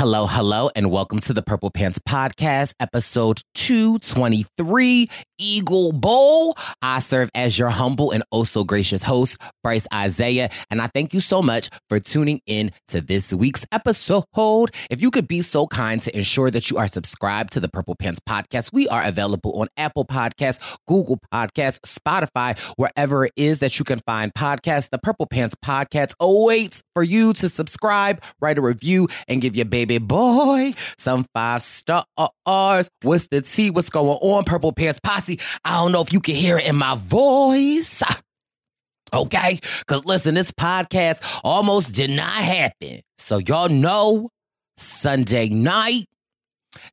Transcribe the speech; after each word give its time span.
Hello, 0.00 0.24
hello, 0.26 0.70
and 0.74 0.90
welcome 0.90 1.18
to 1.18 1.34
the 1.34 1.42
Purple 1.42 1.68
Pants 1.68 1.98
Podcast, 2.08 2.72
episode 2.80 3.42
223, 3.54 5.10
Eagle 5.36 5.92
Bowl. 5.92 6.56
I 6.80 7.00
serve 7.00 7.28
as 7.34 7.58
your 7.58 7.68
humble 7.68 8.10
and 8.10 8.24
oh 8.32 8.44
so 8.44 8.64
gracious 8.64 9.02
host, 9.02 9.36
Bryce 9.62 9.86
Isaiah, 9.92 10.48
and 10.70 10.80
I 10.80 10.86
thank 10.86 11.12
you 11.12 11.20
so 11.20 11.42
much 11.42 11.68
for 11.90 12.00
tuning 12.00 12.40
in 12.46 12.72
to 12.88 13.02
this 13.02 13.30
week's 13.30 13.66
episode. 13.72 14.24
If 14.88 15.02
you 15.02 15.10
could 15.10 15.28
be 15.28 15.42
so 15.42 15.66
kind 15.66 16.00
to 16.00 16.16
ensure 16.16 16.50
that 16.50 16.70
you 16.70 16.78
are 16.78 16.88
subscribed 16.88 17.52
to 17.52 17.60
the 17.60 17.68
Purple 17.68 17.94
Pants 17.94 18.22
Podcast, 18.26 18.72
we 18.72 18.88
are 18.88 19.04
available 19.04 19.60
on 19.60 19.68
Apple 19.76 20.06
Podcasts, 20.06 20.78
Google 20.88 21.18
Podcasts, 21.30 21.80
Spotify, 21.80 22.58
wherever 22.76 23.26
it 23.26 23.32
is 23.36 23.58
that 23.58 23.78
you 23.78 23.84
can 23.84 24.00
find 24.06 24.32
podcasts. 24.32 24.88
The 24.88 24.98
Purple 24.98 25.26
Pants 25.26 25.56
Podcast 25.62 26.14
awaits 26.18 26.82
for 26.94 27.02
you 27.02 27.34
to 27.34 27.50
subscribe, 27.50 28.22
write 28.40 28.56
a 28.56 28.62
review, 28.62 29.06
and 29.28 29.42
give 29.42 29.54
your 29.54 29.66
baby 29.66 29.89
boy 29.98 30.74
some 30.96 31.26
five 31.34 31.62
stars. 31.62 32.90
What's 33.02 33.28
the 33.28 33.42
tea? 33.42 33.70
What's 33.70 33.90
going 33.90 34.08
on, 34.08 34.44
Purple 34.44 34.72
Pants 34.72 35.00
Posse? 35.02 35.38
I 35.64 35.82
don't 35.82 35.92
know 35.92 36.00
if 36.02 36.12
you 36.12 36.20
can 36.20 36.34
hear 36.34 36.58
it 36.58 36.66
in 36.66 36.76
my 36.76 36.96
voice. 36.96 38.02
Okay? 39.12 39.58
Because 39.80 40.04
listen, 40.04 40.34
this 40.34 40.52
podcast 40.52 41.40
almost 41.42 41.94
did 41.94 42.10
not 42.10 42.28
happen. 42.30 43.00
So 43.18 43.38
y'all 43.38 43.68
know 43.68 44.30
Sunday 44.76 45.48
night, 45.48 46.06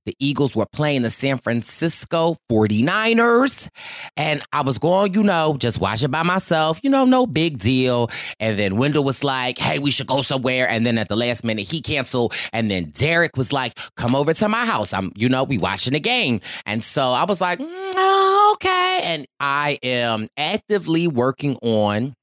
the 0.05 0.15
Eagles 0.19 0.55
were 0.55 0.65
playing 0.65 1.01
the 1.01 1.09
San 1.09 1.37
Francisco 1.37 2.37
49ers. 2.49 3.69
And 4.15 4.43
I 4.51 4.61
was 4.61 4.77
going, 4.77 5.13
you 5.13 5.23
know, 5.23 5.57
just 5.57 5.79
watch 5.79 6.03
it 6.03 6.09
by 6.09 6.23
myself, 6.23 6.79
you 6.83 6.89
know, 6.89 7.05
no 7.05 7.25
big 7.25 7.59
deal. 7.59 8.09
And 8.39 8.57
then 8.57 8.77
Wendell 8.77 9.03
was 9.03 9.23
like, 9.23 9.57
hey, 9.57 9.79
we 9.79 9.91
should 9.91 10.07
go 10.07 10.21
somewhere. 10.21 10.67
And 10.69 10.85
then 10.85 10.97
at 10.97 11.09
the 11.09 11.15
last 11.15 11.43
minute, 11.43 11.67
he 11.67 11.81
canceled. 11.81 12.33
And 12.53 12.69
then 12.69 12.85
Derek 12.85 13.37
was 13.37 13.53
like, 13.53 13.77
come 13.95 14.15
over 14.15 14.33
to 14.33 14.47
my 14.47 14.65
house. 14.65 14.93
I'm, 14.93 15.11
you 15.15 15.29
know, 15.29 15.43
we 15.43 15.57
watching 15.57 15.93
the 15.93 15.99
game. 15.99 16.41
And 16.65 16.83
so 16.83 17.11
I 17.11 17.25
was 17.25 17.41
like, 17.41 17.59
mm, 17.59 18.53
okay. 18.53 18.99
And 19.03 19.27
I 19.39 19.79
am 19.83 20.29
actively 20.37 21.07
working 21.07 21.57
on 21.61 22.15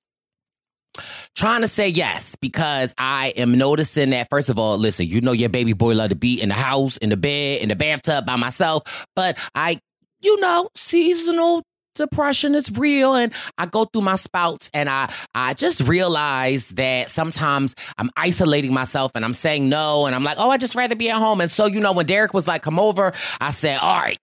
trying 1.35 1.63
to 1.63 1.69
say 1.69 1.89
yes 1.89 2.37
because 2.41 2.95
I 2.99 3.29
am 3.37 3.57
noticing 3.57 4.11
that 4.11 4.29
first 4.31 4.49
of 4.49 4.59
all, 4.59 4.79
listen, 4.79 5.07
you 5.07 5.21
know 5.21 5.33
your 5.33 5.49
baby 5.49 5.73
boy 5.73 5.95
love 5.95 6.11
to 6.11 6.17
be 6.17 6.41
in 6.41 6.49
the 6.49 6.55
house, 6.55 6.97
in 6.99 7.11
the 7.11 7.17
bed, 7.17 7.61
in 7.63 7.69
the 7.69 7.77
bathtub 7.77 8.27
by 8.27 8.37
myself, 8.37 9.07
but 9.17 9.39
I, 9.55 9.79
you 10.21 10.41
know, 10.41 10.69
seasonal 10.75 11.63
depression 11.95 12.55
is 12.55 12.71
real 12.77 13.15
and 13.15 13.33
I 13.57 13.67
go 13.67 13.85
through 13.85 14.03
my 14.03 14.17
spouts 14.17 14.71
and 14.75 14.89
I 14.89 15.13
I 15.35 15.55
just 15.55 15.81
realize 15.83 16.69
that 16.71 17.11
sometimes 17.11 17.75
I'm 17.99 18.11
isolating 18.17 18.75
myself 18.75 19.13
and 19.15 19.25
I'm 19.25 19.35
saying 19.35 19.69
no 19.69 20.07
and 20.07 20.15
I'm 20.15 20.25
like, 20.25 20.37
"Oh, 20.39 20.51
I 20.51 20.57
just 20.57 20.75
rather 20.75 20.97
be 20.97 21.11
at 21.11 21.17
home." 21.17 21.41
And 21.41 21.51
so, 21.51 21.67
you 21.67 21.81
know, 21.81 21.93
when 21.93 22.07
Derek 22.07 22.35
was 22.35 22.47
like, 22.47 22.63
"Come 22.63 22.79
over," 22.79 23.13
I 23.41 23.51
said, 23.51 23.79
"All 23.81 24.01
right." 24.01 24.19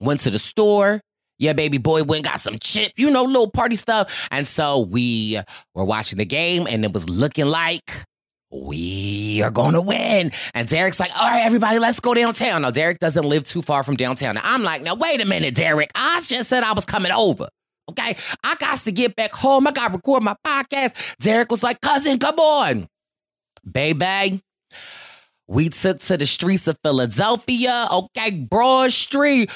Went 0.00 0.20
to 0.20 0.30
the 0.30 0.38
store, 0.38 1.00
yeah, 1.42 1.52
baby 1.52 1.78
boy 1.78 2.04
went 2.04 2.24
got 2.24 2.38
some 2.38 2.56
chip, 2.60 2.92
you 2.94 3.10
know, 3.10 3.24
little 3.24 3.50
party 3.50 3.74
stuff. 3.74 4.28
And 4.30 4.46
so 4.46 4.78
we 4.78 5.40
were 5.74 5.84
watching 5.84 6.18
the 6.18 6.24
game 6.24 6.68
and 6.68 6.84
it 6.84 6.92
was 6.92 7.08
looking 7.08 7.46
like 7.46 8.04
we 8.52 9.42
are 9.42 9.50
going 9.50 9.72
to 9.72 9.80
win. 9.80 10.30
And 10.54 10.68
Derek's 10.68 11.00
like, 11.00 11.10
all 11.18 11.28
right, 11.28 11.44
everybody, 11.44 11.80
let's 11.80 11.98
go 11.98 12.14
downtown. 12.14 12.62
Now, 12.62 12.70
Derek 12.70 13.00
doesn't 13.00 13.24
live 13.24 13.44
too 13.44 13.60
far 13.60 13.82
from 13.82 13.96
downtown. 13.96 14.38
I'm 14.40 14.62
like, 14.62 14.82
now, 14.82 14.94
wait 14.94 15.20
a 15.20 15.24
minute, 15.24 15.56
Derek. 15.56 15.90
I 15.96 16.22
just 16.24 16.48
said 16.48 16.62
I 16.62 16.74
was 16.74 16.84
coming 16.84 17.10
over. 17.10 17.48
Okay. 17.90 18.16
I 18.44 18.54
got 18.54 18.78
to 18.78 18.92
get 18.92 19.16
back 19.16 19.32
home. 19.32 19.66
I 19.66 19.72
got 19.72 19.88
to 19.88 19.94
record 19.94 20.22
my 20.22 20.36
podcast. 20.46 21.16
Derek 21.18 21.50
was 21.50 21.64
like, 21.64 21.80
cousin, 21.80 22.20
come 22.20 22.38
on. 22.38 22.86
Baby, 23.68 24.42
we 25.48 25.70
took 25.70 25.98
to 26.02 26.16
the 26.16 26.26
streets 26.26 26.68
of 26.68 26.78
Philadelphia. 26.84 27.88
Okay. 27.90 28.30
Broad 28.30 28.92
Street. 28.92 29.50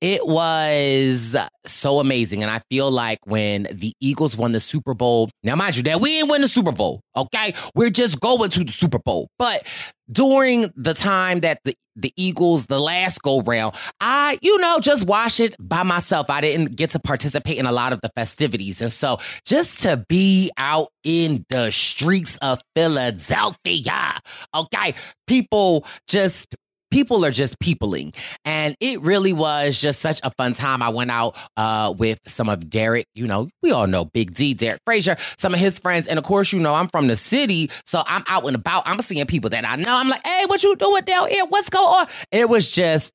It 0.00 0.26
was 0.26 1.36
so 1.64 1.98
amazing. 1.98 2.42
And 2.42 2.50
I 2.50 2.60
feel 2.70 2.90
like 2.90 3.20
when 3.24 3.68
the 3.72 3.94
Eagles 4.00 4.36
won 4.36 4.52
the 4.52 4.60
Super 4.60 4.92
Bowl, 4.92 5.30
now 5.42 5.56
mind 5.56 5.76
you, 5.76 5.82
that 5.84 6.00
we 6.00 6.18
ain't 6.18 6.28
win 6.28 6.42
the 6.42 6.48
Super 6.48 6.72
Bowl, 6.72 7.00
okay? 7.16 7.54
We're 7.74 7.90
just 7.90 8.20
going 8.20 8.50
to 8.50 8.64
the 8.64 8.72
Super 8.72 8.98
Bowl. 8.98 9.28
But 9.38 9.66
during 10.12 10.72
the 10.76 10.92
time 10.92 11.40
that 11.40 11.60
the, 11.64 11.74
the 11.96 12.12
Eagles, 12.16 12.66
the 12.66 12.80
last 12.80 13.22
go 13.22 13.40
round, 13.40 13.74
I, 14.00 14.38
you 14.42 14.58
know, 14.58 14.78
just 14.78 15.06
watch 15.06 15.40
it 15.40 15.56
by 15.58 15.82
myself. 15.84 16.28
I 16.28 16.42
didn't 16.42 16.76
get 16.76 16.90
to 16.90 16.98
participate 16.98 17.56
in 17.56 17.64
a 17.64 17.72
lot 17.72 17.92
of 17.94 18.00
the 18.02 18.10
festivities. 18.14 18.82
And 18.82 18.92
so 18.92 19.18
just 19.46 19.82
to 19.84 20.04
be 20.08 20.50
out 20.58 20.88
in 21.04 21.46
the 21.48 21.70
streets 21.70 22.36
of 22.42 22.60
Philadelphia, 22.74 24.20
okay, 24.54 24.94
people 25.26 25.86
just 26.08 26.54
people 26.94 27.24
are 27.24 27.32
just 27.32 27.58
peopling. 27.58 28.12
And 28.44 28.76
it 28.78 29.02
really 29.02 29.32
was 29.32 29.80
just 29.80 29.98
such 29.98 30.20
a 30.22 30.30
fun 30.30 30.54
time. 30.54 30.80
I 30.80 30.90
went 30.90 31.10
out 31.10 31.36
uh, 31.56 31.92
with 31.98 32.20
some 32.26 32.48
of 32.48 32.70
Derek, 32.70 33.06
you 33.16 33.26
know, 33.26 33.48
we 33.62 33.72
all 33.72 33.88
know 33.88 34.04
Big 34.04 34.32
D, 34.32 34.54
Derek 34.54 34.80
Frazier, 34.86 35.16
some 35.36 35.52
of 35.52 35.58
his 35.58 35.78
friends. 35.80 36.06
And 36.06 36.18
of 36.20 36.24
course, 36.24 36.52
you 36.52 36.60
know, 36.60 36.72
I'm 36.72 36.86
from 36.88 37.08
the 37.08 37.16
city. 37.16 37.68
So 37.84 38.04
I'm 38.06 38.22
out 38.28 38.46
and 38.46 38.54
about. 38.54 38.84
I'm 38.86 39.00
seeing 39.00 39.26
people 39.26 39.50
that 39.50 39.68
I 39.68 39.74
know. 39.74 39.92
I'm 39.92 40.08
like, 40.08 40.24
hey, 40.24 40.44
what 40.46 40.62
you 40.62 40.76
doing 40.76 41.02
down 41.02 41.28
here? 41.28 41.44
What's 41.48 41.68
going 41.68 41.84
on? 41.84 42.06
It 42.30 42.48
was 42.48 42.70
just 42.70 43.12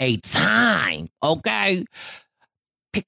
a 0.00 0.16
time, 0.16 1.06
okay? 1.22 1.84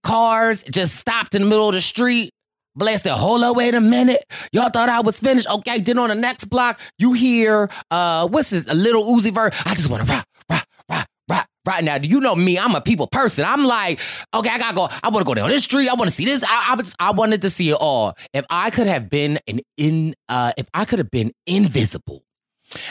Cars 0.02 0.62
just 0.62 0.94
stopped 0.96 1.34
in 1.34 1.42
the 1.42 1.48
middle 1.48 1.68
of 1.68 1.74
the 1.74 1.80
street. 1.80 2.30
Blessed, 2.76 3.06
hold 3.06 3.42
up, 3.42 3.56
wait 3.56 3.74
a 3.74 3.80
minute. 3.80 4.24
Y'all 4.52 4.68
thought 4.68 4.88
I 4.88 5.00
was 5.00 5.20
finished. 5.20 5.48
Okay, 5.48 5.80
then 5.80 5.98
on 5.98 6.08
the 6.08 6.14
next 6.16 6.46
block, 6.46 6.80
you 6.98 7.12
hear 7.12 7.70
uh 7.90 8.26
what's 8.26 8.50
this? 8.50 8.66
A 8.68 8.74
Lil 8.74 9.04
Uzi 9.04 9.32
Vert. 9.32 9.54
I 9.66 9.74
just 9.74 9.88
wanna 9.88 10.04
rock, 10.04 10.26
rock, 10.50 10.66
rock, 10.90 11.06
rock, 11.30 11.48
right 11.66 11.84
now. 11.84 11.98
Do 11.98 12.08
you 12.08 12.18
know 12.18 12.34
me? 12.34 12.58
I'm 12.58 12.74
a 12.74 12.80
people 12.80 13.06
person. 13.06 13.44
I'm 13.44 13.64
like, 13.64 14.00
okay, 14.34 14.50
I 14.50 14.58
gotta 14.58 14.74
go. 14.74 14.88
I 15.04 15.08
wanna 15.10 15.24
go 15.24 15.34
down 15.34 15.50
this 15.50 15.62
street. 15.64 15.88
I 15.88 15.94
wanna 15.94 16.10
see 16.10 16.24
this. 16.24 16.42
I, 16.42 16.72
I 16.72 16.76
just 16.76 16.96
I 16.98 17.12
wanted 17.12 17.42
to 17.42 17.50
see 17.50 17.70
it 17.70 17.76
all. 17.80 18.16
If 18.32 18.44
I 18.50 18.70
could 18.70 18.88
have 18.88 19.08
been 19.08 19.38
an 19.46 19.60
in 19.76 20.16
uh 20.28 20.52
if 20.56 20.66
I 20.74 20.84
could 20.84 20.98
have 20.98 21.12
been 21.12 21.32
invisible 21.46 22.24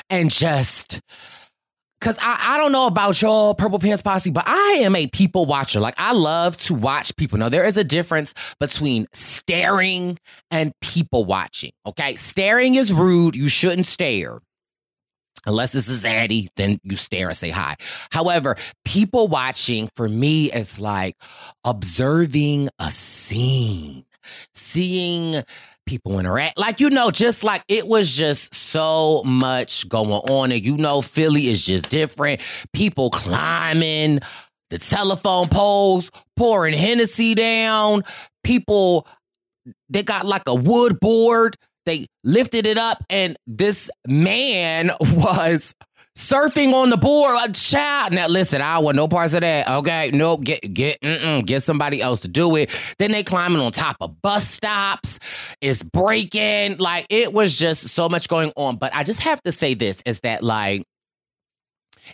and 0.10 0.32
just 0.32 1.02
Cause 2.04 2.20
I, 2.22 2.56
I 2.56 2.58
don't 2.58 2.74
know 2.74 2.86
about 2.88 3.22
y'all, 3.22 3.56
Purple 3.56 3.80
Pants 3.80 4.02
Posse, 4.02 4.30
but 4.30 4.44
I 4.46 4.82
am 4.84 4.94
a 4.94 5.08
people 5.08 5.46
watcher. 5.46 5.80
Like 5.80 5.94
I 5.98 6.12
love 6.12 6.58
to 6.58 6.74
watch 6.74 7.16
people. 7.16 7.38
Now 7.38 7.48
there 7.48 7.64
is 7.64 7.78
a 7.78 7.84
difference 7.86 8.34
between 8.60 9.08
staring 9.14 10.20
and 10.52 10.74
people 10.82 11.24
watching. 11.24 11.72
Okay. 11.86 12.16
Staring 12.16 12.76
is 12.76 12.92
rude. 12.92 13.38
You 13.38 13.48
shouldn't 13.48 13.86
stare. 13.86 14.40
Unless 15.46 15.72
this 15.72 15.88
is 15.88 16.04
Addie, 16.04 16.50
then 16.58 16.78
you 16.84 16.98
stare 16.98 17.30
and 17.30 17.38
say 17.38 17.52
hi. 17.52 17.78
However, 18.12 18.58
people 18.84 19.30
watching 19.30 19.90
for 19.96 20.10
me 20.10 20.52
is 20.52 20.82
like 20.82 21.16
observing 21.64 22.68
a 22.80 22.92
scene, 22.92 24.04
seeing 24.54 25.42
people 25.86 26.20
interact. 26.20 26.58
Like, 26.58 26.80
you 26.80 26.90
know, 26.90 27.12
just 27.12 27.44
like 27.44 27.64
it 27.68 27.88
was 27.88 28.16
just 28.16 28.54
so 28.54 29.22
much 29.26 29.88
going 29.90 30.12
on. 30.12 30.52
And 30.52 30.64
you 30.64 30.78
know, 30.78 31.02
Philly 31.02 31.48
is 31.48 31.66
just 31.66 31.90
different. 31.90 32.42
People 32.74 33.10
climbing 33.10 34.20
the 34.70 34.80
telephone 34.80 35.48
poles, 35.48 36.10
pouring 36.36 36.74
Hennessy 36.74 37.36
down. 37.36 38.04
People, 38.44 39.08
they 39.90 40.04
got 40.04 40.26
like 40.26 40.44
a 40.48 40.56
wood 40.56 41.00
board. 41.00 41.58
They 41.86 42.08
lifted 42.24 42.66
it 42.66 42.78
up, 42.78 43.04
and 43.10 43.36
this 43.46 43.92
man 44.08 44.92
was 45.02 45.76
surfing 46.16 46.74
on 46.74 46.90
the 46.90 46.98
board. 46.98 47.38
A 47.44 47.52
child. 47.52 48.14
Now 48.14 48.28
listen, 48.28 48.62
I 48.62 48.80
want 48.80 48.96
no 48.96 49.08
parts 49.08 49.34
of 49.34 49.42
that. 49.42 49.68
Okay, 49.68 50.12
nope. 50.14 50.44
Get 50.44 50.74
get 50.74 51.00
get 51.46 51.64
somebody 51.64 52.02
else 52.02 52.22
to 52.22 52.28
do 52.28 52.56
it. 52.56 52.70
Then 53.00 53.12
they 53.12 53.24
climbing 53.24 53.62
on 53.62 53.72
top 53.72 53.98
of 54.02 54.22
bus 54.22 54.48
stops. 54.48 55.20
It's 55.62 55.84
breaking. 55.84 56.78
Like 56.78 57.08
it 57.10 57.34
was 57.34 57.56
just 57.56 57.90
so 57.90 58.10
much 58.10 58.28
going 58.28 58.52
on. 58.56 58.78
But 58.78 58.94
I 58.96 59.04
just 59.04 59.22
have 59.22 59.42
to 59.44 59.52
say 59.52 59.74
this 59.74 60.02
is 60.06 60.20
that 60.22 60.44
like 60.44 60.84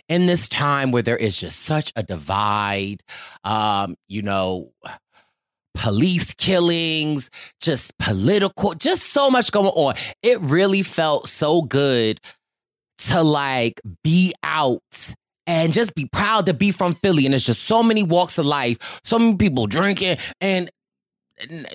in 0.08 0.26
this 0.26 0.48
time 0.48 0.92
where 0.92 1.02
there 1.02 1.16
is 1.16 1.36
just 1.36 1.60
such 1.60 1.92
a 1.96 2.02
divide, 2.02 3.02
um, 3.44 3.96
you 4.08 4.22
know 4.22 4.72
police 5.74 6.34
killings, 6.34 7.30
just 7.60 7.96
political, 7.98 8.74
just 8.74 9.12
so 9.12 9.30
much 9.30 9.52
going 9.52 9.68
on. 9.68 9.94
It 10.22 10.40
really 10.40 10.82
felt 10.82 11.28
so 11.28 11.62
good 11.62 12.20
to 13.06 13.22
like 13.22 13.80
be 14.02 14.32
out 14.42 15.14
and 15.46 15.72
just 15.72 15.94
be 15.94 16.06
proud 16.06 16.46
to 16.46 16.54
be 16.54 16.70
from 16.70 16.94
Philly. 16.94 17.26
And 17.26 17.34
it's 17.34 17.44
just 17.44 17.62
so 17.62 17.82
many 17.82 18.02
walks 18.02 18.38
of 18.38 18.46
life, 18.46 19.00
so 19.02 19.18
many 19.18 19.36
people 19.36 19.66
drinking 19.66 20.18
and 20.40 20.70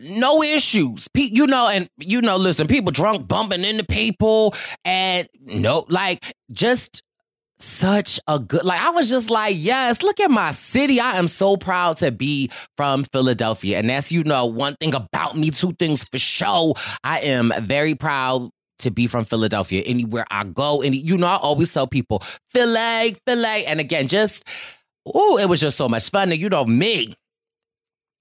no 0.03 0.43
issues. 0.43 1.07
You 1.15 1.47
know, 1.47 1.67
and 1.67 1.89
you 1.97 2.21
know, 2.21 2.37
listen, 2.37 2.67
people 2.67 2.91
drunk 2.91 3.27
bumping 3.27 3.63
into 3.63 3.85
people 3.85 4.53
and 4.83 5.27
no, 5.41 5.85
like 5.89 6.33
just 6.51 7.01
such 7.57 8.19
a 8.27 8.37
good 8.37 8.63
like 8.63 8.79
I 8.79 8.89
was 8.91 9.09
just 9.09 9.29
like, 9.29 9.55
yes, 9.57 10.03
look 10.03 10.19
at 10.19 10.29
my 10.29 10.51
city. 10.51 10.99
I 10.99 11.17
am 11.17 11.27
so 11.27 11.57
proud 11.57 11.97
to 11.97 12.11
be 12.11 12.51
from 12.77 13.03
Philadelphia. 13.05 13.79
And 13.79 13.89
that's 13.89 14.11
you 14.11 14.23
know, 14.23 14.45
one 14.45 14.75
thing 14.75 14.93
about 14.93 15.37
me, 15.37 15.51
two 15.51 15.73
things 15.73 16.05
for 16.11 16.19
sure. 16.19 16.75
I 17.03 17.19
am 17.21 17.51
very 17.61 17.95
proud 17.95 18.51
to 18.79 18.91
be 18.91 19.07
from 19.07 19.25
Philadelphia. 19.25 19.81
Anywhere 19.85 20.25
I 20.31 20.43
go, 20.43 20.81
and 20.81 20.95
you 20.95 21.17
know, 21.17 21.27
I 21.27 21.37
always 21.37 21.73
tell 21.73 21.87
people, 21.87 22.21
Philly, 22.49 23.15
Philly. 23.25 23.65
And 23.65 23.79
again, 23.79 24.07
just, 24.07 24.43
oh, 25.05 25.37
it 25.37 25.47
was 25.47 25.61
just 25.61 25.77
so 25.77 25.89
much 25.89 26.09
fun. 26.09 26.31
And 26.31 26.39
you 26.39 26.49
know, 26.49 26.65
me, 26.65 27.15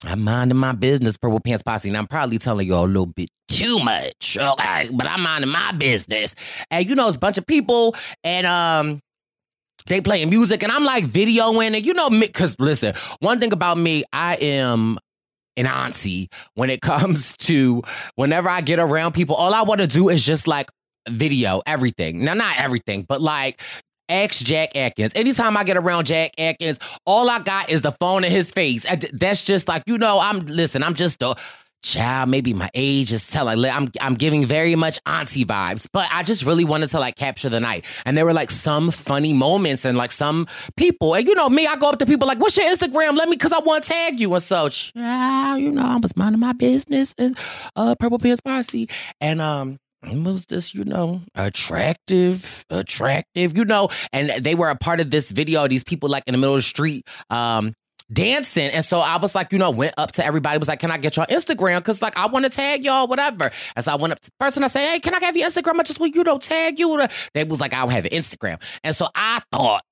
I'm 0.07 0.23
minding 0.23 0.59
my 0.59 0.73
business, 0.73 1.17
Purple 1.17 1.41
Pants 1.41 1.63
Posse, 1.63 1.89
and 1.89 1.97
I'm 1.97 2.07
probably 2.07 2.39
telling 2.39 2.67
y'all 2.67 2.85
a 2.85 2.87
little 2.87 3.07
bit 3.07 3.31
too 3.49 3.79
much, 3.81 4.37
okay? 4.39 4.89
But 4.93 5.07
I'm 5.07 5.23
minding 5.23 5.51
my 5.51 5.73
business. 5.73 6.35
And 6.71 6.89
you 6.89 6.95
know, 6.95 7.09
it's 7.09 7.17
a 7.17 7.21
bunch 7.21 7.39
of 7.39 7.47
people, 7.47 7.95
and 8.23 8.47
um, 8.47 9.01
they 9.87 10.01
playing 10.01 10.31
music, 10.31 10.63
and 10.63 10.73
I'm 10.73 10.85
like 10.85 11.05
videoing, 11.05 11.75
and 11.75 11.87
you 11.87 11.95
know, 11.95 12.11
me, 12.11 12.27
because 12.27 12.57
listen, 12.59 12.95
one 13.21 13.41
thing 13.41 13.53
about 13.53 13.79
me, 13.79 14.05
I 14.13 14.37
am 14.37 14.99
an 15.57 15.67
auntie 15.67 16.29
when 16.55 16.71
it 16.71 16.81
comes 16.83 17.37
to 17.39 17.83
whenever 18.17 18.49
I 18.49 18.61
get 18.61 18.79
around 18.79 19.13
people. 19.13 19.37
All 19.37 19.55
I 19.55 19.63
want 19.63 19.81
to 19.81 19.87
do 19.87 20.09
is 20.09 20.25
just 20.25 20.47
like 20.47 20.71
video 21.09 21.63
everything. 21.67 22.25
Now, 22.25 22.35
not 22.35 22.61
everything, 22.61 23.05
but 23.09 23.21
like 23.21 23.61
ex 24.09 24.41
Jack 24.41 24.77
Atkins. 24.77 25.13
Anytime 25.15 25.57
I 25.57 25.65
get 25.65 25.77
around 25.77 26.07
Jack 26.07 26.33
Atkins, 26.39 26.79
all 27.07 27.29
I 27.29 27.41
got 27.41 27.71
is 27.71 27.83
the 27.83 27.93
phone 27.93 28.25
in 28.25 28.31
his 28.31 28.53
face. 28.53 28.87
That's 29.13 29.45
just 29.45 29.69
like, 29.69 29.83
you 29.87 29.99
know, 29.99 30.19
I'm, 30.19 30.41
listen, 30.41 30.83
I'm 30.83 30.95
just 30.95 31.23
a 31.23 31.35
child, 31.85 32.31
maybe 32.31 32.53
my 32.53 32.71
age 32.75 33.13
is 33.13 33.29
telling. 33.31 33.65
I'm 33.65 33.91
I'm 34.01 34.15
giving 34.15 34.47
very 34.47 34.75
much 34.75 34.99
auntie 35.07 35.45
vibes, 35.45 35.87
but 35.93 36.09
I 36.11 36.23
just 36.23 36.45
really 36.45 36.65
wanted 36.65 36.89
to 36.91 36.99
like 36.99 37.17
capture 37.17 37.49
the 37.49 37.61
night. 37.61 37.85
And 38.05 38.17
there 38.17 38.25
were 38.25 38.33
like 38.33 38.51
some 38.51 38.91
funny 38.91 39.33
moments 39.33 39.85
and 39.85 39.97
like 39.97 40.11
some 40.11 40.49
people. 40.77 41.15
And 41.15 41.27
you 41.29 41.35
know 41.35 41.49
me, 41.49 41.67
I 41.67 41.77
go 41.77 41.91
up 41.91 41.99
to 42.01 42.07
people 42.07 42.27
like, 42.27 42.39
"What's 42.39 42.57
your 42.57 42.67
Instagram? 42.67 43.17
Let 43.17 43.29
me, 43.29 43.37
cause 43.37 43.53
I 43.53 43.61
want 43.61 43.85
to 43.85 43.91
tag 43.91 44.19
you." 44.19 44.33
And 44.35 44.43
so, 44.43 44.69
child, 44.69 45.61
you 45.61 45.71
know, 45.71 45.87
I 45.87 45.97
was 45.99 46.17
minding 46.17 46.41
my 46.41 46.55
business 46.55 47.15
and 47.19 47.39
uh, 47.77 47.95
Purple 47.95 48.19
Pants 48.19 48.41
Posse, 48.41 48.89
and 49.21 49.41
um. 49.41 49.79
It 50.07 50.23
was 50.23 50.45
just, 50.45 50.75
you 50.75 50.85
know, 50.85 51.23
attractive, 51.35 52.67
attractive, 52.69 53.57
you 53.57 53.65
know, 53.65 53.89
and 54.13 54.45
they 54.45 54.55
were 54.55 54.69
a 54.69 54.77
part 54.77 55.01
of 55.01 55.11
this 55.11 55.33
video. 55.33 55.67
These 55.67 55.83
people, 55.83 56.11
like 56.11 56.25
in 56.27 56.33
the 56.33 56.39
middle 56.39 56.57
of 56.57 56.59
the 56.59 56.63
street, 56.63 57.09
um, 57.31 57.73
dancing. 58.13 58.69
And 58.71 58.85
so 58.85 59.01
I 59.01 59.17
was 59.17 59.35
like, 59.35 59.53
you 59.53 59.59
know, 59.59 59.71
went 59.71 59.95
up 59.97 60.13
to 60.13 60.25
everybody, 60.25 60.59
was 60.59 60.69
like, 60.69 60.81
can 60.81 60.91
I 60.91 60.99
get 60.99 61.17
your 61.17 61.27
Instagram? 61.27 61.83
Cause 61.85 62.03
like 62.03 62.17
I 62.17 62.27
want 62.27 62.45
to 62.45 62.51
tag 62.51 62.85
y'all, 62.85 63.07
whatever. 63.07 63.51
And 63.77 63.85
so 63.85 63.93
I 63.93 63.97
went 63.97 64.13
up 64.13 64.21
to 64.21 64.31
the 64.31 64.45
person, 64.45 64.63
I 64.63 64.69
said, 64.69 64.91
hey, 64.91 65.01
can 65.01 65.15
I 65.15 65.25
have 65.25 65.37
your 65.37 65.49
Instagram? 65.49 65.81
I 65.81 65.83
just 65.83 66.01
want 66.01 66.15
you 66.15 66.25
to 66.25 66.39
tag 66.39 66.79
you. 66.79 67.07
They 67.33 67.45
was 67.45 67.61
like, 67.61 67.73
I 67.73 67.81
don't 67.81 67.91
have 67.91 68.05
an 68.05 68.13
Instagram. 68.13 68.63
And 68.83 68.95
so 68.95 69.09
I 69.15 69.41
thought 69.51 69.83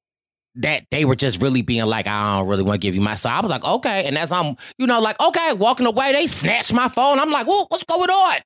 that 0.57 0.85
they 0.91 1.07
were 1.07 1.17
just 1.17 1.41
really 1.41 1.63
being 1.63 1.87
like, 1.87 2.07
I 2.07 2.39
don't 2.39 2.49
really 2.49 2.63
want 2.63 2.81
to 2.81 2.87
give 2.87 2.95
you 2.95 3.01
my. 3.01 3.15
So 3.15 3.31
I 3.31 3.41
was 3.41 3.51
like, 3.51 3.65
okay. 3.65 4.07
And 4.07 4.19
as 4.19 4.31
I'm, 4.31 4.57
you 4.77 4.87
know, 4.87 5.01
like, 5.01 5.19
okay, 5.19 5.55
walking 5.55 5.87
away, 5.87 6.13
they 6.13 6.27
snatched 6.27 6.75
my 6.75 6.89
phone. 6.89 7.19
I'm 7.19 7.31
like, 7.31 7.47
what's 7.47 7.85
going 7.85 8.11
on? 8.11 8.41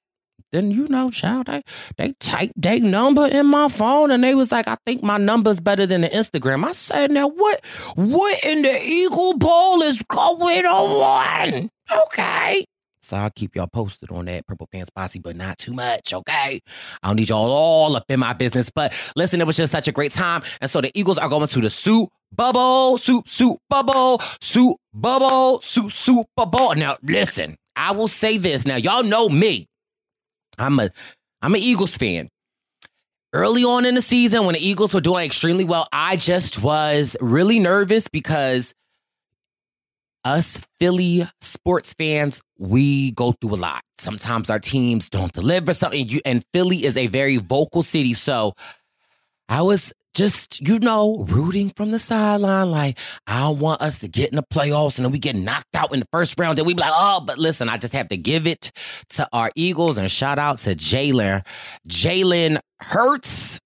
Then 0.52 0.70
you 0.70 0.86
know, 0.88 1.10
child, 1.10 1.46
they 1.46 1.62
they 1.96 2.12
typed 2.20 2.60
their 2.60 2.80
number 2.80 3.26
in 3.26 3.46
my 3.46 3.68
phone 3.68 4.10
and 4.10 4.22
they 4.22 4.34
was 4.34 4.52
like, 4.52 4.68
I 4.68 4.76
think 4.86 5.02
my 5.02 5.16
number's 5.16 5.60
better 5.60 5.86
than 5.86 6.02
the 6.02 6.08
Instagram. 6.08 6.64
I 6.64 6.72
said, 6.72 7.10
now 7.10 7.28
what 7.28 7.64
what 7.94 8.44
in 8.44 8.62
the 8.62 8.80
Eagle 8.82 9.38
Bowl 9.38 9.82
is 9.82 10.02
going 10.08 10.66
on? 10.66 11.70
Okay. 11.90 12.64
So 13.06 13.16
I'll 13.16 13.30
keep 13.30 13.54
y'all 13.54 13.68
posted 13.68 14.10
on 14.10 14.24
that 14.24 14.48
Purple 14.48 14.66
Pants 14.66 14.90
Posse, 14.90 15.20
but 15.20 15.36
not 15.36 15.58
too 15.58 15.72
much, 15.72 16.12
okay? 16.12 16.58
I 17.04 17.06
don't 17.06 17.14
need 17.14 17.28
y'all 17.28 17.52
all 17.52 17.94
up 17.94 18.04
in 18.08 18.18
my 18.18 18.32
business. 18.32 18.68
But 18.68 18.92
listen, 19.14 19.40
it 19.40 19.46
was 19.46 19.56
just 19.56 19.70
such 19.70 19.86
a 19.86 19.92
great 19.92 20.10
time. 20.10 20.42
And 20.60 20.68
so 20.68 20.80
the 20.80 20.90
Eagles 20.92 21.16
are 21.16 21.28
going 21.28 21.46
to 21.46 21.60
the 21.60 21.70
Soup 21.70 22.10
Bubble, 22.32 22.98
Soup, 22.98 23.28
Soup 23.28 23.58
Bubble, 23.70 24.20
Soup 24.40 24.76
Bubble, 24.92 25.60
Soup, 25.60 25.92
Soup 25.92 26.26
Bubble. 26.36 26.74
Now, 26.74 26.96
listen, 27.00 27.56
I 27.76 27.92
will 27.92 28.08
say 28.08 28.38
this. 28.38 28.66
Now, 28.66 28.74
y'all 28.74 29.04
know 29.04 29.28
me. 29.28 29.68
I'm 30.58 30.78
a 30.80 30.90
I'm 31.42 31.54
an 31.54 31.60
Eagles 31.60 31.96
fan. 31.96 32.28
Early 33.32 33.64
on 33.64 33.84
in 33.84 33.94
the 33.94 34.02
season, 34.02 34.46
when 34.46 34.54
the 34.54 34.66
Eagles 34.66 34.94
were 34.94 35.00
doing 35.00 35.26
extremely 35.26 35.64
well, 35.64 35.88
I 35.92 36.16
just 36.16 36.62
was 36.62 37.16
really 37.20 37.58
nervous 37.58 38.08
because 38.08 38.72
us 40.24 40.66
Philly 40.80 41.28
sports 41.40 41.94
fans, 41.94 42.40
we 42.58 43.12
go 43.12 43.32
through 43.32 43.54
a 43.54 43.56
lot. 43.56 43.82
Sometimes 43.98 44.50
our 44.50 44.58
teams 44.58 45.08
don't 45.08 45.32
deliver 45.32 45.72
something, 45.72 46.20
and 46.24 46.44
Philly 46.52 46.84
is 46.84 46.96
a 46.96 47.06
very 47.06 47.36
vocal 47.36 47.82
city. 47.82 48.14
So 48.14 48.54
I 49.48 49.62
was 49.62 49.92
just, 50.16 50.60
you 50.66 50.78
know, 50.78 51.26
rooting 51.28 51.70
from 51.76 51.90
the 51.90 51.98
sideline. 51.98 52.70
Like, 52.70 52.98
I 53.26 53.50
want 53.50 53.82
us 53.82 53.98
to 54.00 54.08
get 54.08 54.30
in 54.30 54.36
the 54.36 54.42
playoffs 54.42 54.96
and 54.96 55.04
then 55.04 55.12
we 55.12 55.18
get 55.18 55.36
knocked 55.36 55.74
out 55.76 55.92
in 55.92 56.00
the 56.00 56.06
first 56.12 56.40
round. 56.40 56.58
And 56.58 56.66
we 56.66 56.72
be 56.74 56.80
like, 56.80 56.92
oh, 56.92 57.22
but 57.24 57.38
listen, 57.38 57.68
I 57.68 57.76
just 57.76 57.92
have 57.92 58.08
to 58.08 58.16
give 58.16 58.46
it 58.46 58.72
to 59.10 59.28
our 59.32 59.52
Eagles 59.54 59.98
and 59.98 60.10
shout 60.10 60.38
out 60.38 60.58
to 60.60 60.74
Jalen. 60.74 61.44
Jalen 61.86 62.58
Hurts. 62.80 63.60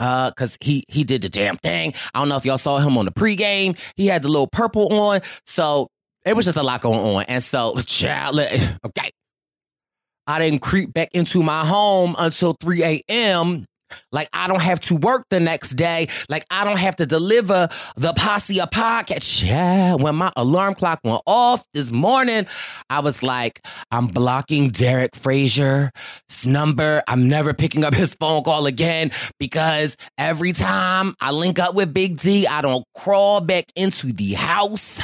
uh 0.00 0.30
because 0.30 0.58
he 0.60 0.84
he 0.88 1.04
did 1.04 1.22
the 1.22 1.28
damn 1.28 1.56
thing 1.56 1.94
i 2.14 2.18
don't 2.18 2.28
know 2.28 2.36
if 2.36 2.44
y'all 2.44 2.58
saw 2.58 2.78
him 2.78 2.98
on 2.98 3.04
the 3.06 3.10
pregame 3.10 3.76
he 3.96 4.06
had 4.06 4.22
the 4.22 4.28
little 4.28 4.46
purple 4.46 4.92
on 4.92 5.20
so 5.46 5.88
it 6.26 6.36
was 6.36 6.44
just 6.44 6.56
a 6.58 6.62
lot 6.62 6.82
going 6.82 7.00
on 7.00 7.24
and 7.28 7.42
so 7.42 7.74
child 7.86 8.38
okay 8.84 9.10
i 10.26 10.38
didn't 10.38 10.60
creep 10.60 10.92
back 10.92 11.08
into 11.14 11.42
my 11.42 11.64
home 11.64 12.14
until 12.18 12.54
3 12.60 12.82
a.m 12.84 13.64
like 14.12 14.28
I 14.32 14.48
don't 14.48 14.62
have 14.62 14.80
to 14.82 14.96
work 14.96 15.24
the 15.30 15.40
next 15.40 15.70
day. 15.70 16.08
Like 16.28 16.44
I 16.50 16.64
don't 16.64 16.78
have 16.78 16.96
to 16.96 17.06
deliver 17.06 17.68
the 17.96 18.12
posse 18.14 18.58
a 18.58 18.66
podcast. 18.66 19.44
Yeah, 19.46 19.94
when 19.94 20.16
my 20.16 20.32
alarm 20.36 20.74
clock 20.74 21.00
went 21.04 21.22
off 21.26 21.64
this 21.74 21.90
morning, 21.90 22.46
I 22.90 23.00
was 23.00 23.22
like, 23.22 23.64
I'm 23.90 24.06
blocking 24.06 24.70
Derek 24.70 25.14
Frazier's 25.14 25.90
number. 26.44 27.02
I'm 27.08 27.28
never 27.28 27.54
picking 27.54 27.84
up 27.84 27.94
his 27.94 28.14
phone 28.14 28.42
call 28.42 28.66
again 28.66 29.10
because 29.38 29.96
every 30.18 30.52
time 30.52 31.14
I 31.20 31.30
link 31.30 31.58
up 31.58 31.74
with 31.74 31.92
Big 31.92 32.18
D, 32.18 32.46
I 32.46 32.62
don't 32.62 32.84
crawl 32.96 33.40
back 33.40 33.66
into 33.76 34.12
the 34.12 34.34
house 34.34 35.00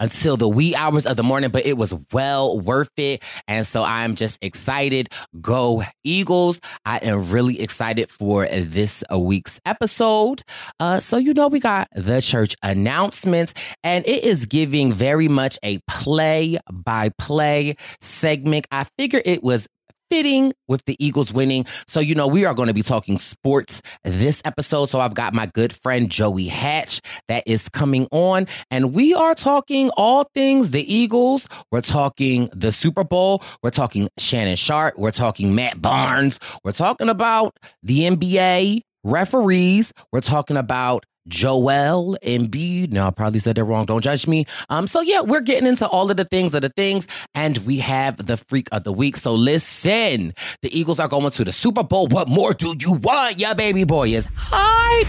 until 0.00 0.36
the 0.36 0.48
wee 0.48 0.74
hours 0.74 1.06
of 1.06 1.16
the 1.16 1.22
morning. 1.22 1.50
But 1.50 1.66
it 1.66 1.76
was 1.76 1.94
well 2.12 2.58
worth 2.58 2.90
it. 2.96 3.22
And 3.48 3.66
so 3.66 3.82
I'm 3.82 4.14
just 4.14 4.38
excited. 4.42 5.08
Go 5.40 5.82
Eagles. 6.04 6.60
I 6.84 6.98
am 6.98 7.30
really 7.30 7.60
excited 7.60 8.10
for 8.10 8.25
for 8.26 8.44
this 8.48 9.04
week's 9.16 9.60
episode. 9.64 10.42
Uh, 10.80 10.98
so, 10.98 11.16
you 11.16 11.32
know, 11.32 11.46
we 11.46 11.60
got 11.60 11.86
the 11.94 12.20
church 12.20 12.56
announcements, 12.60 13.54
and 13.84 14.04
it 14.04 14.24
is 14.24 14.46
giving 14.46 14.92
very 14.92 15.28
much 15.28 15.60
a 15.62 15.78
play 15.86 16.58
by 16.72 17.10
play 17.20 17.76
segment. 18.00 18.66
I 18.72 18.82
figure 18.98 19.22
it 19.24 19.44
was 19.44 19.68
fitting 20.10 20.52
with 20.68 20.84
the 20.84 20.96
Eagles 21.04 21.32
winning. 21.32 21.66
So, 21.86 22.00
you 22.00 22.14
know, 22.14 22.26
we 22.26 22.44
are 22.44 22.54
going 22.54 22.68
to 22.68 22.74
be 22.74 22.82
talking 22.82 23.18
sports 23.18 23.82
this 24.04 24.42
episode. 24.44 24.90
So, 24.90 25.00
I've 25.00 25.14
got 25.14 25.34
my 25.34 25.46
good 25.46 25.72
friend 25.72 26.10
Joey 26.10 26.48
Hatch 26.48 27.00
that 27.28 27.42
is 27.46 27.68
coming 27.68 28.08
on, 28.10 28.46
and 28.70 28.94
we 28.94 29.14
are 29.14 29.34
talking 29.34 29.90
all 29.96 30.28
things 30.34 30.70
the 30.70 30.92
Eagles. 30.92 31.48
We're 31.70 31.80
talking 31.80 32.50
the 32.52 32.72
Super 32.72 33.04
Bowl. 33.04 33.42
We're 33.62 33.70
talking 33.70 34.08
Shannon 34.18 34.56
Sharpe. 34.56 34.98
We're 34.98 35.10
talking 35.10 35.54
Matt 35.54 35.80
Barnes. 35.80 36.38
We're 36.64 36.72
talking 36.72 37.08
about 37.08 37.56
the 37.82 38.00
NBA 38.00 38.82
referees. 39.04 39.92
We're 40.12 40.20
talking 40.20 40.56
about 40.56 41.04
Joel 41.28 42.16
Embiid. 42.22 42.92
No, 42.92 43.08
I 43.08 43.10
probably 43.10 43.40
said 43.40 43.56
that 43.56 43.64
wrong. 43.64 43.86
Don't 43.86 44.02
judge 44.02 44.26
me. 44.26 44.46
Um, 44.68 44.86
so 44.86 45.00
yeah, 45.00 45.20
we're 45.20 45.40
getting 45.40 45.66
into 45.68 45.86
all 45.88 46.10
of 46.10 46.16
the 46.16 46.24
things 46.24 46.54
of 46.54 46.62
the 46.62 46.68
things, 46.70 47.06
and 47.34 47.58
we 47.58 47.78
have 47.78 48.26
the 48.26 48.36
freak 48.36 48.68
of 48.72 48.84
the 48.84 48.92
week. 48.92 49.16
So 49.16 49.34
listen, 49.34 50.34
the 50.62 50.78
Eagles 50.78 50.98
are 50.98 51.08
going 51.08 51.30
to 51.30 51.44
the 51.44 51.52
Super 51.52 51.82
Bowl. 51.82 52.06
What 52.08 52.28
more 52.28 52.54
do 52.54 52.74
you 52.78 52.94
want? 52.94 53.40
Yeah, 53.40 53.54
baby 53.54 53.84
boy 53.84 54.08
is 54.08 54.28
hype. 54.36 55.08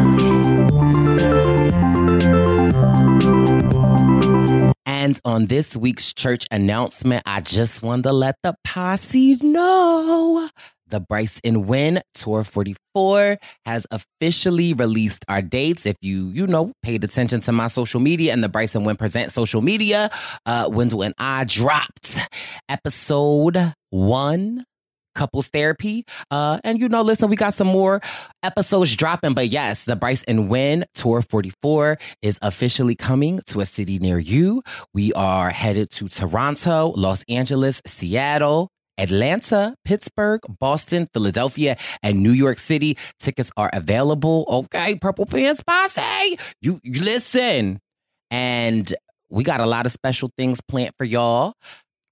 And 4.87 5.21
on 5.25 5.47
this 5.47 5.77
week's 5.77 6.13
church 6.13 6.47
announcement, 6.51 7.23
I 7.27 7.41
just 7.41 7.83
wanted 7.83 8.05
to 8.05 8.13
let 8.13 8.37
the 8.43 8.55
posse 8.65 9.37
know 9.43 10.49
the 10.91 11.01
Bryce 11.01 11.41
and 11.43 11.67
Win 11.67 12.01
Tour 12.15 12.45
44 12.45 13.39
has 13.65 13.87
officially 13.91 14.75
released 14.75 15.25
our 15.29 15.41
dates. 15.41 15.87
If 15.87 15.97
you, 16.01 16.29
you 16.29 16.47
know, 16.47 16.73
paid 16.83 17.03
attention 17.05 17.41
to 17.43 17.53
my 17.53 17.69
social 17.69 18.01
media 18.01 18.33
and 18.33 18.45
the 18.45 18.49
Bryce 18.49 18.75
and 18.75 18.85
Win 18.85 18.97
Present 18.97 19.33
social 19.33 19.63
media, 19.63 20.11
uh, 20.47 20.69
Wendell 20.71 21.03
and 21.03 21.15
I 21.19 21.45
dropped 21.45 22.19
episode 22.69 23.73
one 23.91 24.65
couples 25.21 25.49
therapy. 25.49 26.07
Uh, 26.31 26.59
and 26.65 26.81
you 26.81 26.89
know, 26.89 27.03
listen, 27.03 27.29
we 27.29 27.37
got 27.37 27.53
some 27.53 27.67
more 27.67 28.01
episodes 28.43 28.97
dropping, 28.97 29.35
but 29.35 29.49
yes, 29.49 29.85
the 29.85 29.95
Bryce 29.95 30.25
and 30.25 30.49
Win 30.49 30.87
Tour 30.95 31.21
44 31.21 31.99
is 32.23 32.39
officially 32.41 32.95
coming 32.95 33.43
to 33.49 33.61
a 33.61 33.67
city 33.67 33.99
near 33.99 34.19
you. 34.19 34.63
We 34.95 35.13
are 35.13 35.51
headed 35.51 35.91
to 35.91 36.09
Toronto, 36.09 36.95
Los 36.97 37.23
Angeles, 37.29 37.83
Seattle, 37.85 38.71
Atlanta, 38.97 39.75
Pittsburgh, 39.85 40.41
Boston, 40.59 41.07
Philadelphia, 41.13 41.77
and 42.03 42.23
New 42.23 42.33
York 42.33 42.57
City. 42.57 42.97
Tickets 43.19 43.51
are 43.59 43.69
available. 43.75 44.47
Okay, 44.49 44.95
Purple 44.97 45.27
Pants 45.27 45.63
Posse, 45.63 46.39
you, 46.63 46.81
you 46.83 47.03
listen. 47.03 47.79
And 48.31 48.95
we 49.29 49.45
got 49.45 49.61
a 49.61 49.67
lot 49.67 49.85
of 49.85 49.93
special 49.93 50.31
things 50.39 50.63
planned 50.67 50.95
for 50.97 51.05
y'all. 51.05 51.53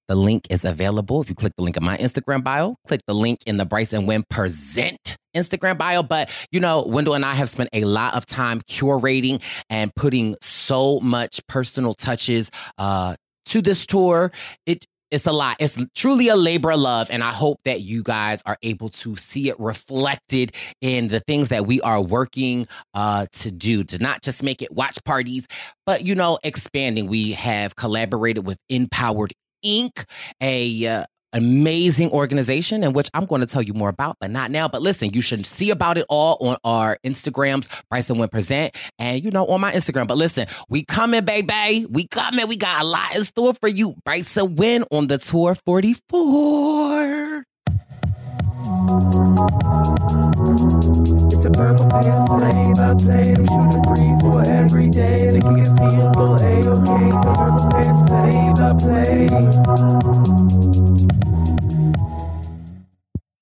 The 0.08 0.16
link 0.16 0.46
is 0.50 0.64
available. 0.64 1.20
If 1.20 1.28
you 1.28 1.34
click 1.34 1.52
the 1.56 1.62
link 1.62 1.76
in 1.76 1.84
my 1.84 1.96
Instagram 1.98 2.42
bio, 2.42 2.76
click 2.86 3.02
the 3.06 3.14
link 3.14 3.40
in 3.46 3.58
the 3.58 3.66
Bryce 3.66 3.92
and 3.92 4.08
Win 4.08 4.24
Present 4.30 5.16
Instagram 5.36 5.76
bio. 5.76 6.02
But, 6.02 6.30
you 6.50 6.60
know, 6.60 6.82
Wendell 6.82 7.14
and 7.14 7.24
I 7.24 7.34
have 7.34 7.50
spent 7.50 7.68
a 7.74 7.84
lot 7.84 8.14
of 8.14 8.24
time 8.24 8.62
curating 8.62 9.42
and 9.68 9.94
putting 9.94 10.34
so 10.40 10.98
much 11.00 11.40
personal 11.46 11.94
touches 11.94 12.50
uh, 12.78 13.16
to 13.46 13.60
this 13.60 13.84
tour. 13.86 14.32
It 14.66 14.86
it's 15.10 15.26
a 15.26 15.32
lot. 15.32 15.56
It's 15.58 15.76
truly 15.94 16.28
a 16.28 16.36
labor 16.36 16.70
of 16.70 16.80
love. 16.80 17.08
And 17.10 17.24
I 17.24 17.30
hope 17.30 17.60
that 17.64 17.80
you 17.80 18.02
guys 18.02 18.42
are 18.44 18.58
able 18.62 18.90
to 18.90 19.16
see 19.16 19.48
it 19.48 19.58
reflected 19.58 20.54
in 20.82 21.08
the 21.08 21.20
things 21.20 21.48
that 21.48 21.66
we 21.66 21.80
are 21.80 22.00
working 22.00 22.68
uh, 22.92 23.24
to 23.32 23.50
do, 23.50 23.84
to 23.84 23.98
not 23.98 24.22
just 24.22 24.42
make 24.42 24.60
it 24.60 24.70
watch 24.70 25.02
parties, 25.04 25.46
but, 25.86 26.04
you 26.04 26.14
know, 26.14 26.38
expanding. 26.44 27.06
We 27.06 27.32
have 27.32 27.74
collaborated 27.74 28.44
with 28.44 28.58
Empowered 28.68 29.32
Inc., 29.64 30.04
a 30.40 30.86
uh, 30.86 31.04
amazing 31.32 32.10
organization 32.10 32.82
in 32.82 32.92
which 32.92 33.10
I'm 33.14 33.26
going 33.26 33.40
to 33.40 33.46
tell 33.46 33.62
you 33.62 33.74
more 33.74 33.88
about, 33.88 34.16
but 34.20 34.30
not 34.30 34.50
now. 34.50 34.68
But 34.68 34.82
listen, 34.82 35.12
you 35.12 35.20
should 35.20 35.46
see 35.46 35.70
about 35.70 35.98
it 35.98 36.06
all 36.08 36.36
on 36.40 36.56
our 36.64 36.98
Instagrams, 37.04 37.68
Bryce 37.90 38.10
and 38.10 38.18
Win 38.18 38.28
Present, 38.28 38.74
and 38.98 39.22
you 39.22 39.30
know, 39.30 39.46
on 39.46 39.60
my 39.60 39.72
Instagram. 39.72 40.06
But 40.06 40.16
listen, 40.16 40.46
we 40.68 40.84
coming, 40.84 41.24
baby. 41.24 41.86
We 41.86 42.06
coming. 42.08 42.48
We 42.48 42.56
got 42.56 42.82
a 42.82 42.86
lot 42.86 43.14
in 43.16 43.24
store 43.24 43.54
for 43.54 43.68
you. 43.68 43.94
Bryce 44.04 44.36
and 44.36 44.58
Win 44.58 44.84
on 44.90 45.06
the 45.06 45.18
tour 45.18 45.54
44. 45.54 47.47
It's 48.60 48.74
a 51.46 51.50
purple 51.52 51.86
pants 51.88 52.26
play 52.26 52.74
by 52.74 52.90
play. 52.98 53.30
I'm 53.38 53.46
shooting 53.46 53.84
three 53.86 54.10
for 54.18 54.42
every 54.46 54.88
day. 54.90 55.30
They 55.30 55.38
can 55.38 55.76
feel 55.78 56.10
a-okay. 56.10 56.58
It's 56.58 56.66
a 56.66 57.32
purple 57.38 57.70
pants 57.70 58.02
play 58.10 58.50
by 58.58 58.74
play. 58.82 59.30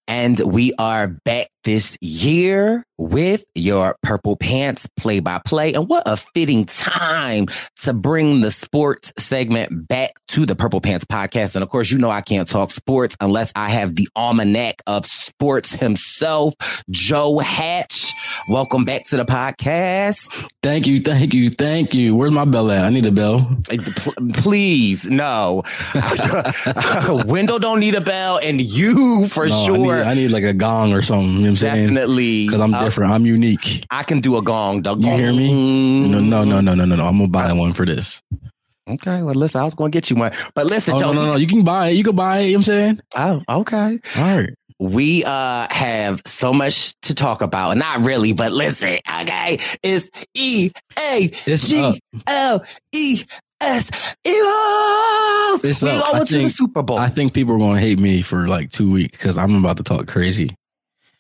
And 0.07 0.39
we 0.41 0.75
are 0.79 1.09
back 1.09 1.49
this 1.67 1.99
year 2.01 2.85
with 2.97 3.45
your 3.57 3.97
Purple 4.03 4.37
Pants 4.37 4.89
play 4.97 5.19
by 5.19 5.41
play. 5.45 5.75
And 5.75 5.89
what 5.89 6.05
a 6.07 6.17
fitting 6.17 6.65
time 6.65 7.49
to 7.83 7.93
bring 7.93 8.41
the 8.41 8.53
sports 8.53 9.13
segment 9.19 9.89
back 9.89 10.13
to 10.29 10.47
the 10.47 10.55
Purple 10.55 10.81
Pants 10.81 11.05
podcast. 11.05 11.57
And 11.57 11.65
of 11.65 11.69
course, 11.69 11.91
you 11.91 11.99
know 11.99 12.09
I 12.09 12.21
can't 12.21 12.49
talk 12.49 12.71
sports 12.71 13.17
unless 13.21 13.53
I 13.57 13.69
have 13.71 13.97
the 13.97 14.09
almanac 14.15 14.81
of 14.87 15.05
sports 15.05 15.73
himself, 15.73 16.55
Joe 16.89 17.39
Hatch. 17.39 18.13
Welcome 18.49 18.85
back 18.85 19.05
to 19.07 19.17
the 19.17 19.25
podcast. 19.25 20.49
Thank 20.63 20.87
you, 20.87 21.01
thank 21.01 21.35
you, 21.35 21.51
thank 21.51 21.95
you. 21.95 22.15
Where's 22.15 22.31
my 22.31 22.45
bell 22.45 22.71
at? 22.71 22.85
I 22.85 22.91
need 22.91 23.07
a 23.07 23.13
bell. 23.13 23.51
Please, 24.35 25.05
no. 25.07 25.65
Window 27.09 27.59
don't 27.59 27.81
need 27.81 27.95
a 27.97 28.01
bell, 28.01 28.39
and 28.43 28.61
you 28.61 29.27
for 29.29 29.49
No, 29.49 29.55
I 29.63 29.67
sure. 29.67 29.97
need, 29.97 30.03
I 30.03 30.15
need 30.15 30.31
like 30.31 30.45
a 30.45 30.53
gong 30.53 30.93
or 30.93 31.03
something. 31.03 31.33
You 31.35 31.43
know 31.43 31.51
what 31.51 31.56
I'm? 31.65 31.77
Definitely. 31.87 32.47
Because 32.47 32.61
I'm 32.61 32.75
Uh, 32.75 32.85
different. 32.85 33.13
I'm 33.13 33.27
unique. 33.27 33.85
I 33.91 34.03
can 34.03 34.21
do 34.21 34.37
a 34.37 34.43
gong. 34.43 34.83
The 34.83 34.97
You 34.97 35.11
hear 35.11 35.33
me? 35.33 36.09
No, 36.09 36.19
no, 36.21 36.45
no, 36.45 36.61
no, 36.61 36.75
no, 36.75 36.85
no, 36.85 36.97
no. 36.97 37.07
I'm 37.07 37.17
gonna 37.19 37.29
buy 37.29 37.53
one 37.53 37.73
for 37.73 37.85
this. 37.87 38.21
Okay, 38.89 39.23
well, 39.23 39.35
listen, 39.35 39.61
I 39.61 39.65
was 39.65 39.75
going 39.75 39.91
to 39.91 39.97
get 39.97 40.11
you 40.11 40.17
one, 40.17 40.31
but 40.55 40.67
listen, 40.67 40.95
Oh, 40.95 41.01
Joe. 41.01 41.13
no, 41.13 41.25
no, 41.25 41.33
no. 41.33 41.37
You 41.37 41.49
can 41.49 41.65
buy 41.65 41.89
it. 41.89 41.95
You 41.95 42.05
can 42.05 42.15
buy 42.15 42.39
it. 42.39 42.47
You 42.47 42.53
know 42.53 42.59
what 42.59 42.59
I'm 42.59 42.63
saying? 42.63 43.01
Oh, 43.17 43.43
okay. 43.63 43.99
All 44.17 44.37
right. 44.37 44.51
We 44.79 45.25
uh 45.25 45.67
have 45.71 46.21
so 46.27 46.53
much 46.53 46.95
to 47.03 47.15
talk 47.15 47.41
about. 47.43 47.77
Not 47.79 48.01
really, 48.05 48.33
but 48.33 48.53
listen, 48.53 48.99
okay. 49.23 49.59
It's 49.83 50.11
E 50.35 50.71
A 51.13 51.29
G. 51.47 52.01
L 52.29 52.63
E 52.93 53.25
S 53.63 53.91
Eagles. 54.25 55.65
It's 55.65 55.83
we 55.83 55.89
up. 55.91 56.05
I 56.09 56.13
going 56.13 56.27
to 56.27 56.39
the 56.43 56.49
Super 56.51 56.83
Bowl. 56.83 56.99
I 56.99 57.09
think 57.09 57.33
people 57.33 57.55
are 57.55 57.59
gonna 57.59 57.81
hate 57.81 57.99
me 57.99 58.21
for 58.23 58.47
like 58.49 58.71
two 58.71 58.91
weeks 58.93 59.17
because 59.17 59.39
I'm 59.39 59.55
about 59.57 59.79
to 59.79 59.83
talk 59.83 60.07
crazy. 60.07 60.55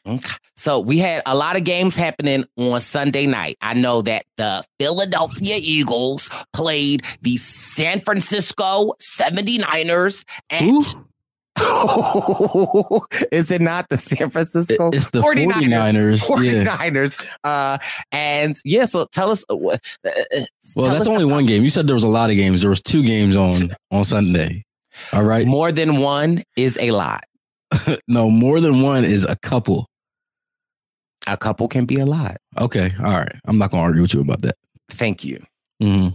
Okay. 0.06 0.36
So 0.56 0.78
we 0.78 0.98
had 0.98 1.22
a 1.26 1.34
lot 1.34 1.56
of 1.56 1.64
games 1.64 1.96
happening 1.96 2.44
on 2.56 2.80
Sunday 2.80 3.26
night. 3.26 3.56
I 3.60 3.74
know 3.74 4.02
that 4.02 4.24
the 4.36 4.64
Philadelphia 4.78 5.58
Eagles 5.60 6.30
played 6.52 7.02
the 7.22 7.36
San 7.36 8.00
Francisco 8.00 8.94
79ers 9.18 10.24
and 10.50 10.84
Is 13.32 13.50
it 13.50 13.62
not 13.62 13.88
the 13.88 13.96
San 13.98 14.28
Francisco? 14.28 14.90
It's 14.92 15.10
the 15.10 15.22
49ers. 15.22 16.22
49ers. 16.22 17.26
Uh, 17.44 17.78
and 18.12 18.56
yeah, 18.62 18.84
so 18.84 19.06
tell 19.06 19.30
us. 19.30 19.42
Uh, 19.48 19.56
uh, 19.56 19.76
uh, 20.04 20.10
Well, 20.74 20.86
tell 20.86 20.94
that's 20.94 21.00
us 21.02 21.06
only 21.06 21.24
one 21.24 21.46
game. 21.46 21.64
You 21.64 21.70
said 21.70 21.86
there 21.86 21.94
was 21.94 22.04
a 22.04 22.08
lot 22.08 22.28
of 22.28 22.36
games. 22.36 22.60
There 22.60 22.68
was 22.68 22.82
two 22.82 23.02
games 23.02 23.36
on 23.36 23.74
on 23.90 24.04
Sunday. 24.04 24.64
All 25.14 25.24
right. 25.24 25.46
More 25.46 25.72
than 25.72 26.00
one 26.00 26.44
is 26.58 26.76
a 26.78 26.90
lot. 26.90 27.24
no, 28.08 28.30
more 28.30 28.60
than 28.60 28.82
one 28.82 29.04
is 29.04 29.24
a 29.24 29.36
couple. 29.36 29.88
A 31.26 31.36
couple 31.36 31.68
can 31.68 31.84
be 31.86 31.96
a 31.96 32.06
lot. 32.06 32.36
Okay. 32.58 32.92
All 32.98 33.12
right. 33.12 33.34
I'm 33.46 33.58
not 33.58 33.70
gonna 33.70 33.82
argue 33.82 34.02
with 34.02 34.14
you 34.14 34.20
about 34.20 34.42
that. 34.42 34.56
Thank 34.90 35.24
you. 35.24 35.42
Mhm. 35.82 36.14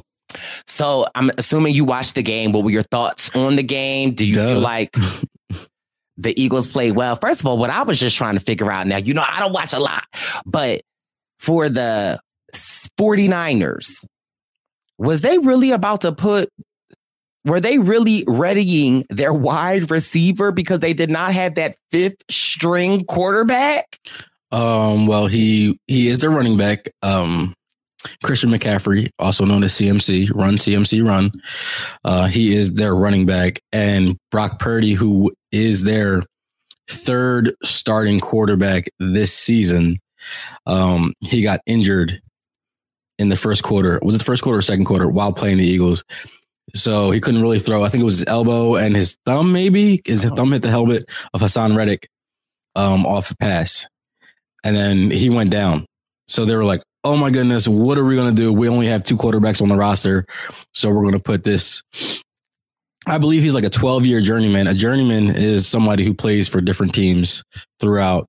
So 0.66 1.06
I'm 1.16 1.30
assuming 1.38 1.76
you 1.76 1.84
watched 1.84 2.16
the 2.16 2.24
game. 2.24 2.52
What 2.54 2.64
were 2.64 2.70
your 2.72 2.84
thoughts 2.84 3.30
on 3.36 3.58
the 3.58 3.64
game? 3.64 4.12
Do 4.14 4.26
you 4.26 4.36
Duh. 4.36 4.48
feel 4.54 4.60
like 4.60 4.96
the 6.18 6.42
Eagles 6.42 6.68
played 6.68 6.94
well? 6.94 7.16
First 7.18 7.42
of 7.42 7.46
all, 7.46 7.58
what 7.58 7.70
I 7.70 7.84
was 7.84 8.00
just 8.00 8.16
trying 8.16 8.36
to 8.36 8.40
figure 8.40 8.72
out 8.72 8.88
now, 8.88 8.98
you 8.98 9.14
know, 9.14 9.26
I 9.28 9.40
don't 9.40 9.52
watch 9.54 9.74
a 9.74 9.80
lot, 9.80 10.06
but 10.46 10.82
for 11.40 11.68
the 11.68 12.20
49ers, 12.98 14.06
was 14.98 15.22
they 15.22 15.38
really 15.40 15.72
about 15.72 16.02
to 16.02 16.12
put 16.12 16.50
were 17.44 17.60
they 17.60 17.80
really 17.80 18.24
readying 18.28 19.04
their 19.10 19.34
wide 19.34 19.90
receiver 19.90 20.52
because 20.52 20.80
they 20.80 20.94
did 20.94 21.10
not 21.10 21.34
have 21.34 21.56
that 21.56 21.76
fifth 21.90 22.18
string 22.30 23.04
quarterback? 23.06 23.98
Um, 24.52 25.08
well, 25.08 25.28
he 25.28 25.78
he 25.88 26.08
is 26.08 26.20
their 26.20 26.30
running 26.30 26.58
back. 26.58 26.90
Um, 27.02 27.54
Christian 28.24 28.50
McCaffrey, 28.50 29.10
also 29.20 29.46
known 29.46 29.64
as 29.64 29.74
CMC, 29.74 30.32
run 30.34 30.56
CMC 30.56 31.06
run. 31.06 31.32
Uh, 32.04 32.28
he 32.28 32.56
is 32.56 32.74
their 32.74 32.96
running 32.96 33.26
back, 33.26 33.60
and 33.72 34.18
Brock 34.32 34.60
Purdy, 34.60 34.94
who 34.94 35.32
is 35.52 35.84
their 35.84 36.24
third 36.90 37.54
starting 37.64 38.20
quarterback 38.20 38.90
this 39.00 39.34
season, 39.34 39.98
um, 40.66 41.14
he 41.22 41.44
got 41.44 41.62
injured 41.66 42.22
in 43.20 43.30
the 43.30 43.38
first 43.38 43.64
quarter. 43.64 44.00
Was 44.02 44.16
it 44.16 44.20
the 44.20 44.24
first 44.24 44.44
quarter 44.44 44.58
or 44.58 44.64
second 44.64 44.86
quarter 44.86 45.08
while 45.08 45.32
playing 45.32 45.58
the 45.58 45.66
Eagles? 45.66 46.04
So 46.74 47.12
he 47.12 47.20
couldn't 47.20 47.42
really 47.42 47.60
throw. 47.60 47.84
I 47.84 47.90
think 47.90 48.02
it 48.02 48.06
was 48.06 48.20
his 48.20 48.28
elbow 48.28 48.76
and 48.76 48.96
his 48.96 49.18
thumb, 49.26 49.52
maybe. 49.52 50.02
His 50.06 50.24
thumb 50.24 50.52
hit 50.52 50.62
the 50.62 50.70
helmet 50.70 51.06
of 51.34 51.42
Haason 51.42 51.76
Reddick 51.76 52.08
um, 52.76 53.06
off 53.06 53.32
a 53.32 53.38
pass. 53.38 53.88
And 54.64 54.76
then 54.76 55.12
he 55.12 55.30
went 55.30 55.50
down. 55.50 55.86
So 56.28 56.46
they 56.46 56.56
were 56.56 56.66
like, 56.66 56.82
oh 57.04 57.18
my 57.18 57.32
goodness, 57.32 57.68
what 57.68 57.98
are 57.98 58.06
we 58.06 58.16
going 58.16 58.34
to 58.34 58.42
do? 58.42 58.54
We 58.54 58.70
only 58.70 58.88
have 58.88 59.04
two 59.04 59.18
quarterbacks 59.18 59.62
on 59.62 59.70
the 59.70 59.76
roster. 59.76 60.26
So 60.74 60.90
we're 60.90 61.02
going 61.02 61.14
to 61.14 61.20
put 61.20 61.44
this. 61.44 61.82
I 63.08 63.18
believe 63.18 63.42
he's 63.42 63.56
like 63.56 63.64
a 63.64 63.70
12 63.70 64.06
year 64.06 64.22
journeyman. 64.22 64.68
A 64.68 64.74
journeyman 64.74 65.36
is 65.36 65.68
somebody 65.68 66.06
who 66.06 66.14
plays 66.14 66.48
for 66.48 66.62
different 66.62 66.94
teams 66.94 67.44
throughout 67.80 68.28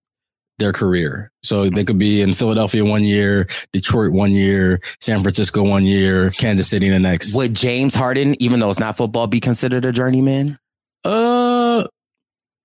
their 0.59 0.73
career. 0.73 1.31
So 1.42 1.68
they 1.68 1.85
could 1.85 1.99
be 1.99 2.23
in 2.23 2.35
Philadelphia 2.35 2.85
one 2.85 3.05
year, 3.05 3.49
Detroit 3.73 4.12
one 4.12 4.33
year, 4.33 4.81
San 5.01 5.23
Francisco 5.23 5.62
one 5.62 5.85
year, 5.85 6.31
Kansas 6.31 6.68
City 6.68 6.88
the 6.88 6.99
next. 6.99 7.35
Would 7.35 7.55
James 7.55 7.95
Harden, 7.95 8.40
even 8.40 8.61
though 8.61 8.71
it's 8.71 8.79
not 8.79 8.97
football, 8.97 9.27
be 9.27 9.40
considered 9.40 9.85
a 9.85 9.92
journeyman? 9.92 10.59
Uh, 11.05 11.85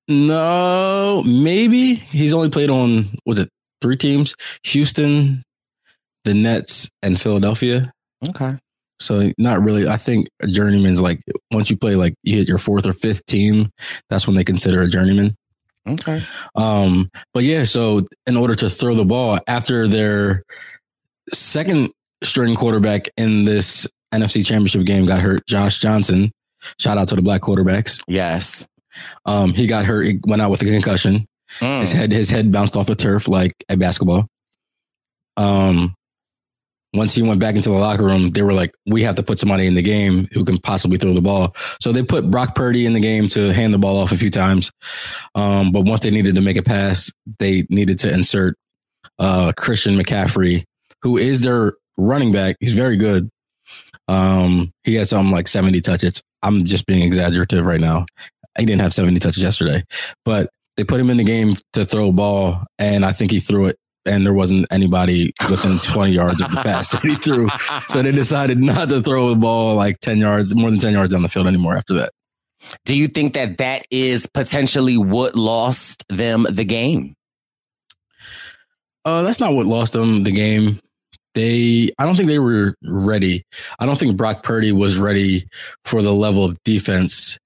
no, 0.08 1.24
maybe 1.26 1.96
he's 1.96 2.34
only 2.34 2.50
played 2.50 2.70
on 2.70 3.10
was 3.26 3.40
it 3.40 3.50
three 3.82 3.98
teams? 3.98 4.36
Houston, 4.64 5.44
the 6.24 6.34
Nets, 6.34 6.90
and 7.02 7.20
Philadelphia. 7.20 7.92
Okay. 8.30 8.58
So 9.00 9.32
not 9.38 9.62
really. 9.62 9.88
I 9.88 9.98
think 9.98 10.28
a 10.42 10.48
journeyman's 10.48 11.02
like 11.02 11.22
once 11.52 11.70
you 11.70 11.78
play 11.78 11.96
like 11.96 12.16
you 12.24 12.38
hit 12.38 12.48
your 12.48 12.58
fourth 12.58 12.88
or 12.88 12.94
fifth 12.94 13.26
team, 13.26 13.70
that's 14.10 14.28
when 14.28 14.36
they 14.36 14.44
consider 14.44 14.82
a 14.82 14.88
journeyman. 14.88 15.36
Okay. 15.88 16.22
Um, 16.56 17.10
but 17.34 17.44
yeah, 17.44 17.64
so 17.64 18.06
in 18.26 18.36
order 18.36 18.56
to 18.56 18.70
throw 18.70 18.96
the 18.96 19.06
ball 19.06 19.40
after 19.48 19.88
their 19.88 20.44
second 21.32 21.92
string 22.24 22.56
quarterback 22.56 23.10
in 23.18 23.46
this 23.46 23.88
NFC 24.14 24.46
championship 24.46 24.86
game 24.86 25.06
got 25.06 25.22
hurt, 25.22 25.46
Josh 25.48 25.80
Johnson. 25.80 26.32
Shout 26.80 26.98
out 26.98 27.08
to 27.10 27.16
the 27.16 27.22
black 27.22 27.42
quarterbacks. 27.42 28.02
Yes. 28.08 28.66
Um, 29.26 29.54
he 29.54 29.68
got 29.68 29.86
hurt, 29.86 30.04
he 30.04 30.20
went 30.26 30.42
out 30.42 30.50
with 30.50 30.62
a 30.62 30.66
concussion. 30.66 31.28
Mm. 31.60 31.82
His 31.82 31.92
head, 31.92 32.12
his 32.12 32.30
head 32.30 32.52
bounced 32.52 32.76
off 32.76 32.88
the 32.88 32.96
turf 32.96 33.28
like 33.28 33.54
a 33.70 33.78
basketball. 33.78 34.28
Um, 35.38 35.96
once 36.94 37.14
he 37.14 37.22
went 37.22 37.40
back 37.40 37.56
into 37.56 37.70
the 37.70 37.76
locker 37.76 38.04
room, 38.04 38.32
they 38.32 38.42
were 38.42 38.54
like, 38.54 38.74
"We 38.86 39.04
have 39.04 39.16
to 39.16 39.24
put 39.24 39.40
somebody 39.40 39.68
in 39.68 39.76
the 39.76 39.82
game 39.82 40.28
who 40.32 40.44
can 40.44 40.58
possibly 40.58 40.98
throw 40.98 41.14
the 41.14 41.22
ball." 41.22 41.56
So 41.82 41.92
they 41.92 42.04
put 42.04 42.32
Brock 42.32 42.56
Purdy 42.56 42.86
in 42.86 42.94
the 42.94 43.00
game 43.00 43.28
to 43.30 43.54
hand 43.54 43.74
the 43.74 43.78
ball 43.78 44.00
off 44.00 44.12
a 44.12 44.18
few 44.18 44.30
times. 44.30 44.72
Um, 45.36 45.72
but 45.72 45.86
once 45.86 46.02
they 46.02 46.12
needed 46.12 46.36
to 46.36 46.42
make 46.42 46.58
a 46.58 46.64
pass, 46.64 47.12
they 47.40 47.66
needed 47.70 48.00
to 48.00 48.12
insert 48.12 48.58
uh, 49.20 49.52
Christian 49.58 49.98
McCaffrey, 49.98 50.64
who 51.02 51.18
is 51.18 51.42
their 51.42 51.74
running 51.98 52.32
back. 52.32 52.56
He's 52.60 52.74
very 52.74 52.98
good. 52.98 53.30
Um, 54.08 54.72
he 54.84 54.96
had 54.96 55.08
something 55.08 55.32
like 55.32 55.48
seventy 55.48 55.82
touches. 55.82 56.24
I'm 56.42 56.66
just 56.66 56.86
being 56.86 57.04
exaggerative 57.04 57.66
right 57.66 57.82
now. 57.82 58.06
He 58.58 58.66
didn't 58.66 58.82
have 58.82 58.94
seventy 58.94 59.20
touches 59.20 59.44
yesterday, 59.44 59.84
but 60.26 60.50
they 60.78 60.84
put 60.84 61.00
him 61.00 61.10
in 61.10 61.18
the 61.18 61.24
game 61.24 61.56
to 61.74 61.86
throw 61.86 62.10
a 62.10 62.14
ball, 62.14 62.64
and 62.80 63.04
I 63.04 63.12
think 63.12 63.32
he 63.32 63.40
threw 63.40 63.66
it 63.66 63.78
and 64.08 64.26
there 64.26 64.34
wasn't 64.34 64.66
anybody 64.72 65.34
within 65.50 65.80
20 65.84 66.12
yards 66.12 66.42
of 66.42 66.50
the 66.50 66.62
pass 66.64 66.90
that 66.90 67.02
he 67.02 67.16
threw. 67.16 67.50
So 67.88 68.02
they 68.02 68.12
decided 68.12 68.60
not 68.60 68.90
to 68.90 69.02
throw 69.02 69.30
the 69.30 69.36
ball 69.36 69.76
like 69.76 70.00
10 70.00 70.18
yards, 70.18 70.56
more 70.56 70.70
than 70.70 70.80
10 70.80 70.94
yards 70.94 71.12
down 71.12 71.22
the 71.22 71.30
field 71.30 71.48
anymore 71.48 71.76
after 71.76 71.94
that. 71.96 72.12
Do 72.86 72.96
you 72.96 73.08
think 73.08 73.34
that 73.34 73.58
that 73.60 73.86
is 73.92 74.28
potentially 74.34 74.98
what 74.98 75.36
lost 75.36 76.04
them 76.10 76.46
the 76.50 76.66
game? 76.66 77.14
Uh, 79.06 79.22
that's 79.22 79.40
not 79.40 79.54
what 79.54 79.66
lost 79.66 79.94
them 79.94 80.24
the 80.24 80.32
game. 80.32 80.80
They, 81.34 81.92
I 81.98 82.06
don't 82.06 82.16
think 82.16 82.28
they 82.28 82.40
were 82.40 82.76
ready. 82.84 83.46
I 83.80 83.86
don't 83.86 83.98
think 83.98 84.18
Brock 84.18 84.44
Purdy 84.44 84.72
was 84.72 84.98
ready 84.98 85.48
for 85.86 86.02
the 86.02 86.14
level 86.14 86.44
of 86.44 86.62
defense 86.64 87.38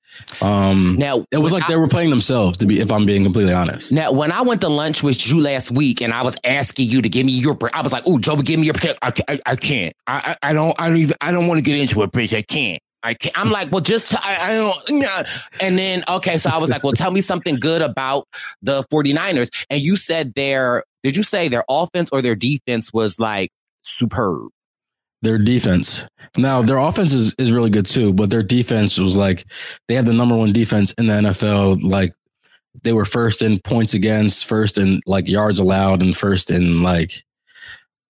Um, 0.41 0.95
Now 0.97 1.25
it 1.31 1.37
was 1.37 1.51
like 1.51 1.67
they 1.67 1.75
were 1.75 1.87
playing 1.87 2.09
themselves. 2.09 2.57
To 2.59 2.65
be, 2.65 2.79
if 2.79 2.91
I'm 2.91 3.05
being 3.05 3.23
completely 3.23 3.53
honest. 3.53 3.91
Now, 3.91 4.11
when 4.11 4.31
I 4.31 4.41
went 4.41 4.61
to 4.61 4.69
lunch 4.69 5.03
with 5.03 5.27
you 5.27 5.39
last 5.39 5.71
week, 5.71 6.01
and 6.01 6.13
I 6.13 6.21
was 6.21 6.37
asking 6.43 6.89
you 6.89 7.01
to 7.01 7.09
give 7.09 7.25
me 7.25 7.33
your, 7.33 7.57
I 7.73 7.81
was 7.81 7.91
like, 7.91 8.03
"Oh, 8.05 8.19
Joe, 8.19 8.35
give 8.37 8.59
me 8.59 8.67
your." 8.67 8.75
I, 9.01 9.11
I, 9.27 9.39
I 9.45 9.55
can't. 9.55 9.93
I, 10.07 10.35
I 10.43 10.49
I 10.49 10.53
don't. 10.53 10.79
I 10.79 10.87
don't. 10.89 10.97
Even, 10.97 11.15
I 11.21 11.31
don't 11.31 11.47
want 11.47 11.57
to 11.57 11.61
get 11.61 11.79
into 11.79 12.01
it, 12.03 12.11
bitch. 12.11 12.35
I 12.35 12.41
can't. 12.41 12.81
I 13.03 13.13
can't. 13.13 13.37
I'm 13.37 13.49
like, 13.49 13.71
well, 13.71 13.81
just 13.81 14.13
I, 14.13 14.49
I 14.49 14.53
don't. 14.55 15.01
Nah. 15.01 15.23
And 15.59 15.77
then 15.77 16.03
okay, 16.07 16.37
so 16.37 16.49
I 16.49 16.57
was 16.57 16.69
like, 16.69 16.83
well, 16.83 16.93
tell 16.93 17.11
me 17.11 17.21
something 17.21 17.55
good 17.55 17.81
about 17.81 18.27
the 18.61 18.83
49ers. 18.83 19.49
And 19.69 19.81
you 19.81 19.95
said 19.95 20.33
their. 20.35 20.83
Did 21.03 21.17
you 21.17 21.23
say 21.23 21.47
their 21.47 21.63
offense 21.67 22.09
or 22.11 22.21
their 22.21 22.35
defense 22.35 22.93
was 22.93 23.17
like 23.17 23.51
superb? 23.81 24.49
Their 25.21 25.37
defense. 25.37 26.07
Now 26.35 26.61
their 26.61 26.77
offense 26.77 27.13
is, 27.13 27.35
is 27.37 27.51
really 27.51 27.69
good 27.69 27.85
too, 27.85 28.13
but 28.13 28.29
their 28.29 28.43
defense 28.43 28.97
was 28.97 29.15
like 29.15 29.45
they 29.87 29.95
had 29.95 30.05
the 30.05 30.13
number 30.13 30.35
one 30.35 30.53
defense 30.53 30.93
in 30.93 31.07
the 31.07 31.13
NFL. 31.13 31.83
Like 31.83 32.13
they 32.83 32.93
were 32.93 33.05
first 33.05 33.41
in 33.41 33.59
points 33.59 33.93
against, 33.93 34.45
first 34.45 34.77
in 34.77 35.01
like 35.05 35.27
yards 35.27 35.59
allowed, 35.59 36.01
and 36.01 36.15
first 36.15 36.49
in 36.49 36.81
like 36.81 37.23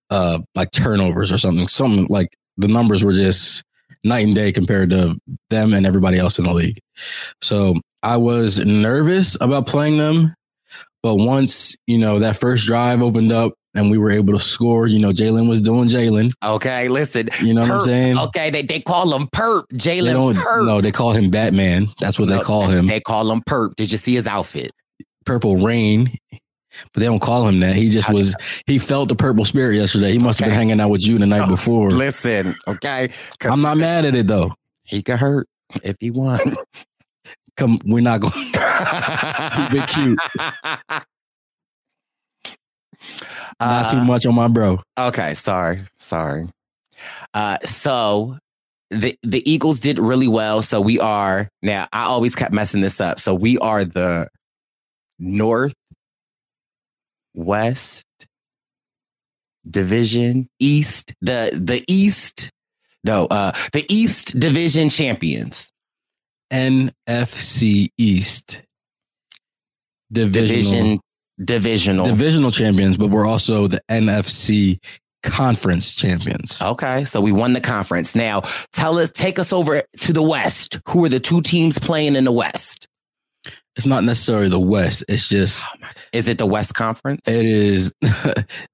uh 0.10 0.39
like 0.56 0.71
turnovers 0.71 1.32
or 1.32 1.38
something. 1.38 1.67
Something 1.67 2.08
like 2.10 2.30
the 2.58 2.67
numbers 2.67 3.04
were 3.04 3.13
just 3.13 3.63
night 4.04 4.26
and 4.26 4.36
day 4.36 4.52
compared 4.52 4.89
to 4.91 5.17
them 5.50 5.74
and 5.74 5.86
everybody 5.86 6.17
else 6.17 6.39
in 6.39 6.45
the 6.45 6.54
league. 6.54 6.80
So 7.41 7.76
I 8.04 8.17
was 8.17 8.60
nervous 8.60 9.36
about 9.39 9.67
playing 9.67 9.97
them, 9.97 10.34
but 11.04 11.15
once 11.15 11.76
you 11.88 11.97
know 11.97 12.19
that 12.19 12.38
first 12.38 12.65
drive 12.65 13.02
opened 13.02 13.32
up 13.32 13.54
and 13.73 13.89
we 13.89 13.97
were 13.97 14.12
able 14.12 14.34
to 14.34 14.39
score, 14.39 14.88
you 14.88 14.99
know 14.99 15.12
Jalen 15.12 15.47
was 15.47 15.62
doing 15.62 15.88
Jalen. 15.88 16.31
Okay, 16.43 16.88
listen. 16.89 17.29
You 17.41 17.53
know 17.53 17.62
what 17.62 17.71
I'm 17.71 17.84
saying? 17.84 18.17
Okay, 18.17 18.49
they, 18.49 18.62
they 18.63 18.79
call 18.79 19.15
him 19.15 19.27
Perp. 19.27 19.63
Jalen. 19.73 20.36
Perp. 20.36 20.65
No, 20.65 20.81
they 20.81 20.91
call 20.91 21.12
him 21.13 21.29
Batman. 21.29 21.88
That's 21.99 22.19
what 22.19 22.29
they 22.29 22.39
call 22.39 22.67
him. 22.67 22.88
They 22.88 22.99
call 22.99 23.31
him 23.31 23.41
Perp. 23.41 23.75
Did 23.75 23.91
you 23.91 23.97
see 23.97 24.15
his 24.15 24.27
outfit? 24.27 24.71
Purple 25.25 25.57
Rain. 25.57 26.12
But 26.93 27.01
they 27.01 27.05
don't 27.05 27.19
call 27.21 27.47
him 27.47 27.60
that. 27.60 27.75
He 27.75 27.89
just 27.89 28.12
was. 28.12 28.36
He 28.65 28.79
felt 28.79 29.10
the 29.10 29.15
purple 29.15 29.43
spirit 29.43 29.75
yesterday. 29.75 30.13
He 30.13 30.19
must 30.19 30.39
have 30.39 30.47
been 30.47 30.55
hanging 30.55 30.79
out 30.79 30.89
with 30.89 31.05
you 31.05 31.17
the 31.17 31.25
night 31.25 31.47
before. 31.49 31.91
Listen, 31.91 32.55
okay. 32.67 33.10
I'm 33.41 33.62
not 33.62 33.77
mad 33.77 34.05
at 34.05 34.15
it 34.15 34.27
though. 34.27 34.53
He 34.84 35.01
could 35.03 35.17
hurt 35.17 35.47
if 35.84 35.95
he 35.99 36.12
won. 36.12 36.39
Come, 37.57 37.79
we're 37.86 38.01
not 38.01 38.21
going. 38.21 38.31
Keep 38.34 38.53
it 39.73 39.89
cute. 39.89 40.19
Not 43.59 43.89
too 43.91 43.97
Uh, 43.97 44.03
much 44.05 44.25
on 44.25 44.35
my 44.35 44.47
bro. 44.47 44.81
Okay, 44.97 45.33
sorry, 45.35 45.85
sorry. 45.97 46.49
Uh, 47.33 47.57
so 47.65 48.37
the 48.89 49.17
the 49.23 49.49
Eagles 49.49 49.79
did 49.79 49.99
really 49.99 50.27
well. 50.27 50.61
So 50.61 50.81
we 50.81 50.99
are 50.99 51.49
now. 51.61 51.87
I 51.91 52.03
always 52.03 52.35
kept 52.35 52.53
messing 52.53 52.81
this 52.81 52.99
up. 53.01 53.19
So 53.19 53.33
we 53.33 53.57
are 53.59 53.83
the 53.85 54.27
North 55.19 55.73
West 57.33 58.05
Division 59.69 60.47
East. 60.59 61.13
The 61.21 61.51
the 61.53 61.83
East. 61.87 62.49
No, 63.03 63.25
uh, 63.27 63.51
the 63.73 63.85
East 63.89 64.39
Division 64.39 64.89
champions. 64.89 65.71
NFC 66.51 67.89
East 67.97 68.63
divisional 70.11 70.47
Division 70.47 70.99
divisional. 71.43 72.06
divisional 72.06 72.51
champions, 72.51 72.97
but 72.97 73.08
we're 73.10 73.25
also 73.25 73.67
the 73.67 73.82
NFC 73.89 74.80
conference 75.23 75.93
champions. 75.93 76.62
Okay, 76.62 77.06
so 77.06 77.21
we 77.21 77.32
won 77.32 77.54
the 77.54 77.62
conference. 77.62 78.15
Now, 78.15 78.41
tell 78.73 78.97
us, 78.97 79.12
take 79.12 79.38
us 79.39 79.54
over 79.54 79.84
to 80.01 80.13
the 80.13 80.21
West. 80.23 80.80
Who 80.89 81.06
are 81.06 81.10
the 81.10 81.19
two 81.19 81.41
teams 81.41 81.77
playing 81.77 82.15
in 82.15 82.23
the 82.23 82.32
West? 82.32 82.88
It's 83.75 83.86
not 83.86 84.04
necessarily 84.04 84.49
the 84.49 84.60
West. 84.60 85.04
It's 85.08 85.30
just 85.30 85.65
oh 85.71 85.88
Is 86.12 86.27
it 86.27 86.38
the 86.38 86.45
West 86.45 86.73
Conference? 86.73 87.27
it 87.27 87.45
is 87.45 87.93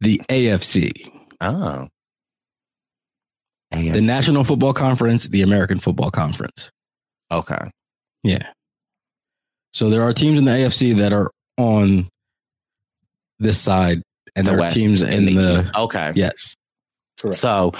the 0.01 0.21
AFC, 0.29 1.11
oh, 1.41 1.87
the 3.71 4.01
National 4.01 4.43
Football 4.43 4.73
Conference, 4.73 5.27
the 5.27 5.41
American 5.43 5.79
Football 5.79 6.11
Conference. 6.11 6.71
okay. 7.31 7.69
Yeah. 8.23 8.49
So 9.73 9.89
there 9.89 10.01
are 10.01 10.11
teams 10.13 10.39
in 10.39 10.45
the 10.45 10.51
AFC 10.51 10.95
that 10.97 11.13
are 11.13 11.29
on 11.57 12.09
this 13.39 13.59
side, 13.59 14.01
and 14.35 14.47
The 14.47 14.55
there 14.55 14.69
teams 14.69 15.01
in 15.01 15.25
the, 15.25 15.59
East. 15.59 15.69
Okay. 15.75 16.11
yes. 16.15 16.55
Correct. 17.19 17.39
So, 17.39 17.73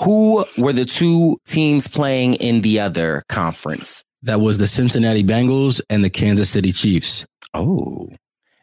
who 0.00 0.44
were 0.58 0.72
the 0.72 0.84
two 0.84 1.38
teams 1.46 1.86
playing 1.86 2.34
in 2.34 2.62
the 2.62 2.80
other 2.80 3.22
conference? 3.28 4.02
That 4.22 4.40
was 4.40 4.58
the 4.58 4.66
Cincinnati 4.66 5.24
Bengals 5.24 5.80
and 5.88 6.04
the 6.04 6.10
Kansas 6.10 6.50
City 6.50 6.72
Chiefs. 6.72 7.26
Oh, 7.54 8.10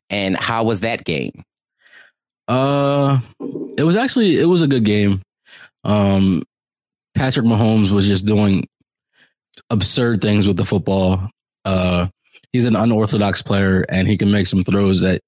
and 0.10 0.36
how 0.36 0.64
was 0.64 0.82
that 0.82 1.04
game? 1.04 1.44
Uh, 2.48 3.20
it 3.78 3.84
was 3.84 3.96
actually 3.96 4.40
it 4.40 4.46
was 4.46 4.62
a 4.62 4.68
good 4.68 4.86
game. 4.86 5.22
Um, 5.84 6.44
Patrick 7.16 7.46
Mahomes 7.46 7.92
was 7.92 8.08
just 8.08 8.26
doing 8.26 8.68
absurd 9.70 10.22
things 10.22 10.48
with 10.48 10.58
the 10.58 10.66
football. 10.66 11.30
Uh, 11.66 12.08
he's 12.54 12.66
an 12.66 12.76
unorthodox 12.76 13.42
player, 13.42 13.86
and 13.90 14.08
he 14.08 14.18
can 14.18 14.32
make 14.32 14.48
some 14.48 14.64
throws 14.64 15.02
that 15.02 15.22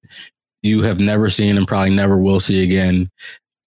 you 0.62 0.82
have 0.82 0.98
never 1.00 1.30
seen 1.30 1.56
and 1.56 1.66
probably 1.66 1.90
never 1.90 2.18
will 2.18 2.40
see 2.40 2.62
again. 2.62 3.10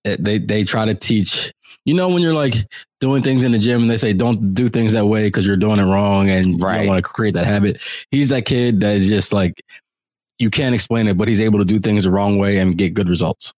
They 0.03 0.37
they 0.37 0.63
try 0.63 0.85
to 0.85 0.93
teach. 0.95 1.51
You 1.85 1.93
know 1.93 2.07
when 2.09 2.21
you're 2.21 2.33
like 2.33 2.55
doing 3.01 3.23
things 3.23 3.43
in 3.43 3.51
the 3.51 3.59
gym 3.59 3.81
and 3.81 3.91
they 3.91 3.97
say 3.97 4.13
don't 4.13 4.53
do 4.53 4.69
things 4.69 4.93
that 4.93 5.05
way 5.05 5.23
because 5.27 5.45
you're 5.45 5.57
doing 5.57 5.79
it 5.79 5.83
wrong 5.85 6.29
and 6.29 6.45
you 6.45 6.57
don't 6.57 6.87
want 6.87 7.03
to 7.03 7.09
create 7.11 7.33
that 7.33 7.45
habit. 7.45 7.81
He's 8.11 8.29
that 8.29 8.45
kid 8.45 8.79
that 8.81 8.95
is 8.97 9.07
just 9.09 9.33
like 9.33 9.61
you 10.39 10.49
can't 10.49 10.73
explain 10.73 11.07
it, 11.07 11.17
but 11.17 11.27
he's 11.27 11.41
able 11.41 11.59
to 11.59 11.65
do 11.65 11.79
things 11.79 12.03
the 12.05 12.11
wrong 12.11 12.37
way 12.37 12.57
and 12.59 12.77
get 12.77 12.93
good 12.93 13.09
results. 13.09 13.53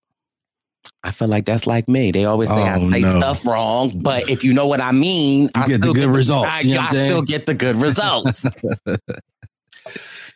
I 1.04 1.12
feel 1.12 1.28
like 1.28 1.46
that's 1.46 1.68
like 1.68 1.88
me. 1.88 2.12
They 2.12 2.26
always 2.26 2.50
say 2.50 2.56
I 2.56 2.76
Oh, 2.80 2.90
say 2.90 3.02
no. 3.02 3.20
stuff 3.20 3.46
wrong, 3.46 4.00
but 4.02 4.28
if 4.28 4.44
you 4.44 4.54
know 4.54 4.66
what 4.66 4.82
I 4.82 4.92
mean, 4.92 5.52
I 5.54 5.68
get 5.68 5.82
the 5.82 5.88
good 5.94 5.96
get 5.96 6.10
results, 6.10 6.50
I, 6.52 6.62
you 6.62 6.74
know 6.76 6.82
I 6.82 6.88
still 6.88 7.22
get 7.22 7.46
the 7.46 7.54
good 7.54 7.76
results. 7.76 8.44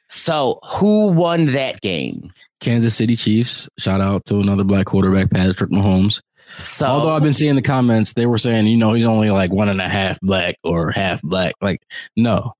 so, 0.09 0.59
who 0.63 1.09
won 1.09 1.47
that 1.47 1.81
game? 1.81 2.33
Kansas 2.59 2.95
City 2.95 3.15
Chiefs. 3.15 3.69
Shout 3.77 4.01
out 4.01 4.25
to 4.25 4.39
another 4.39 4.63
black 4.63 4.87
quarterback, 4.87 5.29
Patrick 5.29 5.69
Mahomes. 5.69 6.21
So, 6.57 6.87
Although 6.87 7.15
I've 7.15 7.21
been 7.21 7.33
seeing 7.33 7.55
the 7.55 7.61
comments, 7.61 8.13
they 8.13 8.25
were 8.25 8.39
saying, 8.39 8.65
you 8.65 8.75
know, 8.75 8.93
he's 8.93 9.05
only 9.05 9.29
like 9.29 9.53
one 9.53 9.69
and 9.69 9.79
a 9.79 9.87
half 9.87 10.19
black 10.21 10.55
or 10.63 10.89
half 10.91 11.21
black. 11.21 11.53
Like, 11.61 11.83
no. 12.17 12.53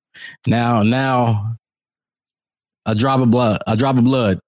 Now, 0.46 0.84
now, 0.84 1.56
a 2.86 2.94
drop 2.94 3.20
of 3.20 3.32
blood, 3.32 3.62
a 3.66 3.76
drop 3.76 3.98
of 3.98 4.04
blood. 4.04 4.40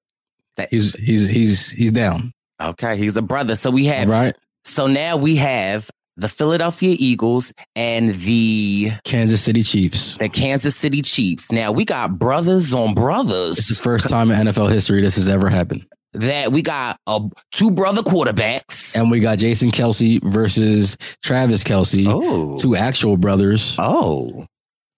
He's 0.70 0.94
he's 0.96 1.28
he's 1.28 1.72
he's 1.72 1.92
down. 1.92 2.34
okay, 2.62 2.98
he's 2.98 3.18
a 3.18 3.22
brother. 3.24 3.56
So 3.56 3.72
we 3.72 3.86
have. 3.86 4.08
right. 4.08 4.36
So 4.64 4.86
now 4.86 5.18
we 5.18 5.38
have 5.38 5.90
the 6.22 6.30
Philadelphia 6.30 6.96
Eagles 6.98 7.52
and 7.76 8.16
the 8.22 8.92
Kansas 9.04 9.42
City 9.42 9.64
Chiefs. 9.64 10.18
the 10.18 10.30
Kansas 10.30 10.76
City 10.76 11.02
Chiefs. 11.02 11.52
Now 11.52 11.72
we 11.72 11.84
got 11.86 12.18
brothers 12.20 12.74
on 12.74 12.88
This 12.90 12.94
brothers. 12.96 13.58
is 13.60 13.68
the 13.70 13.76
first 13.84 14.08
time 14.10 14.32
in 14.32 14.48
NFL 14.48 14.72
history 14.72 15.02
this 15.02 15.16
has 15.18 15.28
ever 15.28 15.50
happened. 15.50 15.86
That 16.14 16.52
we 16.52 16.62
got 16.62 16.98
uh, 17.08 17.22
two 17.54 17.72
brother 17.72 18.02
quarterbacks. 18.02 18.96
And 18.98 19.10
we 19.10 19.22
got 19.22 19.38
Jason 19.38 19.72
Kelce 19.72 20.22
versus 20.22 20.98
Travis 21.24 21.64
Kelce, 21.64 22.06
Oh, 22.08 22.58
two 22.60 22.76
actual 22.76 23.18
brothers. 23.18 23.76
oh. 23.80 24.46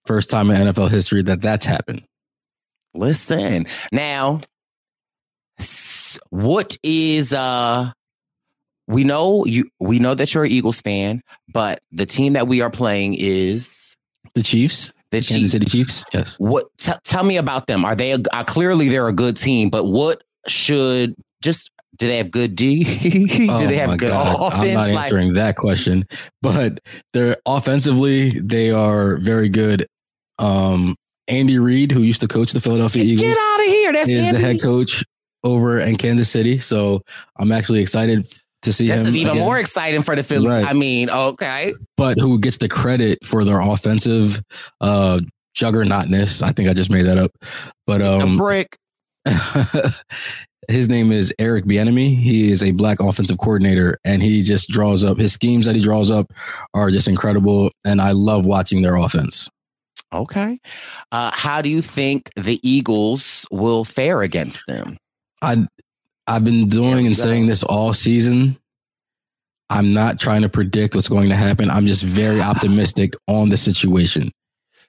First 0.06 0.28
time 0.28 0.50
in 0.50 0.60
NFL 0.68 0.90
history 0.90 1.22
that 1.22 1.40
that's 1.40 1.64
happened. 1.64 2.04
Listen 2.94 3.66
now. 3.92 4.40
What 6.30 6.76
is 6.82 7.32
uh? 7.32 7.90
We 8.86 9.04
know 9.04 9.44
you. 9.46 9.68
We 9.80 9.98
know 9.98 10.14
that 10.14 10.34
you're 10.34 10.44
an 10.44 10.50
Eagles 10.50 10.80
fan, 10.80 11.22
but 11.52 11.80
the 11.92 12.06
team 12.06 12.34
that 12.34 12.46
we 12.48 12.60
are 12.60 12.70
playing 12.70 13.16
is 13.18 13.96
The 14.34 14.42
Chiefs, 14.42 14.92
the 15.10 15.18
Kansas 15.18 15.36
Chiefs. 15.36 15.50
City 15.52 15.66
Chiefs. 15.66 16.04
Yes. 16.12 16.36
What? 16.38 16.66
T- 16.78 16.92
tell 17.04 17.24
me 17.24 17.36
about 17.38 17.66
them. 17.66 17.84
Are 17.84 17.94
they? 17.94 18.12
A, 18.12 18.18
uh, 18.32 18.44
clearly, 18.44 18.88
they're 18.88 19.08
a 19.08 19.12
good 19.12 19.36
team, 19.36 19.70
but 19.70 19.84
what 19.84 20.22
should 20.48 21.14
just? 21.42 21.70
Do 21.96 22.08
they 22.08 22.16
have 22.18 22.30
good 22.32 22.56
D? 22.56 22.82
do 23.38 23.46
Oh 23.52 23.58
they 23.58 23.76
have 23.76 23.90
my 23.90 23.96
good 23.96 24.10
God. 24.10 24.52
offense? 24.52 24.68
I'm 24.70 24.74
not 24.74 24.90
Like- 24.90 25.04
answering 25.04 25.32
that 25.34 25.54
question, 25.56 26.06
but 26.42 26.80
they're 27.12 27.36
offensively 27.46 28.38
they 28.40 28.70
are 28.72 29.16
very 29.18 29.48
good. 29.48 29.86
Um, 30.40 30.96
Andy 31.28 31.58
Reid, 31.58 31.92
who 31.92 32.00
used 32.00 32.20
to 32.22 32.28
coach 32.28 32.52
the 32.52 32.60
Philadelphia 32.60 33.04
Eagles, 33.04 33.28
Get 33.28 33.38
out 33.40 33.60
of 33.60 33.66
here! 33.66 33.92
That's 33.92 34.08
is 34.08 34.30
the 34.32 34.38
head 34.40 34.60
coach 34.60 35.04
over 35.44 35.78
in 35.78 35.96
Kansas 35.96 36.28
City. 36.28 36.58
So 36.58 37.00
I'm 37.38 37.52
actually 37.52 37.80
excited 37.80 38.26
to 38.64 38.72
see 38.72 38.88
This 38.88 39.06
him. 39.08 39.14
even 39.14 39.32
again. 39.32 39.44
more 39.44 39.58
exciting 39.58 40.02
for 40.02 40.14
the 40.16 40.22
Philly. 40.22 40.48
Right. 40.48 40.64
I 40.64 40.72
mean, 40.72 41.08
okay. 41.10 41.72
but 41.96 42.18
who 42.18 42.38
gets 42.38 42.58
the 42.58 42.68
credit 42.68 43.24
for 43.24 43.44
their 43.44 43.60
offensive 43.60 44.42
uh 44.80 45.20
juggernautness. 45.54 46.42
I 46.42 46.52
think 46.52 46.68
I 46.68 46.74
just 46.74 46.90
made 46.90 47.06
that 47.06 47.18
up. 47.18 47.32
But 47.86 47.98
the 47.98 48.18
um 48.18 48.36
brick. 48.36 48.76
his 50.68 50.88
name 50.88 51.12
is 51.12 51.32
Eric 51.38 51.64
Bieniemy. 51.64 52.16
He 52.18 52.50
is 52.50 52.62
a 52.62 52.72
black 52.72 53.00
offensive 53.00 53.38
coordinator 53.38 53.98
and 54.04 54.22
he 54.22 54.42
just 54.42 54.68
draws 54.68 55.04
up 55.04 55.18
his 55.18 55.32
schemes 55.32 55.66
that 55.66 55.74
he 55.74 55.80
draws 55.80 56.10
up 56.10 56.32
are 56.74 56.90
just 56.90 57.08
incredible 57.08 57.70
and 57.86 58.02
I 58.02 58.12
love 58.12 58.44
watching 58.44 58.82
their 58.82 58.96
offense. 58.96 59.48
Okay. 60.12 60.60
Uh, 61.10 61.30
how 61.32 61.62
do 61.62 61.68
you 61.68 61.82
think 61.82 62.30
the 62.36 62.60
Eagles 62.68 63.46
will 63.50 63.84
fare 63.84 64.22
against 64.22 64.66
them? 64.66 64.96
I 65.42 65.66
I've 66.26 66.44
been 66.44 66.68
doing 66.68 67.06
and 67.06 67.16
saying 67.16 67.46
this 67.46 67.62
all 67.62 67.92
season. 67.92 68.58
I'm 69.70 69.92
not 69.92 70.20
trying 70.20 70.42
to 70.42 70.48
predict 70.48 70.94
what's 70.94 71.08
going 71.08 71.28
to 71.30 71.36
happen. 71.36 71.70
I'm 71.70 71.86
just 71.86 72.02
very 72.02 72.40
optimistic 72.42 73.14
on 73.28 73.48
the 73.48 73.56
situation. 73.56 74.30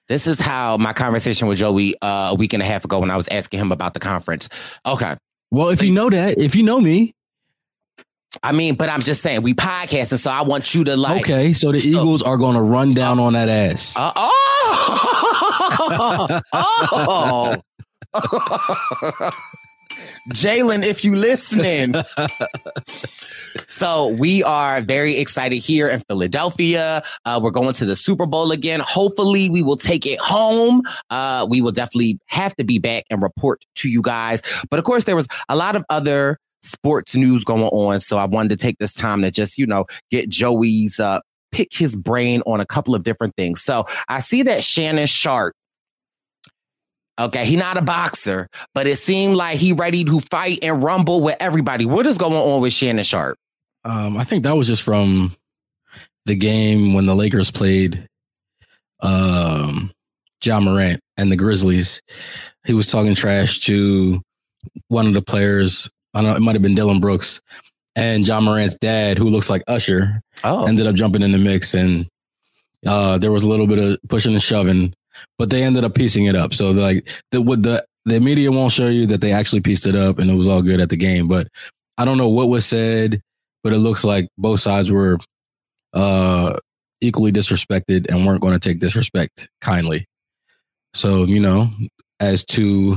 This 0.08 0.26
is 0.26 0.38
how 0.38 0.76
my 0.76 0.92
conversation 0.92 1.48
with 1.48 1.58
Joey 1.58 1.96
uh, 2.00 2.28
a 2.30 2.34
week 2.34 2.52
and 2.52 2.62
a 2.62 2.66
half 2.66 2.84
ago 2.84 3.00
when 3.00 3.10
I 3.10 3.16
was 3.16 3.26
asking 3.28 3.58
him 3.58 3.72
about 3.72 3.92
the 3.94 4.00
conference. 4.00 4.48
Okay. 4.84 5.16
Well, 5.50 5.70
if 5.70 5.82
you 5.82 5.92
know 5.92 6.08
that, 6.10 6.38
if 6.38 6.54
you 6.54 6.62
know 6.62 6.80
me, 6.80 7.12
I 8.42 8.52
mean, 8.52 8.74
but 8.74 8.88
I'm 8.88 9.02
just 9.02 9.22
saying 9.22 9.42
we 9.42 9.54
podcasting, 9.54 10.18
so 10.18 10.30
I 10.30 10.42
want 10.42 10.74
you 10.74 10.84
to 10.84 10.96
like. 10.96 11.22
okay, 11.22 11.52
so 11.52 11.72
the 11.72 11.78
Eagles 11.78 12.22
are 12.22 12.36
going 12.36 12.54
to 12.54 12.62
run 12.62 12.92
down 12.94 13.18
on 13.18 13.32
that 13.32 13.48
ass. 13.48 13.96
Uh, 13.96 14.12
oh, 14.14 14.32
oh. 18.14 19.30
Jalen, 20.32 20.84
if 20.84 21.04
you 21.04 21.14
listening. 21.14 21.94
so 23.66 24.08
we 24.08 24.42
are 24.42 24.80
very 24.80 25.16
excited 25.16 25.56
here 25.56 25.88
in 25.88 26.00
Philadelphia. 26.08 27.02
Uh, 27.24 27.40
we're 27.42 27.50
going 27.50 27.74
to 27.74 27.84
the 27.84 27.96
Super 27.96 28.26
Bowl 28.26 28.50
again. 28.52 28.80
Hopefully, 28.80 29.48
we 29.50 29.62
will 29.62 29.76
take 29.76 30.06
it 30.06 30.18
home. 30.20 30.82
Uh, 31.10 31.46
we 31.48 31.60
will 31.60 31.72
definitely 31.72 32.18
have 32.26 32.54
to 32.56 32.64
be 32.64 32.78
back 32.78 33.04
and 33.10 33.22
report 33.22 33.64
to 33.76 33.88
you 33.88 34.02
guys. 34.02 34.42
But 34.70 34.78
of 34.78 34.84
course, 34.84 35.04
there 35.04 35.16
was 35.16 35.28
a 35.48 35.56
lot 35.56 35.76
of 35.76 35.84
other 35.90 36.38
sports 36.62 37.14
news 37.14 37.44
going 37.44 37.62
on. 37.62 38.00
So 38.00 38.18
I 38.18 38.24
wanted 38.24 38.50
to 38.50 38.56
take 38.56 38.78
this 38.78 38.92
time 38.92 39.22
to 39.22 39.30
just, 39.30 39.58
you 39.58 39.66
know, 39.66 39.86
get 40.10 40.28
Joey's 40.28 40.98
uh, 40.98 41.20
pick 41.52 41.72
his 41.72 41.96
brain 41.96 42.42
on 42.46 42.60
a 42.60 42.66
couple 42.66 42.94
of 42.94 43.02
different 43.02 43.34
things. 43.36 43.62
So 43.62 43.86
I 44.08 44.20
see 44.20 44.42
that 44.42 44.64
Shannon 44.64 45.06
Sharpe 45.06 45.54
Okay, 47.18 47.46
he 47.46 47.56
not 47.56 47.78
a 47.78 47.82
boxer, 47.82 48.48
but 48.74 48.86
it 48.86 48.98
seemed 48.98 49.36
like 49.36 49.58
he 49.58 49.72
ready 49.72 50.04
to 50.04 50.20
fight 50.20 50.58
and 50.62 50.82
rumble 50.82 51.22
with 51.22 51.36
everybody. 51.40 51.86
What 51.86 52.06
is 52.06 52.18
going 52.18 52.34
on 52.34 52.60
with 52.60 52.74
Shannon 52.74 53.04
Sharpe? 53.04 53.38
Um, 53.84 54.18
I 54.18 54.24
think 54.24 54.44
that 54.44 54.56
was 54.56 54.66
just 54.66 54.82
from 54.82 55.34
the 56.26 56.34
game 56.34 56.92
when 56.92 57.06
the 57.06 57.14
Lakers 57.14 57.50
played 57.50 58.06
um 59.00 59.90
Ja 60.44 60.60
Morant 60.60 61.00
and 61.16 61.32
the 61.32 61.36
Grizzlies. 61.36 62.02
He 62.64 62.74
was 62.74 62.88
talking 62.88 63.14
trash 63.14 63.60
to 63.60 64.20
one 64.88 65.06
of 65.06 65.14
the 65.14 65.22
players. 65.22 65.90
I 66.12 66.20
don't 66.20 66.30
know, 66.30 66.36
it 66.36 66.40
might 66.40 66.54
have 66.54 66.62
been 66.62 66.74
Dillon 66.74 67.00
Brooks. 67.00 67.40
And 67.94 68.26
Ja 68.26 68.40
Morant's 68.40 68.76
dad, 68.76 69.16
who 69.16 69.30
looks 69.30 69.48
like 69.48 69.62
Usher, 69.66 70.20
oh. 70.44 70.66
ended 70.66 70.86
up 70.86 70.94
jumping 70.94 71.22
in 71.22 71.32
the 71.32 71.38
mix 71.38 71.72
and 71.72 72.08
uh, 72.86 73.16
there 73.18 73.32
was 73.32 73.42
a 73.42 73.48
little 73.48 73.66
bit 73.66 73.78
of 73.78 73.98
pushing 74.08 74.34
and 74.34 74.42
shoving 74.42 74.92
but 75.38 75.50
they 75.50 75.62
ended 75.62 75.84
up 75.84 75.94
piecing 75.94 76.26
it 76.26 76.36
up. 76.36 76.54
So 76.54 76.70
like 76.70 77.08
the 77.30 77.40
what 77.40 77.62
the 77.62 77.84
the 78.04 78.20
media 78.20 78.52
won't 78.52 78.72
show 78.72 78.88
you 78.88 79.06
that 79.06 79.20
they 79.20 79.32
actually 79.32 79.60
pieced 79.60 79.86
it 79.86 79.96
up 79.96 80.18
and 80.18 80.30
it 80.30 80.34
was 80.34 80.46
all 80.46 80.62
good 80.62 80.80
at 80.80 80.90
the 80.90 80.96
game. 80.96 81.28
But 81.28 81.48
I 81.98 82.04
don't 82.04 82.18
know 82.18 82.28
what 82.28 82.48
was 82.48 82.64
said, 82.64 83.20
but 83.62 83.72
it 83.72 83.78
looks 83.78 84.04
like 84.04 84.28
both 84.38 84.60
sides 84.60 84.90
were 84.90 85.18
uh 85.92 86.56
equally 87.00 87.32
disrespected 87.32 88.10
and 88.10 88.26
weren't 88.26 88.40
going 88.40 88.54
to 88.54 88.60
take 88.60 88.80
disrespect 88.80 89.48
kindly. 89.60 90.06
So, 90.94 91.24
you 91.24 91.40
know, 91.40 91.68
as 92.20 92.44
two 92.44 92.96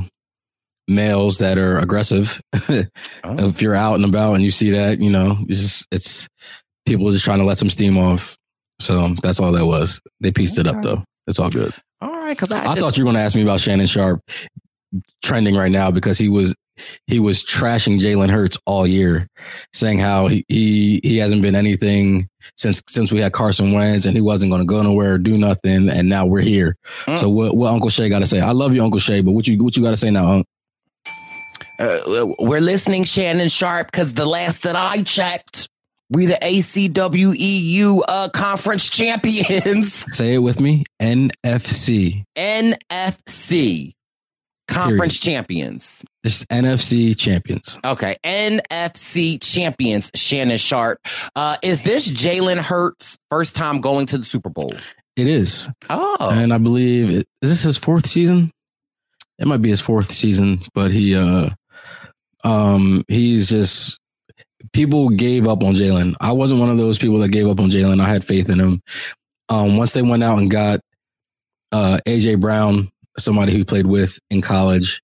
males 0.87 1.39
that 1.39 1.57
are 1.57 1.77
aggressive, 1.79 2.41
oh. 2.69 2.85
if 3.23 3.61
you're 3.61 3.75
out 3.75 3.95
and 3.95 4.05
about 4.05 4.35
and 4.35 4.43
you 4.43 4.51
see 4.51 4.71
that, 4.71 4.99
you 4.99 5.09
know, 5.09 5.37
it's 5.47 5.61
just, 5.61 5.87
it's 5.91 6.27
people 6.85 7.11
just 7.11 7.25
trying 7.25 7.39
to 7.39 7.45
let 7.45 7.57
some 7.57 7.69
steam 7.69 7.97
off. 7.97 8.37
So 8.79 9.15
that's 9.21 9.39
all 9.39 9.51
that 9.51 9.65
was. 9.65 10.01
They 10.21 10.31
pieced 10.31 10.57
okay. 10.57 10.69
it 10.69 10.75
up 10.75 10.81
though. 10.81 11.03
It's 11.27 11.39
all 11.39 11.49
good. 11.49 11.73
All 12.29 12.33
right, 12.33 12.37
because 12.37 12.51
I, 12.51 12.73
I 12.73 12.75
thought 12.75 12.95
you 12.95 13.03
were 13.03 13.07
going 13.07 13.15
to 13.15 13.23
ask 13.23 13.35
me 13.35 13.41
about 13.41 13.59
Shannon 13.59 13.87
Sharpe 13.87 14.21
trending 15.23 15.55
right 15.55 15.71
now 15.71 15.89
because 15.89 16.19
he 16.19 16.29
was 16.29 16.53
he 17.07 17.19
was 17.19 17.43
trashing 17.43 17.99
Jalen 17.99 18.29
Hurts 18.29 18.55
all 18.67 18.85
year, 18.85 19.27
saying 19.73 19.97
how 19.97 20.27
he, 20.27 20.45
he 20.47 20.99
he 21.01 21.17
hasn't 21.17 21.41
been 21.41 21.55
anything 21.55 22.29
since 22.55 22.83
since 22.87 23.11
we 23.11 23.19
had 23.19 23.33
Carson 23.33 23.71
Wentz 23.71 24.05
and 24.05 24.15
he 24.15 24.21
wasn't 24.21 24.51
going 24.51 24.61
to 24.61 24.67
go 24.67 24.79
nowhere 24.83 25.15
or 25.15 25.17
do 25.17 25.39
nothing, 25.39 25.89
and 25.89 26.07
now 26.07 26.27
we're 26.27 26.41
here. 26.41 26.77
Mm. 27.05 27.17
So 27.17 27.29
what 27.29 27.57
what 27.57 27.73
Uncle 27.73 27.89
Shay 27.89 28.09
got 28.09 28.19
to 28.19 28.27
say? 28.27 28.39
I 28.39 28.51
love 28.51 28.75
you, 28.75 28.83
Uncle 28.83 28.99
Shay, 28.99 29.21
but 29.21 29.31
what 29.31 29.47
you 29.47 29.63
what 29.63 29.75
you 29.75 29.81
got 29.81 29.89
to 29.89 29.97
say 29.97 30.11
now, 30.11 30.31
Unc? 30.31 30.45
Uh, 31.79 32.27
we're 32.37 32.61
listening, 32.61 33.05
Shannon 33.05 33.49
Sharpe, 33.49 33.91
because 33.91 34.13
the 34.13 34.27
last 34.27 34.61
that 34.63 34.75
I 34.75 35.01
checked, 35.01 35.67
we 36.09 36.25
the 36.25 36.37
ACWEU 36.41 38.01
uh, 38.07 38.29
conference 38.29 38.89
champions. 38.89 39.93
Say 40.15 40.35
it 40.35 40.39
with 40.39 40.59
me. 40.59 40.85
NFC. 41.01 42.23
NFC. 42.35 43.93
Conference 44.67 45.19
Period. 45.19 45.35
champions. 45.37 46.03
This 46.23 46.45
NFC 46.45 47.17
champions. 47.17 47.79
Okay. 47.83 48.17
NFC 48.23 49.41
champions, 49.41 50.11
Shannon 50.13 50.57
Sharpe. 50.57 50.99
Uh, 51.35 51.57
is 51.63 51.81
this 51.81 52.09
Jalen 52.09 52.57
Hurts' 52.57 53.17
first 53.31 53.55
time 53.55 53.81
going 53.81 54.05
to 54.07 54.17
the 54.19 54.23
Super 54.23 54.49
Bowl? 54.49 54.71
It 55.15 55.27
is. 55.27 55.69
Oh. 55.89 56.29
And 56.31 56.53
I 56.53 56.59
believe 56.59 57.09
it, 57.09 57.27
is 57.41 57.49
this 57.49 57.63
his 57.63 57.77
fourth 57.77 58.05
season? 58.07 58.51
It 59.39 59.47
might 59.47 59.61
be 59.61 59.69
his 59.69 59.81
fourth 59.81 60.11
season, 60.11 60.61
but 60.73 60.91
he 60.91 61.15
uh 61.15 61.49
um 62.43 63.03
he's 63.07 63.49
just 63.49 63.99
people 64.73 65.09
gave 65.09 65.47
up 65.47 65.63
on 65.63 65.75
Jalen. 65.75 66.15
I 66.19 66.31
wasn't 66.31 66.59
one 66.59 66.69
of 66.69 66.77
those 66.77 66.97
people 66.97 67.19
that 67.19 67.29
gave 67.29 67.47
up 67.47 67.59
on 67.59 67.69
Jalen. 67.69 68.01
I 68.01 68.09
had 68.09 68.25
faith 68.25 68.49
in 68.49 68.59
him. 68.59 68.81
Um, 69.49 69.77
once 69.77 69.93
they 69.93 70.01
went 70.01 70.23
out 70.23 70.39
and 70.39 70.51
got 70.51 70.81
uh, 71.71 71.99
AJ 72.05 72.39
Brown, 72.39 72.91
somebody 73.17 73.53
who 73.53 73.65
played 73.65 73.87
with 73.87 74.19
in 74.29 74.41
college, 74.41 75.01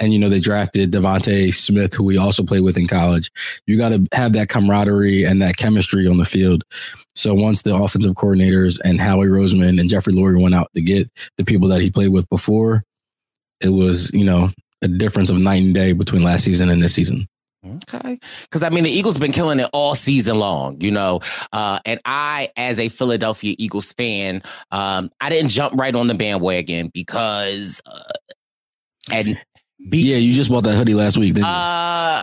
and 0.00 0.12
you 0.12 0.18
know 0.18 0.28
they 0.28 0.40
drafted 0.40 0.90
DeVonta 0.90 1.54
Smith, 1.54 1.94
who 1.94 2.02
we 2.02 2.18
also 2.18 2.42
played 2.42 2.62
with 2.62 2.76
in 2.76 2.88
college. 2.88 3.30
You 3.66 3.76
got 3.76 3.90
to 3.90 4.04
have 4.12 4.32
that 4.32 4.48
camaraderie 4.48 5.24
and 5.24 5.40
that 5.42 5.56
chemistry 5.56 6.06
on 6.06 6.18
the 6.18 6.24
field. 6.24 6.64
So 7.14 7.34
once 7.34 7.62
the 7.62 7.74
offensive 7.74 8.14
coordinators 8.14 8.78
and 8.84 9.00
Howie 9.00 9.26
Roseman 9.26 9.80
and 9.80 9.88
Jeffrey 9.88 10.12
Lurie 10.12 10.40
went 10.40 10.54
out 10.54 10.68
to 10.74 10.82
get 10.82 11.08
the 11.38 11.44
people 11.44 11.68
that 11.68 11.80
he 11.80 11.90
played 11.90 12.12
with 12.12 12.28
before, 12.28 12.82
it 13.60 13.68
was 13.68 14.12
you 14.12 14.24
know 14.24 14.50
a 14.82 14.88
difference 14.88 15.30
of 15.30 15.38
night 15.38 15.62
and 15.62 15.74
day 15.74 15.92
between 15.92 16.22
last 16.22 16.44
season 16.44 16.68
and 16.68 16.82
this 16.82 16.94
season. 16.94 17.26
Okay. 17.66 18.18
Because 18.42 18.62
I 18.62 18.70
mean, 18.70 18.84
the 18.84 18.90
Eagles 18.90 19.18
been 19.18 19.32
killing 19.32 19.60
it 19.60 19.68
all 19.72 19.94
season 19.94 20.38
long, 20.38 20.80
you 20.80 20.90
know. 20.90 21.20
Uh, 21.52 21.78
and 21.84 22.00
I, 22.04 22.50
as 22.56 22.78
a 22.78 22.88
Philadelphia 22.88 23.54
Eagles 23.58 23.92
fan, 23.92 24.42
um, 24.70 25.10
I 25.20 25.30
didn't 25.30 25.50
jump 25.50 25.78
right 25.78 25.94
on 25.94 26.06
the 26.06 26.14
bandwagon 26.14 26.90
because, 26.92 27.80
uh, 27.86 28.12
and 29.10 29.40
be, 29.88 29.98
yeah, 29.98 30.16
you 30.16 30.32
just 30.32 30.50
bought 30.50 30.64
that 30.64 30.76
hoodie 30.76 30.94
last 30.94 31.16
week, 31.18 31.34
didn't 31.34 31.46
uh, 31.46 32.22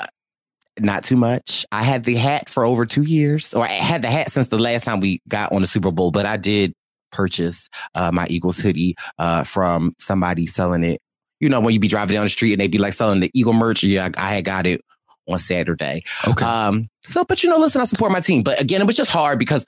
you? 0.80 0.86
Not 0.86 1.04
too 1.04 1.16
much. 1.16 1.66
I 1.72 1.84
had 1.84 2.06
the 2.06 2.16
hat 2.16 2.50
for 2.50 2.66
over 2.66 2.86
two 2.86 3.04
years, 3.04 3.54
or 3.54 3.64
I 3.64 3.68
had 3.68 4.02
the 4.02 4.10
hat 4.10 4.32
since 4.32 4.48
the 4.48 4.60
last 4.60 4.84
time 4.84 5.00
we 5.00 5.22
got 5.28 5.52
on 5.52 5.62
the 5.62 5.68
Super 5.68 5.92
Bowl, 5.92 6.12
but 6.12 6.26
I 6.26 6.38
did 6.38 6.74
purchase 7.12 7.70
uh, 7.94 8.12
my 8.12 8.26
Eagles 8.28 8.58
hoodie 8.58 8.96
uh, 9.20 9.44
from 9.44 9.94
somebody 10.00 10.48
selling 10.48 10.84
it. 10.84 11.02
You 11.40 11.50
know, 11.50 11.60
when 11.60 11.74
you 11.74 11.80
be 11.80 11.88
driving 11.88 12.16
down 12.16 12.24
the 12.24 12.30
street 12.30 12.54
and 12.54 12.62
they 12.62 12.68
be 12.68 12.78
like 12.78 12.94
selling 12.94 13.20
the 13.20 13.32
Eagle 13.34 13.54
merch, 13.54 13.84
yeah, 13.84 14.10
I 14.18 14.36
had 14.36 14.46
got 14.46 14.66
it 14.66 14.82
on 15.28 15.40
Saturday. 15.40 16.04
Okay. 16.28 16.46
Um, 16.46 16.90
so, 17.04 17.24
but 17.24 17.44
you 17.44 17.50
know, 17.50 17.58
listen, 17.58 17.82
I 17.82 17.86
support 17.86 18.12
my 18.12 18.20
team. 18.20 18.44
But 18.44 18.60
again, 18.60 18.82
it 18.82 18.88
was 18.88 18.96
just 18.96 19.12
hard 19.12 19.40
because 19.40 19.66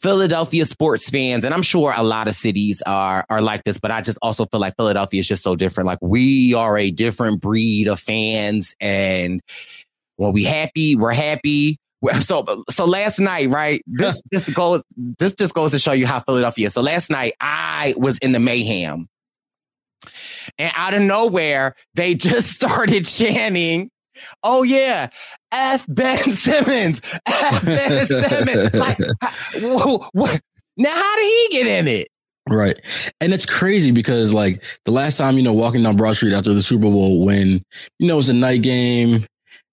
Philadelphia 0.00 0.66
sports 0.66 1.08
fans, 1.08 1.44
and 1.44 1.54
I'm 1.54 1.62
sure 1.62 1.94
a 1.96 2.02
lot 2.02 2.28
of 2.28 2.34
cities 2.34 2.82
are 2.84 3.24
are 3.30 3.40
like 3.40 3.64
this, 3.64 3.78
but 3.78 3.90
I 3.90 4.00
just 4.02 4.18
also 4.20 4.44
feel 4.44 4.60
like 4.60 4.76
Philadelphia 4.76 5.20
is 5.20 5.28
just 5.28 5.42
so 5.42 5.56
different. 5.56 5.86
Like 5.86 5.98
we 6.02 6.52
are 6.54 6.76
a 6.76 6.90
different 6.90 7.40
breed 7.40 7.88
of 7.88 7.98
fans, 7.98 8.74
and 8.80 9.40
when 10.16 10.32
we 10.32 10.44
happy, 10.44 10.94
we're 10.96 11.14
happy. 11.14 11.78
So 12.20 12.44
so 12.68 12.84
last 12.84 13.18
night, 13.18 13.48
right? 13.48 13.82
This 13.86 14.20
this 14.30 14.50
goes 14.50 14.82
this 14.96 15.34
just 15.34 15.54
goes 15.54 15.70
to 15.70 15.78
show 15.78 15.92
you 15.92 16.06
how 16.06 16.20
Philadelphia. 16.20 16.68
So 16.68 16.82
last 16.82 17.08
night 17.08 17.32
I 17.40 17.94
was 17.96 18.18
in 18.18 18.32
the 18.32 18.40
mayhem. 18.40 19.08
And 20.58 20.70
out 20.76 20.92
of 20.92 21.00
nowhere, 21.00 21.74
they 21.94 22.14
just 22.14 22.50
started 22.56 23.06
chanting 23.06 23.90
Oh 24.42 24.62
yeah, 24.62 25.08
F 25.52 25.86
Ben 25.88 26.18
Simmons, 26.34 27.00
F 27.26 27.64
Ben 27.64 28.06
Simmons. 28.06 28.74
Like, 28.74 28.98
whoa, 29.60 30.06
what? 30.12 30.40
Now, 30.76 30.90
how 30.94 31.16
did 31.16 31.24
he 31.24 31.48
get 31.50 31.66
in 31.66 31.88
it? 31.88 32.08
Right, 32.48 32.78
and 33.20 33.32
it's 33.32 33.46
crazy 33.46 33.90
because 33.90 34.34
like 34.34 34.62
the 34.84 34.90
last 34.90 35.16
time 35.16 35.36
you 35.36 35.42
know 35.42 35.52
walking 35.54 35.82
down 35.82 35.96
Broad 35.96 36.16
Street 36.16 36.34
after 36.34 36.52
the 36.52 36.62
Super 36.62 36.82
Bowl, 36.82 37.24
when 37.24 37.62
you 37.98 38.06
know 38.06 38.14
it 38.14 38.18
was 38.18 38.28
a 38.28 38.34
night 38.34 38.62
game, 38.62 39.24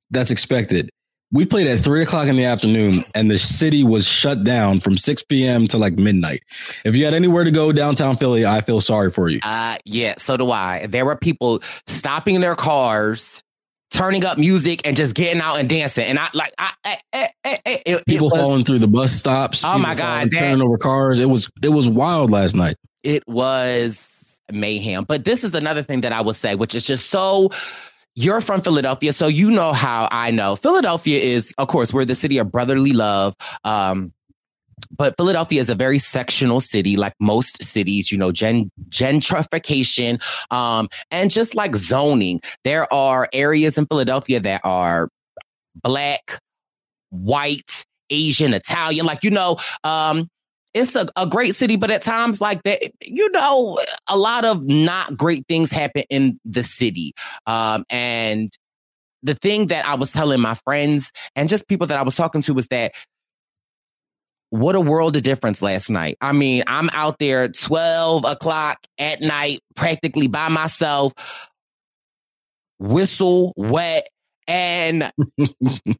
that's 0.09 0.31
expected. 0.31 0.89
We 1.33 1.45
played 1.45 1.67
at 1.67 1.79
three 1.79 2.03
o'clock 2.03 2.27
in 2.27 2.35
the 2.35 2.43
afternoon, 2.43 3.03
and 3.15 3.31
the 3.31 3.37
city 3.37 3.85
was 3.85 4.05
shut 4.05 4.43
down 4.43 4.79
from 4.79 4.97
six 4.97 5.21
p.m. 5.23 5.67
to 5.67 5.77
like 5.77 5.93
midnight. 5.93 6.43
If 6.85 6.95
you 6.95 7.05
had 7.05 7.13
anywhere 7.13 7.43
to 7.43 7.51
go 7.51 7.71
downtown 7.71 8.17
Philly, 8.17 8.45
I 8.45 8.61
feel 8.61 8.79
sorry 8.81 9.09
for 9.09 9.29
you. 9.29 9.39
Uh 9.43 9.75
yeah, 9.85 10.15
so 10.17 10.37
do 10.37 10.51
I. 10.51 10.87
There 10.87 11.05
were 11.05 11.15
people 11.17 11.61
stopping 11.87 12.39
their 12.39 12.55
cars 12.55 13.43
turning 13.91 14.25
up 14.25 14.37
music 14.37 14.81
and 14.85 14.95
just 14.95 15.13
getting 15.13 15.41
out 15.41 15.57
and 15.57 15.69
dancing. 15.69 16.05
And 16.05 16.17
I 16.17 16.29
like 16.33 16.53
I, 16.57 16.71
I, 16.83 16.97
I, 17.13 17.27
I 17.45 17.59
it, 17.85 18.05
people 18.05 18.27
it 18.27 18.31
was, 18.31 18.39
falling 18.39 18.63
through 18.63 18.79
the 18.79 18.87
bus 18.87 19.11
stops. 19.11 19.63
Oh 19.63 19.77
my 19.77 19.95
god, 19.95 20.29
turning 20.31 20.61
over 20.61 20.77
cars. 20.77 21.19
It 21.19 21.29
was 21.29 21.49
it 21.61 21.69
was 21.69 21.87
wild 21.87 22.31
last 22.31 22.55
night. 22.55 22.77
It 23.03 23.27
was 23.27 24.39
mayhem. 24.51 25.03
But 25.03 25.25
this 25.25 25.43
is 25.43 25.53
another 25.53 25.83
thing 25.83 26.01
that 26.01 26.13
I 26.13 26.21
will 26.21 26.33
say, 26.33 26.55
which 26.55 26.75
is 26.75 26.85
just 26.85 27.09
so 27.09 27.49
you're 28.15 28.41
from 28.41 28.61
Philadelphia, 28.61 29.13
so 29.13 29.27
you 29.27 29.49
know 29.49 29.71
how 29.71 30.07
I 30.11 30.31
know. 30.31 30.55
Philadelphia 30.57 31.19
is, 31.19 31.53
of 31.57 31.69
course, 31.69 31.93
we're 31.93 32.03
the 32.03 32.15
city 32.15 32.37
of 32.39 32.51
brotherly 32.51 32.91
love. 32.91 33.35
Um, 33.63 34.13
but 34.89 35.15
Philadelphia 35.17 35.61
is 35.61 35.69
a 35.69 35.75
very 35.75 35.99
sectional 35.99 36.59
city, 36.59 36.97
like 36.97 37.13
most 37.19 37.61
cities, 37.63 38.11
you 38.11 38.17
know, 38.17 38.31
gen- 38.31 38.71
gentrification, 38.89 40.21
um, 40.51 40.87
and 41.09 41.29
just 41.29 41.55
like 41.55 41.75
zoning. 41.75 42.41
There 42.63 42.91
are 42.93 43.29
areas 43.33 43.77
in 43.77 43.85
Philadelphia 43.85 44.39
that 44.39 44.61
are 44.63 45.09
black, 45.75 46.39
white, 47.09 47.85
Asian, 48.09 48.53
Italian, 48.53 49.05
like, 49.05 49.23
you 49.23 49.31
know, 49.31 49.57
um, 49.83 50.27
it's 50.73 50.95
a, 50.95 51.07
a 51.15 51.27
great 51.27 51.55
city, 51.55 51.75
but 51.75 51.91
at 51.91 52.01
times 52.01 52.39
like 52.39 52.63
that, 52.63 52.81
you 53.03 53.29
know, 53.31 53.79
a 54.07 54.17
lot 54.17 54.45
of 54.45 54.65
not 54.65 55.17
great 55.17 55.45
things 55.47 55.69
happen 55.69 56.03
in 56.09 56.39
the 56.45 56.63
city. 56.63 57.13
Um, 57.45 57.83
and 57.89 58.55
the 59.23 59.35
thing 59.35 59.67
that 59.67 59.85
I 59.85 59.95
was 59.95 60.11
telling 60.11 60.39
my 60.39 60.55
friends 60.55 61.11
and 61.35 61.49
just 61.49 61.67
people 61.67 61.87
that 61.87 61.97
I 61.97 62.01
was 62.03 62.15
talking 62.15 62.41
to 62.43 62.53
was 62.53 62.67
that 62.67 62.93
what 64.51 64.75
a 64.75 64.81
world 64.81 65.15
of 65.15 65.23
difference 65.23 65.61
last 65.61 65.89
night. 65.89 66.17
I 66.21 66.31
mean, 66.33 66.63
I'm 66.67 66.89
out 66.93 67.17
there 67.19 67.47
12 67.49 68.25
o'clock 68.25 68.77
at 68.99 69.19
night, 69.21 69.59
practically 69.75 70.27
by 70.27 70.47
myself, 70.49 71.13
whistle 72.79 73.53
wet, 73.55 74.07
and 74.47 75.11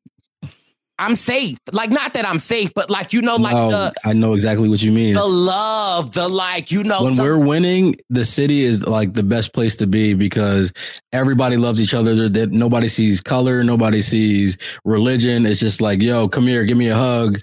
I'm 1.00 1.16
safe. 1.16 1.58
Like, 1.72 1.90
not 1.90 2.14
that 2.14 2.28
I'm 2.28 2.38
safe, 2.38 2.72
but 2.76 2.92
like, 2.92 3.12
you 3.12 3.24
know, 3.24 3.36
like 3.38 3.54
No, 3.54 3.72
the 3.72 3.94
I 4.06 4.14
know 4.14 4.34
exactly 4.36 4.70
what 4.70 4.84
you 4.84 4.92
mean. 4.92 5.16
the 5.16 5.26
love, 5.26 6.14
the 6.14 6.28
like, 6.28 6.72
you 6.72 6.84
know, 6.84 7.04
when 7.04 7.16
some- 7.16 7.26
we're 7.26 7.40
winning, 7.40 7.96
the 8.12 8.24
city 8.24 8.62
is 8.64 8.86
like 8.86 9.14
the 9.14 9.24
best 9.24 9.52
place 9.54 9.76
to 9.78 9.88
be 9.88 10.14
because 10.14 10.72
everybody 11.12 11.58
loves 11.58 11.82
each 11.82 11.96
other. 11.96 12.30
That 12.30 12.52
nobody 12.52 12.88
sees 12.88 13.20
color, 13.20 13.64
nobody 13.64 14.02
sees 14.02 14.58
religion. 14.86 15.48
It's 15.48 15.60
just 15.60 15.82
like, 15.82 16.02
yo, 16.04 16.28
come 16.30 16.46
here, 16.46 16.66
give 16.66 16.78
me 16.78 16.90
a 16.90 16.96
hug. 16.96 17.40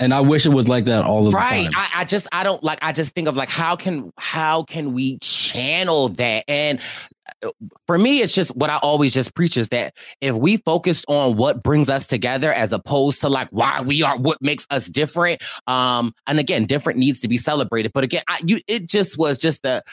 And 0.00 0.14
I 0.14 0.20
wish 0.22 0.46
it 0.46 0.50
was 0.50 0.66
like 0.66 0.86
that 0.86 1.04
all 1.04 1.26
of 1.26 1.34
right. 1.34 1.66
the 1.66 1.72
time. 1.72 1.86
I, 1.92 2.00
I 2.00 2.04
just 2.04 2.26
i 2.32 2.42
don't 2.42 2.62
like 2.64 2.78
i 2.80 2.90
just 2.90 3.14
think 3.14 3.28
of 3.28 3.36
like 3.36 3.50
how 3.50 3.76
can 3.76 4.12
how 4.16 4.64
can 4.64 4.94
we 4.94 5.18
channel 5.18 6.08
that? 6.10 6.44
And 6.48 6.80
uh, 7.44 7.50
for 7.86 7.98
me 7.98 8.20
it's 8.20 8.34
just 8.34 8.56
what 8.56 8.70
i 8.70 8.76
always 8.78 9.14
just 9.14 9.34
preach 9.34 9.56
is 9.56 9.68
that 9.68 9.94
if 10.20 10.34
we 10.34 10.56
focused 10.56 11.04
on 11.06 11.36
what 11.36 11.62
brings 11.62 11.88
us 11.88 12.06
together 12.06 12.52
as 12.52 12.72
opposed 12.72 13.20
to 13.20 13.28
like 13.28 13.48
why 13.50 13.82
we 13.82 14.02
are 14.02 14.18
what 14.18 14.40
makes 14.40 14.66
us 14.70 14.86
different 14.86 15.42
um 15.66 16.12
and 16.26 16.40
again 16.40 16.64
different 16.64 16.98
needs 16.98 17.20
to 17.20 17.28
be 17.28 17.36
celebrated. 17.36 17.92
But 17.92 18.04
again 18.04 18.22
I, 18.26 18.40
you 18.44 18.60
it 18.66 18.86
just 18.86 19.18
was 19.18 19.38
just 19.38 19.62
the 19.62 19.84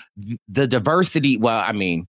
the 0.47 0.67
diversity 0.67 1.37
well 1.37 1.63
i 1.67 1.73
mean 1.73 2.07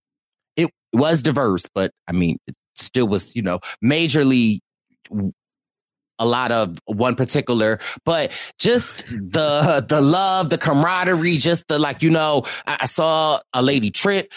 it 0.55 0.69
was 0.93 1.21
diverse 1.21 1.65
but 1.75 1.91
i 2.07 2.13
mean 2.13 2.37
it 2.47 2.55
still 2.75 3.07
was 3.07 3.35
you 3.35 3.41
know 3.41 3.59
majorly 3.83 4.61
a 6.19 6.25
lot 6.25 6.51
of 6.51 6.77
one 6.85 7.15
particular, 7.15 7.79
but 8.05 8.31
just 8.59 9.07
the 9.07 9.85
the 9.87 10.01
love, 10.01 10.49
the 10.49 10.57
camaraderie, 10.57 11.37
just 11.37 11.67
the 11.67 11.79
like, 11.79 12.03
you 12.03 12.09
know, 12.09 12.43
I, 12.67 12.77
I 12.81 12.85
saw 12.85 13.39
a 13.53 13.61
lady 13.61 13.89
trip. 13.89 14.31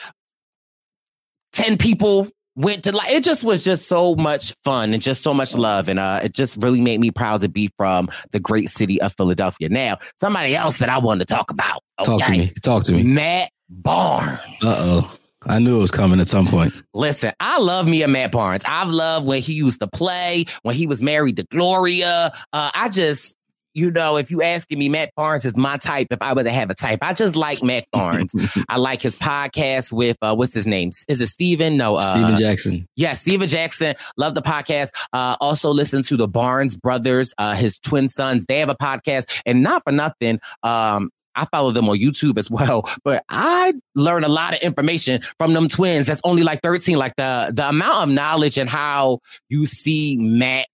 10 1.52 1.76
people 1.76 2.28
went 2.54 2.84
to 2.84 2.92
like 2.92 3.10
it 3.10 3.24
just 3.24 3.44
was 3.44 3.64
just 3.64 3.88
so 3.88 4.14
much 4.14 4.54
fun 4.64 4.92
and 4.92 5.02
just 5.02 5.22
so 5.22 5.34
much 5.34 5.54
love. 5.54 5.88
And 5.88 5.98
uh 5.98 6.20
it 6.22 6.32
just 6.32 6.56
really 6.62 6.80
made 6.80 7.00
me 7.00 7.10
proud 7.10 7.40
to 7.42 7.48
be 7.48 7.70
from 7.76 8.08
the 8.30 8.40
great 8.40 8.70
city 8.70 9.00
of 9.00 9.14
Philadelphia. 9.14 9.68
Now, 9.68 9.98
somebody 10.16 10.54
else 10.54 10.78
that 10.78 10.88
I 10.88 10.98
wanted 10.98 11.26
to 11.28 11.34
talk 11.34 11.50
about. 11.50 11.82
Talk 12.04 12.24
to 12.24 12.30
me. 12.30 12.52
Talk 12.62 12.84
to 12.84 12.92
me. 12.92 13.02
Matt 13.02 13.50
Barnes. 13.68 14.38
Uh 14.62 14.76
oh. 14.78 15.16
I 15.46 15.58
knew 15.58 15.78
it 15.78 15.80
was 15.80 15.90
coming 15.90 16.20
at 16.20 16.28
some 16.28 16.46
point. 16.46 16.72
Listen, 16.94 17.32
I 17.40 17.58
love 17.58 17.86
me 17.86 18.02
a 18.02 18.08
Matt 18.08 18.32
Barnes. 18.32 18.62
I've 18.66 18.88
loved 18.88 19.26
when 19.26 19.42
he 19.42 19.54
used 19.54 19.80
to 19.80 19.86
play, 19.88 20.44
when 20.62 20.74
he 20.74 20.86
was 20.86 21.02
married 21.02 21.36
to 21.36 21.44
Gloria. 21.44 22.32
Uh, 22.52 22.70
I 22.74 22.88
just, 22.88 23.36
you 23.74 23.90
know, 23.90 24.18
if 24.18 24.30
you 24.30 24.42
asking 24.42 24.78
me, 24.78 24.88
Matt 24.88 25.14
Barnes 25.16 25.44
is 25.44 25.56
my 25.56 25.78
type. 25.78 26.08
If 26.10 26.20
I 26.20 26.34
were 26.34 26.44
to 26.44 26.50
have 26.50 26.70
a 26.70 26.74
type, 26.74 26.98
I 27.02 27.14
just 27.14 27.36
like 27.36 27.62
Matt 27.62 27.86
Barnes. 27.92 28.34
I 28.68 28.76
like 28.76 29.02
his 29.02 29.16
podcast 29.16 29.92
with 29.92 30.16
uh, 30.22 30.34
what's 30.34 30.54
his 30.54 30.66
name? 30.66 30.90
Is 31.08 31.20
it 31.20 31.28
Stephen? 31.28 31.76
No, 31.76 31.96
uh, 31.96 32.12
Stephen 32.12 32.36
Jackson. 32.36 32.86
Yeah, 32.96 33.14
Stephen 33.14 33.48
Jackson. 33.48 33.94
Love 34.16 34.34
the 34.34 34.42
podcast. 34.42 34.90
Uh, 35.12 35.36
also 35.40 35.70
listen 35.70 36.02
to 36.04 36.16
the 36.16 36.28
Barnes 36.28 36.76
brothers, 36.76 37.34
uh, 37.38 37.54
his 37.54 37.78
twin 37.78 38.08
sons. 38.08 38.44
They 38.46 38.58
have 38.58 38.68
a 38.68 38.76
podcast, 38.76 39.42
and 39.46 39.62
not 39.62 39.82
for 39.84 39.92
nothing. 39.92 40.40
Um, 40.62 41.10
I 41.34 41.44
follow 41.46 41.70
them 41.70 41.88
on 41.88 41.98
YouTube 41.98 42.38
as 42.38 42.50
well, 42.50 42.88
but 43.04 43.24
I 43.28 43.74
learn 43.94 44.24
a 44.24 44.28
lot 44.28 44.54
of 44.54 44.60
information 44.60 45.22
from 45.38 45.52
them 45.52 45.68
twins. 45.68 46.06
That's 46.06 46.20
only 46.24 46.42
like 46.42 46.60
13. 46.62 46.98
Like 46.98 47.16
the 47.16 47.52
the 47.54 47.68
amount 47.68 48.08
of 48.08 48.14
knowledge 48.14 48.58
and 48.58 48.68
how 48.68 49.20
you 49.48 49.66
see 49.66 50.18
Matt 50.18 50.68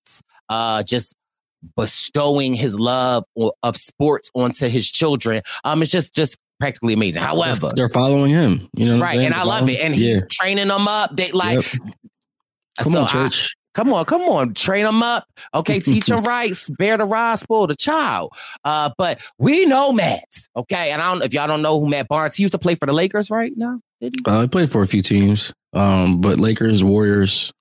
uh 0.49 0.83
just 0.83 1.14
bestowing 1.77 2.55
his 2.55 2.79
love 2.79 3.25
of 3.62 3.77
sports 3.77 4.31
onto 4.35 4.68
his 4.68 4.90
children. 4.90 5.42
Um, 5.64 5.83
it's 5.83 5.90
just 5.90 6.14
just 6.14 6.37
practically 6.61 6.94
amazing. 6.94 7.23
However, 7.23 7.71
They're 7.75 7.88
following 7.88 8.31
him. 8.31 8.68
You 8.75 8.85
know, 8.97 8.99
right, 8.99 9.21
and 9.21 9.35
I 9.35 9.44
love 9.44 9.68
it. 9.68 9.81
And 9.81 9.97
yeah. 9.97 10.14
he's 10.14 10.23
training 10.31 10.68
them 10.68 10.88
up. 10.88 11.16
They 11.16 11.31
like 11.33 11.64
Come 12.79 12.92
So 12.92 13.01
on, 13.01 13.09
church. 13.09 13.57
Come 13.79 13.93
on, 13.93 14.05
come 14.07 14.23
on, 14.23 14.55
train 14.55 14.83
them 14.83 15.05
up. 15.05 15.25
Okay, 15.55 15.79
teach 15.81 16.07
them 16.07 16.25
right, 16.25 16.53
spare 16.57 16.97
the 16.97 17.05
rod, 17.05 17.37
spoil 17.37 17.69
the 17.69 17.77
child. 17.77 18.33
Uh, 18.64 18.91
but 18.99 19.21
we 19.38 19.67
know 19.67 19.93
Matt, 19.93 20.49
okay? 20.57 20.91
And 20.91 21.01
I 21.01 21.12
don't 21.12 21.23
if 21.23 21.33
y'all 21.33 21.47
don't 21.47 21.62
know 21.62 21.79
who 21.79 21.88
Matt 21.88 22.09
Barnes, 22.09 22.35
he 22.35 22.43
used 22.43 22.51
to 22.55 22.59
play 22.59 22.75
for 22.75 22.87
the 22.87 22.93
Lakers, 22.93 23.31
right? 23.31 23.53
No, 23.55 23.81
did 24.01 24.17
he? 24.17 24.25
Uh, 24.27 24.41
he 24.41 24.49
played 24.49 24.73
for 24.73 24.83
a 24.83 24.87
few 24.88 25.01
teams, 25.01 25.55
um, 25.75 26.21
but 26.21 26.41
Lakers, 26.41 26.83
Warriors. 26.83 27.53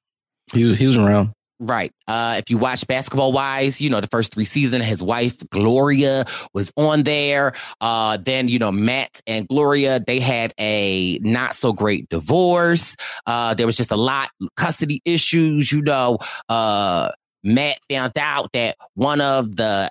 He 0.54 0.64
was 0.64 0.80
he 0.80 0.88
was 0.88 0.98
around. 0.98 1.34
Right. 1.60 1.92
Uh, 2.08 2.36
if 2.38 2.52
you 2.52 2.58
watch 2.60 2.86
basketball 2.86 3.32
wise, 3.32 3.82
you 3.82 3.90
know, 3.90 4.00
the 4.00 4.08
first 4.08 4.32
three 4.34 4.46
seasons, 4.46 4.86
his 4.86 5.02
wife 5.02 5.38
Gloria 5.50 6.26
was 6.54 6.72
on 6.78 7.02
there. 7.02 7.54
Uh, 7.82 8.18
then, 8.18 8.48
you 8.48 8.60
know, 8.60 8.72
Matt 8.72 9.22
and 9.26 9.48
Gloria, 9.48 10.00
they 10.00 10.20
had 10.20 10.54
a 10.60 11.18
not 11.20 11.56
so 11.56 11.74
great 11.74 12.10
divorce. 12.10 12.96
Uh, 13.26 13.56
there 13.56 13.66
was 13.66 13.76
just 13.76 13.92
a 13.92 13.96
lot 13.96 14.30
custody 14.56 15.02
issues, 15.04 15.72
you 15.72 15.82
know. 15.82 16.20
Uh, 16.48 17.10
Matt 17.44 17.80
found 17.90 18.18
out 18.18 18.52
that 18.54 18.78
one 18.94 19.22
of 19.22 19.56
the 19.56 19.90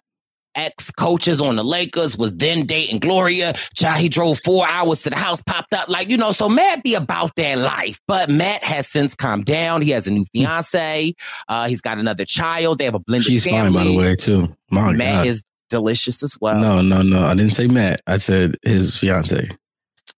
ex 0.57 0.91
coaches 0.93 1.41
on 1.41 1.57
the 1.57 1.63
Lakers 1.65 2.17
was 2.19 2.33
then 2.35 2.67
dating 2.67 2.99
Gloria. 3.01 3.53
Child, 3.77 3.99
he 4.01 4.09
drove 4.09 4.39
four 4.45 4.67
hours 4.67 5.03
to 5.03 5.11
the 5.11 5.17
house, 5.17 5.43
popped 5.43 5.73
up. 5.75 5.89
Like, 5.89 6.09
you 6.11 6.17
know, 6.17 6.33
so 6.33 6.49
Matt 6.49 6.83
be 6.83 6.95
about 6.95 7.37
that 7.37 7.59
life. 7.59 8.01
But 8.09 8.29
Matt 8.31 8.65
has 8.65 8.89
since 8.89 9.15
calmed 9.15 9.45
down. 9.45 9.83
He 9.83 9.91
has 9.91 10.07
a 10.07 10.11
new 10.11 10.25
fiance. 10.33 11.13
Uh, 11.49 11.69
he's 11.69 11.81
got 11.81 11.99
another 11.99 12.25
child. 12.25 12.79
They 12.79 12.85
have 12.87 12.95
a 12.95 12.99
blended 12.99 13.27
She's 13.29 13.45
family. 13.45 13.73
fine, 13.73 13.73
by 13.73 13.85
the 13.85 13.97
way, 13.97 14.17
too. 14.17 14.57
My 14.71 14.93
Matt 14.93 15.15
God. 15.25 15.27
is 15.27 15.43
delicious 15.71 16.23
as 16.23 16.37
well. 16.41 16.59
no, 16.59 16.81
no, 16.81 17.03
no. 17.03 17.25
I 17.27 17.35
didn't 17.35 17.53
say 17.53 17.67
Matt. 17.67 18.01
I 18.07 18.19
said 18.19 18.57
his 18.63 18.97
fiance. 18.99 19.49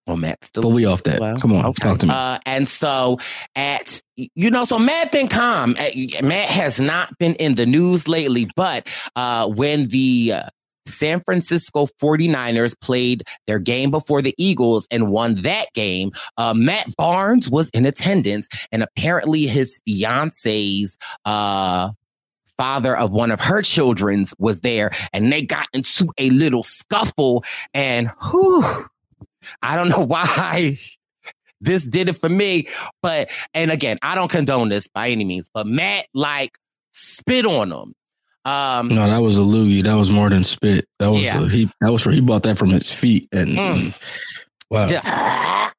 Well, 0.09 0.17
Matt's 0.17 0.47
still. 0.47 0.63
But 0.63 0.71
we 0.71 0.87
off 0.87 1.03
that. 1.03 1.21
Well, 1.21 1.37
Come 1.37 1.53
on, 1.53 1.75
talk 1.75 1.99
to 1.99 2.07
me. 2.07 2.15
Uh, 2.15 2.39
and 2.47 2.67
so 2.67 3.19
at 3.55 4.01
you 4.17 4.51
know, 4.51 4.65
so 4.65 4.79
Matt 4.79 5.13
been 5.13 5.29
calm. 5.29 5.77
Uh, 5.79 5.91
Matt 6.23 6.49
has 6.49 6.81
not 6.81 7.17
been 7.19 7.35
in 7.35 7.57
the 7.57 7.67
news 7.67 8.09
lately, 8.09 8.49
but 8.57 8.89
uh, 9.17 9.47
when 9.47 9.89
the 9.89 10.33
uh, 10.35 10.43
San 10.87 11.21
Francisco 11.21 11.87
49ers 12.03 12.75
played 12.81 13.23
their 13.47 13.59
game 13.59 13.91
before 13.91 14.23
the 14.23 14.35
Eagles 14.39 14.87
and 14.91 15.11
won 15.11 15.35
that 15.43 15.67
game, 15.75 16.11
uh, 16.39 16.55
Matt 16.55 16.97
Barnes 16.97 17.51
was 17.51 17.69
in 17.71 17.85
attendance, 17.85 18.49
and 18.73 18.83
apparently 18.83 19.47
his 19.47 19.79
fiance's 19.87 20.97
uh 21.27 21.91
father 22.57 22.97
of 22.97 23.13
one 23.13 23.31
of 23.31 23.41
her 23.41 23.63
children's 23.63 24.35
was 24.39 24.61
there 24.61 24.91
and 25.13 25.33
they 25.33 25.41
got 25.41 25.69
into 25.73 26.09
a 26.19 26.29
little 26.31 26.65
scuffle 26.65 27.45
and 27.73 28.11
whew, 28.33 28.89
I 29.63 29.77
don't 29.77 29.89
know 29.97 30.05
why 30.05 30.79
this 31.61 31.85
did 31.85 32.09
it 32.09 32.15
for 32.15 32.29
me, 32.29 32.69
but 33.03 33.31
and 33.55 33.71
again, 33.71 33.99
I 34.03 34.15
don't 34.15 34.31
condone 34.31 34.69
this 34.69 34.87
by 34.89 35.09
any 35.09 35.25
means, 35.25 35.49
but 35.53 35.67
Matt 35.67 36.07
like 36.15 36.57
spit 36.93 37.45
on 37.47 37.71
him. 37.73 37.95
Um 38.45 38.89
no, 38.89 39.07
that 39.09 39.19
was 39.19 39.37
a 39.37 39.43
loogie. 39.43 39.83
That 39.83 39.95
was 39.95 40.11
more 40.11 40.31
than 40.31 40.45
spit. 40.45 40.87
That 41.01 41.11
was 41.11 41.23
Yeah. 41.23 41.45
a, 41.45 41.49
he. 41.49 41.71
That 41.81 41.91
was 41.93 42.03
for 42.03 42.11
he 42.13 42.21
bought 42.21 42.45
that 42.45 42.57
from 42.59 42.71
his 42.71 42.91
feet 42.91 43.27
and. 43.33 43.49
Mm. 43.51 43.95
Wow. 44.71 44.87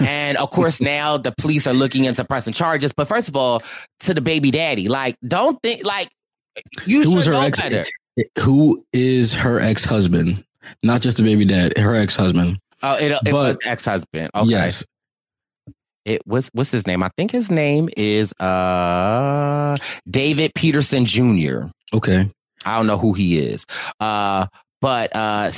and 0.00 0.36
of 0.38 0.50
course 0.50 0.80
now 0.80 1.16
the 1.16 1.32
police 1.38 1.66
are 1.66 1.74
looking 1.74 2.04
into 2.06 2.24
pressing 2.24 2.52
charges. 2.52 2.92
But 2.96 3.06
first 3.08 3.28
of 3.28 3.36
all, 3.36 3.62
to 4.00 4.14
the 4.14 4.20
baby 4.20 4.50
daddy, 4.50 4.88
like 4.88 5.16
don't 5.26 5.60
think 5.62 5.84
like 5.84 6.08
you 6.86 7.02
Who 7.02 7.22
should 7.22 7.32
know 7.32 7.40
ex? 7.42 7.60
better. 7.60 7.86
Who 8.40 8.84
is 8.92 9.34
her 9.34 9.60
ex 9.60 9.84
husband? 9.84 10.42
Not 10.82 11.00
just 11.00 11.16
the 11.16 11.22
baby 11.22 11.44
dad. 11.44 11.76
Her 11.78 11.94
ex 11.94 12.16
husband. 12.16 12.58
Oh, 12.82 12.94
it, 12.96 13.12
it 13.26 13.32
was 13.32 13.56
ex 13.64 13.84
husband. 13.84 14.30
Okay. 14.34 14.50
Yes. 14.50 14.84
It 16.04 16.24
was 16.26 16.48
what's 16.52 16.70
his 16.70 16.86
name? 16.86 17.02
I 17.02 17.10
think 17.16 17.32
his 17.32 17.50
name 17.50 17.88
is 17.96 18.32
uh 18.34 19.76
David 20.08 20.52
Peterson 20.54 21.04
Jr. 21.04 21.64
Okay. 21.92 22.30
I 22.64 22.76
don't 22.76 22.86
know 22.86 22.98
who 22.98 23.12
he 23.12 23.38
is. 23.38 23.66
Uh 23.98 24.46
but 24.80 25.14
uh 25.16 25.50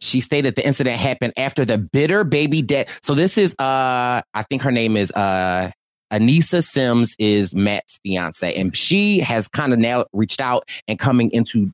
she 0.00 0.20
stated 0.20 0.56
the 0.56 0.66
incident 0.66 0.98
happened 0.98 1.34
after 1.36 1.66
the 1.66 1.76
bitter 1.76 2.24
baby 2.24 2.62
dead. 2.62 2.88
So 3.02 3.14
this 3.14 3.36
is 3.36 3.52
uh 3.58 4.22
I 4.32 4.42
think 4.48 4.62
her 4.62 4.72
name 4.72 4.96
is 4.96 5.10
uh 5.12 5.70
Anansa 6.10 6.66
Sims 6.66 7.14
is 7.18 7.54
Matt's 7.54 8.00
fiance, 8.02 8.54
and 8.54 8.76
she 8.76 9.20
has 9.20 9.46
kind 9.46 9.72
of 9.72 9.78
now 9.78 10.06
reached 10.12 10.40
out 10.40 10.68
and 10.88 10.98
coming 10.98 11.30
into 11.30 11.70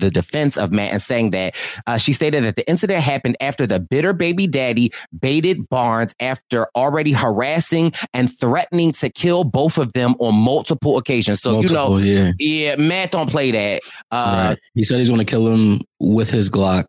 the 0.00 0.10
defense 0.10 0.56
of 0.56 0.72
Matt 0.72 0.92
and 0.92 1.02
saying 1.02 1.30
that 1.30 1.54
uh, 1.86 1.96
she 1.96 2.12
stated 2.12 2.44
that 2.44 2.56
the 2.56 2.68
incident 2.68 3.02
happened 3.02 3.36
after 3.40 3.66
the 3.66 3.78
bitter 3.78 4.12
baby 4.12 4.46
daddy 4.46 4.92
baited 5.18 5.68
Barnes 5.68 6.14
after 6.20 6.68
already 6.74 7.12
harassing 7.12 7.92
and 8.14 8.36
threatening 8.36 8.92
to 8.92 9.10
kill 9.10 9.44
both 9.44 9.78
of 9.78 9.92
them 9.92 10.14
on 10.18 10.34
multiple 10.34 10.96
occasions. 10.96 11.40
So 11.40 11.54
Multiple, 11.54 12.00
you 12.00 12.14
know, 12.14 12.20
yeah. 12.20 12.32
yeah, 12.38 12.76
Matt 12.76 13.12
don't 13.12 13.30
play 13.30 13.50
that. 13.50 13.82
Uh, 14.10 14.48
Right. 14.50 14.58
He 14.74 14.84
said 14.84 14.98
he's 14.98 15.08
going 15.08 15.18
to 15.18 15.24
kill 15.24 15.48
him 15.48 15.82
with 15.98 16.30
his 16.30 16.50
Glock, 16.50 16.86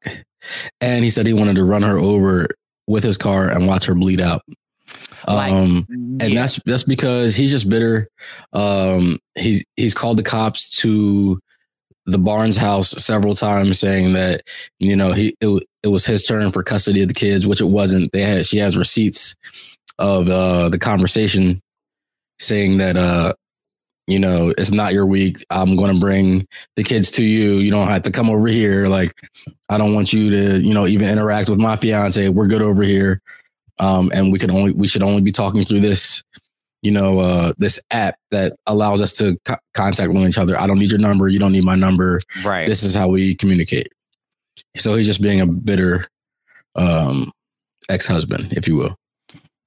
and 0.80 1.04
he 1.04 1.10
said 1.10 1.28
he 1.28 1.34
wanted 1.34 1.56
to 1.56 1.64
run 1.64 1.84
her 1.84 1.98
over 1.98 2.48
with 2.88 3.04
his 3.04 3.18
car 3.18 3.50
and 3.50 3.68
watch 3.68 3.86
her 3.86 3.96
bleed 3.96 4.22
out. 4.22 4.42
Like, 5.28 5.54
um, 5.54 5.86
and 5.90 6.36
that's 6.36 6.60
that's 6.66 6.84
because 6.84 7.36
he's 7.36 7.52
just 7.52 7.70
bitter. 7.70 8.08
Um, 8.54 9.20
he's 9.36 9.64
he's 9.76 9.94
called 9.94 10.18
the 10.18 10.24
cops 10.24 10.70
to 10.82 11.40
the 12.12 12.18
Barnes 12.18 12.58
house 12.58 12.92
several 12.92 13.36
times, 13.36 13.80
saying 13.80 14.14
that 14.14 14.42
you 14.80 14.96
know 14.96 15.12
he 15.14 15.36
it, 15.42 15.64
it 15.84 15.88
was 15.88 16.06
his 16.06 16.24
turn 16.24 16.52
for 16.52 16.64
custody 16.64 17.02
of 17.02 17.08
the 17.08 17.14
kids, 17.14 17.48
which 17.48 17.62
it 17.62 17.66
wasn't. 17.66 18.12
They 18.12 18.22
had 18.22 18.46
she 18.46 18.58
has 18.58 18.78
receipts 18.78 19.36
of 20.00 20.30
uh, 20.30 20.70
the 20.70 20.80
conversation 20.80 21.62
saying 22.40 22.80
that 22.80 22.98
uh 22.98 23.34
you 24.08 24.20
know, 24.20 24.54
it's 24.58 24.72
not 24.72 24.94
your 24.94 25.06
week. 25.06 25.46
I'm 25.50 25.76
going 25.76 25.94
to 25.94 26.00
bring 26.00 26.46
the 26.76 26.84
kids 26.84 27.12
to 27.12 27.24
you. 27.24 27.54
You 27.56 27.72
don't 27.72 27.88
have 27.88 28.04
to 28.04 28.12
come 28.12 28.30
over 28.30 28.48
here. 28.48 28.88
Like, 28.88 29.14
I 29.70 29.78
don't 29.78 29.96
want 29.96 30.12
you 30.12 30.30
to, 30.30 30.60
you 30.60 30.74
know, 30.74 30.88
even 30.88 31.08
interact 31.08 31.50
with 31.50 31.60
my 31.60 31.78
fiance. 31.78 32.28
We're 32.28 32.48
good 32.48 32.62
over 32.62 32.84
here. 32.84 33.22
Um, 33.80 34.12
and 34.14 34.32
we 34.32 34.38
can 34.38 34.52
only, 34.52 34.74
we 34.74 34.88
should 34.88 35.02
only 35.02 35.22
be 35.22 35.32
talking 35.32 35.64
through 35.64 35.80
this, 35.80 36.24
you 36.82 36.92
know, 36.92 37.20
uh, 37.20 37.54
this 37.58 37.80
app 37.92 38.16
that 38.32 38.54
allows 38.66 39.02
us 39.02 39.14
to 39.18 39.38
co- 39.46 39.58
contact 39.74 40.12
one 40.12 40.28
each 40.28 40.38
other. 40.38 40.60
I 40.60 40.68
don't 40.68 40.80
need 40.80 40.90
your 40.90 41.00
number. 41.00 41.28
You 41.28 41.40
don't 41.40 41.52
need 41.52 41.64
my 41.64 41.76
number. 41.76 42.22
Right. 42.44 42.68
This 42.68 42.84
is 42.84 42.96
how 42.96 43.08
we 43.08 43.36
communicate. 43.36 43.90
So 44.78 44.96
he's 44.96 45.08
just 45.08 45.22
being 45.22 45.42
a 45.42 45.48
bitter, 45.48 46.08
um, 46.76 47.32
ex-husband, 47.90 48.54
if 48.54 48.68
you 48.68 48.76
will. 48.76 48.96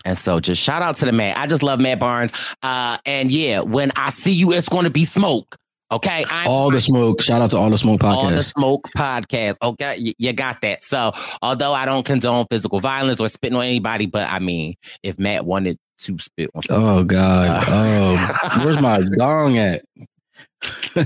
And 0.04 0.18
so 0.18 0.38
just 0.40 0.60
shout 0.60 0.82
out 0.82 0.96
to 0.96 1.06
the 1.06 1.12
man. 1.12 1.36
I 1.36 1.46
just 1.46 1.62
love 1.62 1.80
Matt 1.80 1.98
Barnes. 1.98 2.32
Uh, 2.62 2.98
and 3.06 3.30
yeah, 3.30 3.60
when 3.60 3.90
I 3.96 4.10
see 4.10 4.32
you, 4.32 4.52
it's 4.52 4.68
going 4.68 4.84
to 4.84 4.90
be 4.90 5.04
smoke. 5.04 5.56
Okay. 5.90 6.24
I'm 6.28 6.48
All 6.48 6.70
the 6.70 6.80
smoke. 6.80 7.22
Shout 7.22 7.40
out 7.40 7.50
to 7.50 7.56
all 7.56 7.70
the 7.70 7.78
smoke 7.78 8.00
podcasts. 8.00 8.16
All 8.16 8.30
the 8.30 8.42
smoke 8.42 8.88
podcast. 8.96 9.56
Okay. 9.62 9.96
You, 9.98 10.12
you 10.18 10.32
got 10.32 10.60
that. 10.62 10.82
So 10.82 11.12
although 11.40 11.72
I 11.72 11.86
don't 11.86 12.04
condone 12.04 12.46
physical 12.50 12.80
violence 12.80 13.20
or 13.20 13.28
spitting 13.28 13.56
on 13.56 13.64
anybody, 13.64 14.06
but 14.06 14.28
I 14.30 14.40
mean, 14.40 14.74
if 15.02 15.18
Matt 15.18 15.46
wanted 15.46 15.78
to 15.98 16.18
spit 16.18 16.50
on 16.54 16.62
someone, 16.62 16.90
Oh 16.98 17.04
God! 17.04 17.64
Oh, 17.68 18.64
where's 18.64 18.80
my 18.80 19.00
dong 19.16 19.58
at? 19.58 19.84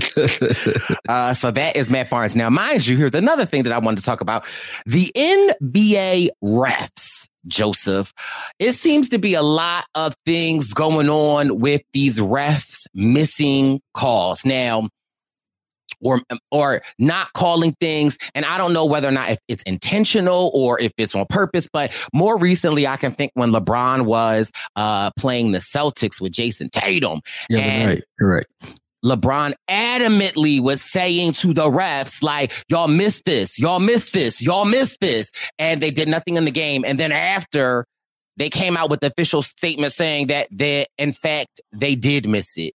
uh, 1.09 1.33
so 1.33 1.51
that 1.51 1.75
is 1.75 1.89
Matt 1.89 2.09
Barnes. 2.09 2.35
Now, 2.35 2.49
mind 2.49 2.87
you, 2.87 2.97
here's 2.97 3.13
another 3.13 3.45
thing 3.45 3.63
that 3.63 3.73
I 3.73 3.79
wanted 3.79 3.97
to 3.97 4.03
talk 4.03 4.21
about. 4.21 4.45
The 4.85 5.11
NBA 5.15 6.29
refs, 6.43 7.27
Joseph. 7.47 8.13
It 8.59 8.73
seems 8.73 9.09
to 9.09 9.17
be 9.17 9.33
a 9.33 9.41
lot 9.41 9.85
of 9.95 10.15
things 10.25 10.73
going 10.73 11.09
on 11.09 11.59
with 11.59 11.81
these 11.93 12.17
refs 12.17 12.85
missing 12.93 13.81
calls. 13.93 14.45
Now, 14.45 14.87
or 16.01 16.21
or 16.51 16.81
not 16.97 17.31
calling 17.33 17.73
things 17.79 18.17
and 18.35 18.45
i 18.45 18.57
don't 18.57 18.73
know 18.73 18.85
whether 18.85 19.07
or 19.07 19.11
not 19.11 19.29
if 19.29 19.39
it's 19.47 19.63
intentional 19.63 20.51
or 20.53 20.79
if 20.79 20.91
it's 20.97 21.15
on 21.15 21.25
purpose 21.29 21.67
but 21.71 21.93
more 22.13 22.37
recently 22.37 22.87
i 22.87 22.97
can 22.97 23.11
think 23.11 23.31
when 23.35 23.51
lebron 23.51 24.05
was 24.05 24.51
uh 24.75 25.09
playing 25.17 25.51
the 25.51 25.59
celtics 25.59 26.19
with 26.21 26.31
jayson 26.31 26.69
tatum 26.69 27.21
Yeah, 27.49 27.87
right, 27.87 28.03
correct. 28.19 28.47
LeBron 29.03 29.53
adamantly 29.69 30.61
was 30.61 30.81
saying 30.81 31.33
to 31.33 31.53
the 31.53 31.69
refs, 31.69 32.21
like, 32.21 32.51
y'all 32.67 32.87
missed 32.87 33.23
this, 33.25 33.57
y'all 33.57 33.79
missed 33.79 34.13
this, 34.13 34.41
y'all 34.41 34.65
missed 34.65 34.99
this. 34.99 35.31
And 35.57 35.81
they 35.81 35.91
did 35.91 36.07
nothing 36.07 36.35
in 36.35 36.45
the 36.45 36.51
game. 36.51 36.83
And 36.85 36.99
then 36.99 37.11
after 37.11 37.85
they 38.37 38.49
came 38.49 38.77
out 38.77 38.89
with 38.89 39.01
the 39.01 39.07
official 39.07 39.43
statement 39.43 39.93
saying 39.93 40.27
that 40.27 40.47
they, 40.51 40.85
in 40.97 41.13
fact, 41.13 41.61
they 41.71 41.95
did 41.95 42.27
miss 42.27 42.57
it. 42.57 42.73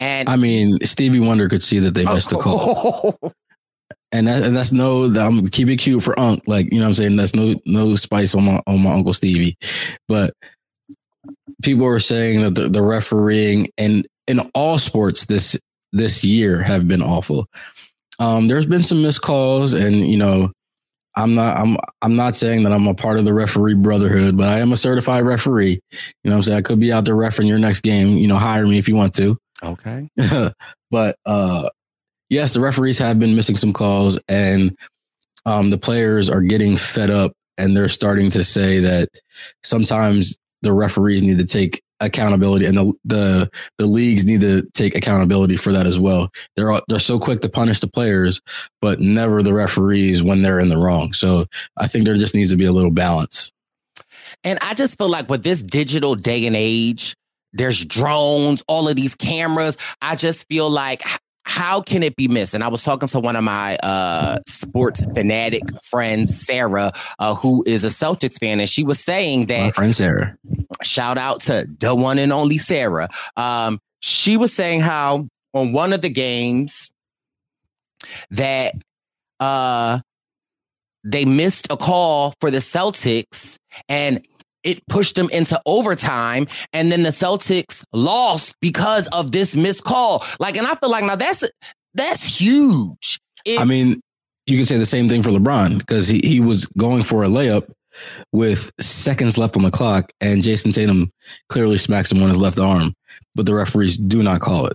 And 0.00 0.28
I 0.28 0.36
mean, 0.36 0.78
Stevie 0.84 1.20
Wonder 1.20 1.48
could 1.48 1.62
see 1.62 1.78
that 1.80 1.94
they 1.94 2.04
missed 2.04 2.30
the 2.30 2.38
call, 2.38 3.18
and 4.12 4.26
that, 4.26 4.42
and 4.42 4.56
that's 4.56 4.72
no. 4.72 5.04
I'm 5.04 5.48
keep 5.48 5.68
it 5.68 5.76
cute 5.76 6.02
for 6.02 6.18
Unc. 6.18 6.42
Like 6.46 6.72
you 6.72 6.78
know, 6.78 6.84
what 6.84 6.88
I'm 6.88 6.94
saying 6.94 7.16
that's 7.16 7.34
no 7.34 7.54
no 7.64 7.94
spice 7.96 8.34
on 8.34 8.44
my 8.44 8.62
on 8.66 8.82
my 8.82 8.92
uncle 8.92 9.12
Stevie, 9.12 9.56
but 10.08 10.34
people 11.62 11.86
are 11.86 11.98
saying 11.98 12.42
that 12.42 12.54
the, 12.54 12.68
the 12.68 12.82
refereeing 12.82 13.68
and 13.78 14.06
in 14.26 14.40
all 14.54 14.78
sports 14.78 15.26
this 15.26 15.56
this 15.92 16.24
year 16.24 16.62
have 16.62 16.86
been 16.86 17.02
awful. 17.02 17.46
Um, 18.18 18.48
there's 18.48 18.66
been 18.66 18.84
some 18.84 19.02
missed 19.02 19.22
calls, 19.22 19.72
and 19.72 20.06
you 20.06 20.16
know, 20.16 20.52
I'm 21.16 21.34
not 21.34 21.56
I'm 21.56 21.76
I'm 22.02 22.16
not 22.16 22.36
saying 22.36 22.62
that 22.64 22.72
I'm 22.72 22.86
a 22.86 22.94
part 22.94 23.18
of 23.18 23.24
the 23.24 23.34
referee 23.34 23.74
brotherhood, 23.74 24.36
but 24.36 24.48
I 24.48 24.58
am 24.60 24.72
a 24.72 24.76
certified 24.76 25.24
referee. 25.24 25.80
You 25.92 26.30
know, 26.30 26.30
what 26.30 26.36
I'm 26.36 26.42
saying 26.42 26.58
I 26.58 26.62
could 26.62 26.80
be 26.80 26.92
out 26.92 27.04
there 27.04 27.16
refereeing 27.16 27.48
your 27.48 27.58
next 27.58 27.80
game. 27.80 28.16
You 28.16 28.26
know, 28.26 28.36
hire 28.36 28.66
me 28.66 28.78
if 28.78 28.88
you 28.88 28.96
want 28.96 29.14
to. 29.14 29.38
Okay. 29.62 30.08
but 30.90 31.16
uh 31.26 31.68
yes, 32.28 32.54
the 32.54 32.60
referees 32.60 32.98
have 32.98 33.18
been 33.18 33.36
missing 33.36 33.56
some 33.56 33.72
calls 33.72 34.18
and 34.28 34.76
um 35.44 35.70
the 35.70 35.78
players 35.78 36.28
are 36.28 36.42
getting 36.42 36.76
fed 36.76 37.10
up 37.10 37.32
and 37.58 37.76
they're 37.76 37.88
starting 37.88 38.30
to 38.30 38.44
say 38.44 38.78
that 38.80 39.08
sometimes 39.62 40.38
the 40.62 40.72
referees 40.72 41.22
need 41.22 41.38
to 41.38 41.44
take 41.44 41.82
accountability 42.00 42.66
and 42.66 42.76
the 42.76 42.92
the, 43.04 43.50
the 43.78 43.86
leagues 43.86 44.24
need 44.24 44.42
to 44.42 44.62
take 44.74 44.94
accountability 44.94 45.56
for 45.56 45.72
that 45.72 45.86
as 45.86 45.98
well. 45.98 46.28
They're 46.54 46.70
all, 46.70 46.82
they're 46.88 46.98
so 46.98 47.18
quick 47.18 47.40
to 47.40 47.48
punish 47.48 47.80
the 47.80 47.88
players 47.88 48.40
but 48.80 49.00
never 49.00 49.42
the 49.42 49.54
referees 49.54 50.22
when 50.22 50.42
they're 50.42 50.60
in 50.60 50.68
the 50.68 50.76
wrong. 50.76 51.12
So 51.12 51.46
I 51.76 51.88
think 51.88 52.04
there 52.04 52.16
just 52.16 52.34
needs 52.34 52.50
to 52.50 52.56
be 52.56 52.66
a 52.66 52.72
little 52.72 52.90
balance. 52.90 53.52
And 54.44 54.58
I 54.62 54.74
just 54.74 54.98
feel 54.98 55.08
like 55.08 55.28
with 55.28 55.42
this 55.42 55.62
digital 55.62 56.14
day 56.14 56.46
and 56.46 56.56
age, 56.56 57.16
there's 57.56 57.84
drones, 57.84 58.62
all 58.68 58.88
of 58.88 58.96
these 58.96 59.14
cameras. 59.14 59.76
I 60.02 60.16
just 60.16 60.48
feel 60.48 60.70
like 60.70 61.02
how 61.46 61.80
can 61.80 62.02
it 62.02 62.16
be 62.16 62.26
missed? 62.26 62.54
And 62.54 62.64
I 62.64 62.68
was 62.68 62.82
talking 62.82 63.08
to 63.08 63.20
one 63.20 63.36
of 63.36 63.44
my 63.44 63.76
uh, 63.78 64.38
sports 64.48 65.00
fanatic 65.14 65.62
friends, 65.84 66.44
Sarah, 66.44 66.92
uh, 67.20 67.34
who 67.36 67.62
is 67.66 67.84
a 67.84 67.88
Celtics 67.88 68.38
fan, 68.38 68.58
and 68.58 68.68
she 68.68 68.82
was 68.82 68.98
saying 68.98 69.46
that. 69.46 69.60
My 69.60 69.70
friend 69.70 69.94
Sarah. 69.94 70.36
shout 70.82 71.18
out 71.18 71.40
to 71.42 71.68
the 71.78 71.94
one 71.94 72.18
and 72.18 72.32
only 72.32 72.58
Sarah. 72.58 73.08
Um, 73.36 73.78
she 74.00 74.36
was 74.36 74.52
saying 74.52 74.80
how 74.80 75.28
on 75.54 75.72
one 75.72 75.92
of 75.92 76.02
the 76.02 76.10
games 76.10 76.92
that 78.30 78.74
uh 79.40 80.00
they 81.02 81.24
missed 81.24 81.68
a 81.70 81.76
call 81.76 82.34
for 82.40 82.50
the 82.50 82.58
Celtics 82.58 83.56
and 83.88 84.26
it 84.66 84.86
pushed 84.88 85.14
them 85.14 85.30
into 85.30 85.60
overtime 85.64 86.46
and 86.72 86.90
then 86.92 87.02
the 87.02 87.10
Celtics 87.10 87.82
lost 87.92 88.54
because 88.60 89.06
of 89.08 89.32
this 89.32 89.54
missed 89.56 89.84
call. 89.84 90.24
Like 90.40 90.56
and 90.56 90.66
I 90.66 90.74
feel 90.74 90.90
like 90.90 91.04
now 91.04 91.16
that's 91.16 91.42
that's 91.94 92.22
huge. 92.22 93.18
If- 93.44 93.60
I 93.60 93.64
mean, 93.64 94.00
you 94.46 94.56
can 94.56 94.66
say 94.66 94.76
the 94.76 94.86
same 94.86 95.08
thing 95.08 95.22
for 95.22 95.30
LeBron 95.30 95.78
because 95.78 96.08
he, 96.08 96.20
he 96.22 96.40
was 96.40 96.66
going 96.78 97.02
for 97.02 97.24
a 97.24 97.28
layup 97.28 97.70
with 98.32 98.70
seconds 98.78 99.38
left 99.38 99.56
on 99.56 99.62
the 99.62 99.70
clock, 99.70 100.12
and 100.20 100.42
Jayson 100.42 100.72
Tatum 100.72 101.10
clearly 101.48 101.78
smacks 101.78 102.12
him 102.12 102.22
on 102.22 102.28
his 102.28 102.38
left 102.38 102.58
arm, 102.58 102.94
but 103.34 103.46
the 103.46 103.54
referees 103.54 103.96
do 103.96 104.22
not 104.22 104.40
call 104.40 104.66
it. 104.66 104.74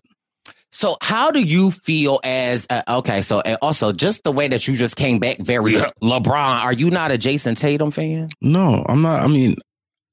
So 0.72 0.98
how 1.02 1.30
do 1.32 1.40
you 1.42 1.70
feel 1.72 2.20
as 2.24 2.66
uh, 2.70 2.82
okay? 2.90 3.22
So 3.22 3.42
and 3.42 3.58
also 3.62 3.92
just 3.92 4.24
the 4.24 4.32
way 4.32 4.48
that 4.48 4.68
you 4.68 4.76
just 4.76 4.96
came 4.96 5.20
back 5.20 5.38
very 5.40 5.74
LeBron. 6.02 6.64
Are 6.64 6.74
you 6.74 6.90
not 6.90 7.12
a 7.12 7.18
Jayson 7.18 7.56
Tatum 7.56 7.92
fan? 7.92 8.30
No, 8.42 8.84
I'm 8.90 9.02
not. 9.04 9.22
I 9.22 9.28
mean, 9.28 9.58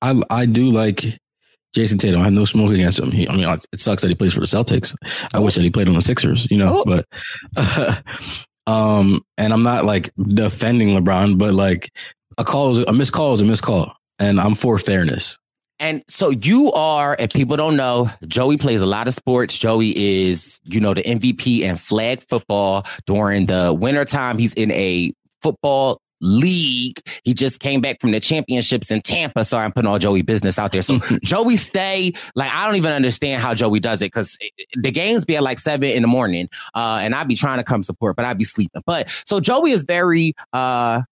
I 0.03 0.21
I 0.31 0.47
do 0.47 0.71
like 0.71 1.19
Jayson 1.75 1.99
Tatum. 1.99 2.21
I 2.21 2.25
have 2.25 2.33
no 2.33 2.45
smoke 2.45 2.71
against 2.73 2.99
him. 2.99 3.11
He, 3.11 3.29
I 3.29 3.37
mean, 3.37 3.49
it 3.73 3.81
sucks 3.81 4.03
that 4.03 4.09
he 4.09 4.15
plays 4.15 4.33
for 4.33 4.41
the 4.41 4.47
Celtics. 4.47 4.95
I 5.35 5.39
wish 5.39 5.55
that 5.55 5.63
he 5.63 5.71
played 5.71 5.89
on 5.89 5.95
the 5.95 6.03
Sixers, 6.03 6.51
you 6.51 6.57
know. 6.57 6.83
Oh. 6.87 7.03
But 7.57 8.03
um, 8.67 9.23
and 9.37 9.53
I'm 9.53 9.63
not 9.63 9.85
like 9.85 10.11
defending 10.17 10.89
LeBron, 10.91 11.39
but 11.39 11.55
like 11.55 11.93
a 12.39 12.45
call 12.45 12.71
is 12.71 12.79
a 12.79 12.93
missed 12.93 13.13
call 13.13 13.33
is 13.35 13.41
a 13.41 13.45
missed 13.45 13.63
call, 13.63 13.93
and 14.19 14.41
I'm 14.41 14.55
for 14.55 14.79
fairness. 14.79 15.37
And 15.81 16.03
so 16.09 16.31
you 16.31 16.73
are, 16.73 17.15
if 17.21 17.33
people 17.33 17.57
don't 17.57 17.77
know, 17.77 18.11
Joey 18.27 18.57
plays 18.57 18.81
a 18.81 18.87
lot 18.87 19.07
of 19.07 19.15
sports. 19.15 19.57
Joey 19.57 19.97
is, 19.97 20.59
you 20.65 20.81
know, 20.81 20.93
the 20.93 21.05
MVP 21.05 21.61
in 21.61 21.77
flag 21.77 22.21
football 22.29 22.85
during 23.07 23.47
the 23.47 23.73
wintertime. 23.73 24.39
He's 24.39 24.53
in 24.55 24.73
a 24.73 25.13
football 25.41 26.01
league. 26.21 27.01
He 27.25 27.35
just 27.35 27.61
came 27.61 27.81
back 27.81 28.01
from 28.01 28.11
the 28.11 28.21
championships 28.21 28.91
in 28.91 29.01
Tampa. 29.03 29.45
Sorry, 29.45 29.65
I'm 29.65 29.73
putting 29.73 29.89
all 29.89 29.99
Joey 29.99 30.23
business 30.23 30.59
out 30.59 30.73
there. 30.73 30.83
So 30.83 30.99
Joey 31.23 31.57
stay, 31.57 32.13
like, 32.35 32.53
I 32.53 32.67
don't 32.67 32.77
even 32.77 32.93
understand 32.93 33.43
how 33.43 33.55
Joey 33.55 33.81
does 33.81 34.03
it 34.03 34.13
because 34.13 34.37
the 34.77 34.91
games 34.91 35.25
be 35.25 35.37
at 35.37 35.43
like 35.43 35.59
seven 35.59 35.91
in 35.91 36.03
the 36.03 36.09
morning. 36.09 36.49
Uh, 36.75 36.99
and 37.03 37.15
I'd 37.15 37.29
be 37.29 37.37
trying 37.37 37.59
to 37.59 37.65
come 37.65 37.83
support, 37.83 38.17
but 38.17 38.25
I'd 38.25 38.39
be 38.39 38.45
sleeping. 38.45 38.83
But 38.87 39.09
so 39.27 39.41
Joey 39.41 39.73
is 39.73 39.83
very 39.83 40.35
uh 40.53 41.03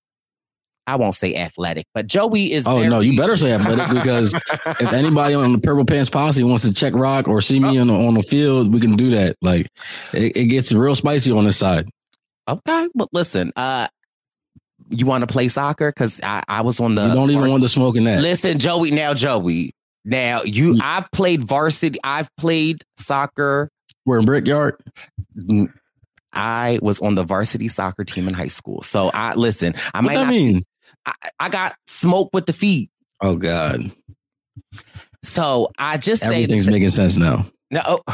I 0.88 0.94
won't 0.96 1.16
say 1.16 1.34
athletic, 1.34 1.86
but 1.94 2.06
Joey 2.06 2.52
is. 2.52 2.66
Oh 2.66 2.76
very, 2.76 2.88
no, 2.88 3.00
you 3.00 3.18
better 3.18 3.36
say 3.36 3.52
athletic 3.52 3.88
because 3.94 4.34
if 4.34 4.92
anybody 4.92 5.34
on 5.34 5.52
the 5.52 5.58
Purple 5.58 5.84
Pants 5.84 6.08
Posse 6.08 6.44
wants 6.44 6.62
to 6.62 6.72
check 6.72 6.94
rock 6.94 7.26
or 7.26 7.40
see 7.40 7.58
me 7.58 7.78
on 7.78 7.88
the 7.88 7.94
on 7.94 8.14
the 8.14 8.22
field, 8.22 8.72
we 8.72 8.78
can 8.78 8.96
do 8.96 9.10
that. 9.10 9.36
Like 9.42 9.66
it, 10.12 10.36
it 10.36 10.44
gets 10.46 10.72
real 10.72 10.94
spicy 10.94 11.32
on 11.32 11.44
this 11.44 11.58
side. 11.58 11.88
Okay, 12.48 12.88
but 12.94 13.08
listen, 13.12 13.52
uh, 13.56 13.88
you 14.88 15.06
want 15.06 15.22
to 15.22 15.26
play 15.26 15.48
soccer? 15.48 15.90
Because 15.90 16.20
I, 16.22 16.42
I 16.48 16.60
was 16.62 16.80
on 16.80 16.94
the. 16.94 17.06
You 17.08 17.14
don't 17.14 17.30
even 17.30 17.40
vars- 17.42 17.52
want 17.52 17.70
smoke 17.70 17.96
in 17.96 18.04
that. 18.04 18.20
Listen, 18.22 18.58
Joey. 18.58 18.90
Now, 18.90 19.14
Joey. 19.14 19.72
Now 20.04 20.42
you, 20.44 20.78
I've 20.82 21.10
played 21.10 21.42
varsity. 21.42 21.98
I've 22.04 22.28
played 22.36 22.84
soccer. 22.96 23.70
We're 24.04 24.20
in 24.20 24.24
Brickyard. 24.24 24.80
Mm, 25.36 25.72
I 26.32 26.78
was 26.80 27.00
on 27.00 27.16
the 27.16 27.24
varsity 27.24 27.66
soccer 27.66 28.04
team 28.04 28.28
in 28.28 28.34
high 28.34 28.46
school. 28.48 28.82
So 28.82 29.10
I 29.12 29.34
listen. 29.34 29.74
I 29.94 29.98
What 29.98 30.04
might 30.04 30.14
not. 30.14 30.28
mean? 30.28 30.62
I, 31.06 31.12
I 31.40 31.48
got 31.48 31.74
smoke 31.88 32.30
with 32.32 32.46
the 32.46 32.52
feet. 32.52 32.90
Oh 33.20 33.34
God, 33.34 33.90
So 35.24 35.70
I 35.78 35.96
just 35.96 36.22
say 36.22 36.28
everything's 36.28 36.68
making 36.68 36.90
sense 36.90 37.16
now. 37.16 37.46
No, 37.72 38.00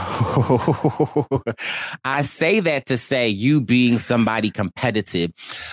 I 2.05 2.23
say 2.23 2.61
that 2.61 2.87
to 2.87 2.97
say 2.97 3.29
you 3.29 3.61
being 3.61 3.99
somebody 3.99 4.51
competitive, 4.51 5.31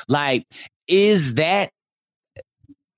like, 0.09 0.45
is 0.89 1.35
that 1.35 1.71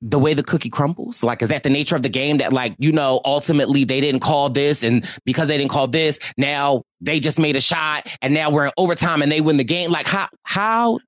the 0.01 0.17
way 0.17 0.33
the 0.33 0.43
cookie 0.43 0.69
crumbles? 0.69 1.21
Like, 1.21 1.43
is 1.43 1.49
that 1.49 1.61
the 1.63 1.69
nature 1.69 1.95
of 1.95 2.01
the 2.01 2.09
game 2.09 2.37
that, 2.37 2.51
like, 2.51 2.75
you 2.79 2.91
know, 2.91 3.21
ultimately 3.23 3.83
they 3.83 4.01
didn't 4.01 4.21
call 4.21 4.49
this, 4.49 4.81
and 4.81 5.07
because 5.25 5.47
they 5.47 5.57
didn't 5.57 5.71
call 5.71 5.87
this, 5.87 6.17
now 6.37 6.81
they 7.01 7.19
just 7.19 7.37
made 7.37 7.55
a 7.55 7.61
shot, 7.61 8.07
and 8.21 8.33
now 8.33 8.49
we're 8.49 8.65
in 8.65 8.71
overtime 8.77 9.21
and 9.21 9.31
they 9.31 9.41
win 9.41 9.57
the 9.57 9.63
game? 9.63 9.91
Like, 9.91 10.07
how, 10.07 10.27
how, 10.43 10.99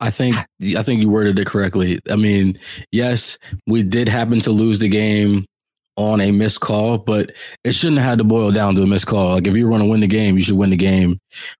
I 0.00 0.10
think 0.10 0.36
I 0.76 0.82
think 0.82 1.00
you 1.00 1.10
worded 1.10 1.38
it 1.38 1.46
correctly. 1.46 1.98
I 2.08 2.16
mean, 2.16 2.58
yes, 2.92 3.38
we 3.66 3.82
did 3.82 4.08
happen 4.08 4.40
to 4.40 4.52
lose 4.52 4.78
the 4.78 4.88
game 4.88 5.46
on 5.96 6.20
a 6.20 6.30
missed 6.30 6.60
call, 6.60 6.98
but 6.98 7.32
it 7.64 7.72
shouldn't 7.72 7.98
have 7.98 8.10
had 8.10 8.18
to 8.18 8.24
boil 8.24 8.52
down 8.52 8.74
to 8.76 8.82
a 8.82 8.86
missed 8.86 9.06
call. 9.06 9.34
Like 9.34 9.46
if 9.46 9.56
you 9.56 9.64
were 9.64 9.70
going 9.70 9.82
to 9.82 9.88
win 9.88 10.00
the 10.00 10.06
game, 10.06 10.36
you 10.36 10.42
should 10.42 10.56
win 10.56 10.70
the 10.70 10.76
game 10.76 11.18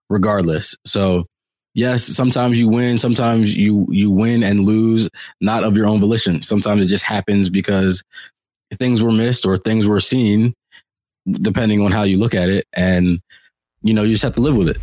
regardless. 0.09 0.75
So, 0.85 1.27
yes, 1.73 2.03
sometimes 2.03 2.59
you 2.59 2.67
win, 2.67 2.97
sometimes 2.97 3.55
you 3.55 3.85
you 3.89 4.11
win 4.11 4.43
and 4.43 4.61
lose 4.61 5.09
not 5.39 5.63
of 5.63 5.75
your 5.75 5.87
own 5.87 5.99
volition. 5.99 6.41
Sometimes 6.41 6.85
it 6.85 6.87
just 6.87 7.03
happens 7.03 7.49
because 7.49 8.03
things 8.79 9.03
were 9.03 9.11
missed 9.11 9.45
or 9.45 9.57
things 9.57 9.87
were 9.87 9.99
seen 9.99 10.53
depending 11.29 11.81
on 11.81 11.91
how 11.91 12.03
you 12.03 12.17
look 12.17 12.33
at 12.33 12.49
it 12.49 12.65
and 12.73 13.21
you 13.83 13.93
know, 13.93 14.03
you 14.03 14.13
just 14.13 14.23
have 14.23 14.35
to 14.35 14.41
live 14.41 14.57
with 14.57 14.69
it. 14.69 14.77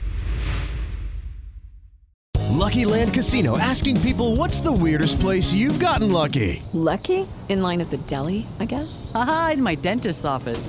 Lucky 2.51 2.84
Land 2.84 3.14
Casino 3.14 3.57
asking 3.57 3.99
people 4.01 4.36
what's 4.36 4.61
the 4.61 4.72
weirdest 4.72 5.20
place 5.20 5.55
you've 5.55 5.78
gotten 5.78 6.12
lucky? 6.12 6.62
Lucky? 6.72 7.26
In 7.49 7.62
line 7.62 7.80
at 7.80 7.91
the 7.91 7.97
deli, 7.99 8.47
I 8.61 8.66
guess? 8.66 9.11
Aha, 9.14 9.53
in 9.55 9.62
my 9.62 9.74
dentist's 9.74 10.24
office. 10.24 10.68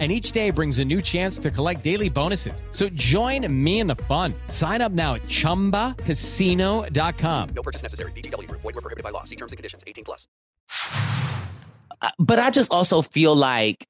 And 0.00 0.10
each 0.10 0.32
day 0.32 0.50
brings 0.50 0.78
a 0.78 0.84
new 0.84 1.02
chance 1.02 1.38
to 1.40 1.50
collect 1.50 1.84
daily 1.84 2.08
bonuses. 2.08 2.64
So 2.70 2.88
join 2.90 3.46
me 3.52 3.80
in 3.80 3.86
the 3.86 3.96
fun. 4.08 4.32
Sign 4.48 4.80
up 4.80 4.92
now 4.92 5.16
at 5.16 5.24
chumbacasino.com. 5.24 7.48
No 7.50 7.62
purchase 7.62 7.82
necessary. 7.82 8.12
VGW 8.12 8.48
Group. 8.48 8.62
Void 8.62 8.76
were 8.76 8.80
prohibited 8.80 9.04
by 9.04 9.10
law. 9.10 9.24
See 9.24 9.36
terms 9.36 9.52
and 9.52 9.58
conditions. 9.58 9.84
18 9.86 10.04
plus. 10.04 10.26
Uh, 12.02 12.08
but 12.18 12.38
I 12.38 12.48
just 12.48 12.72
also 12.72 13.02
feel 13.02 13.34
like 13.34 13.86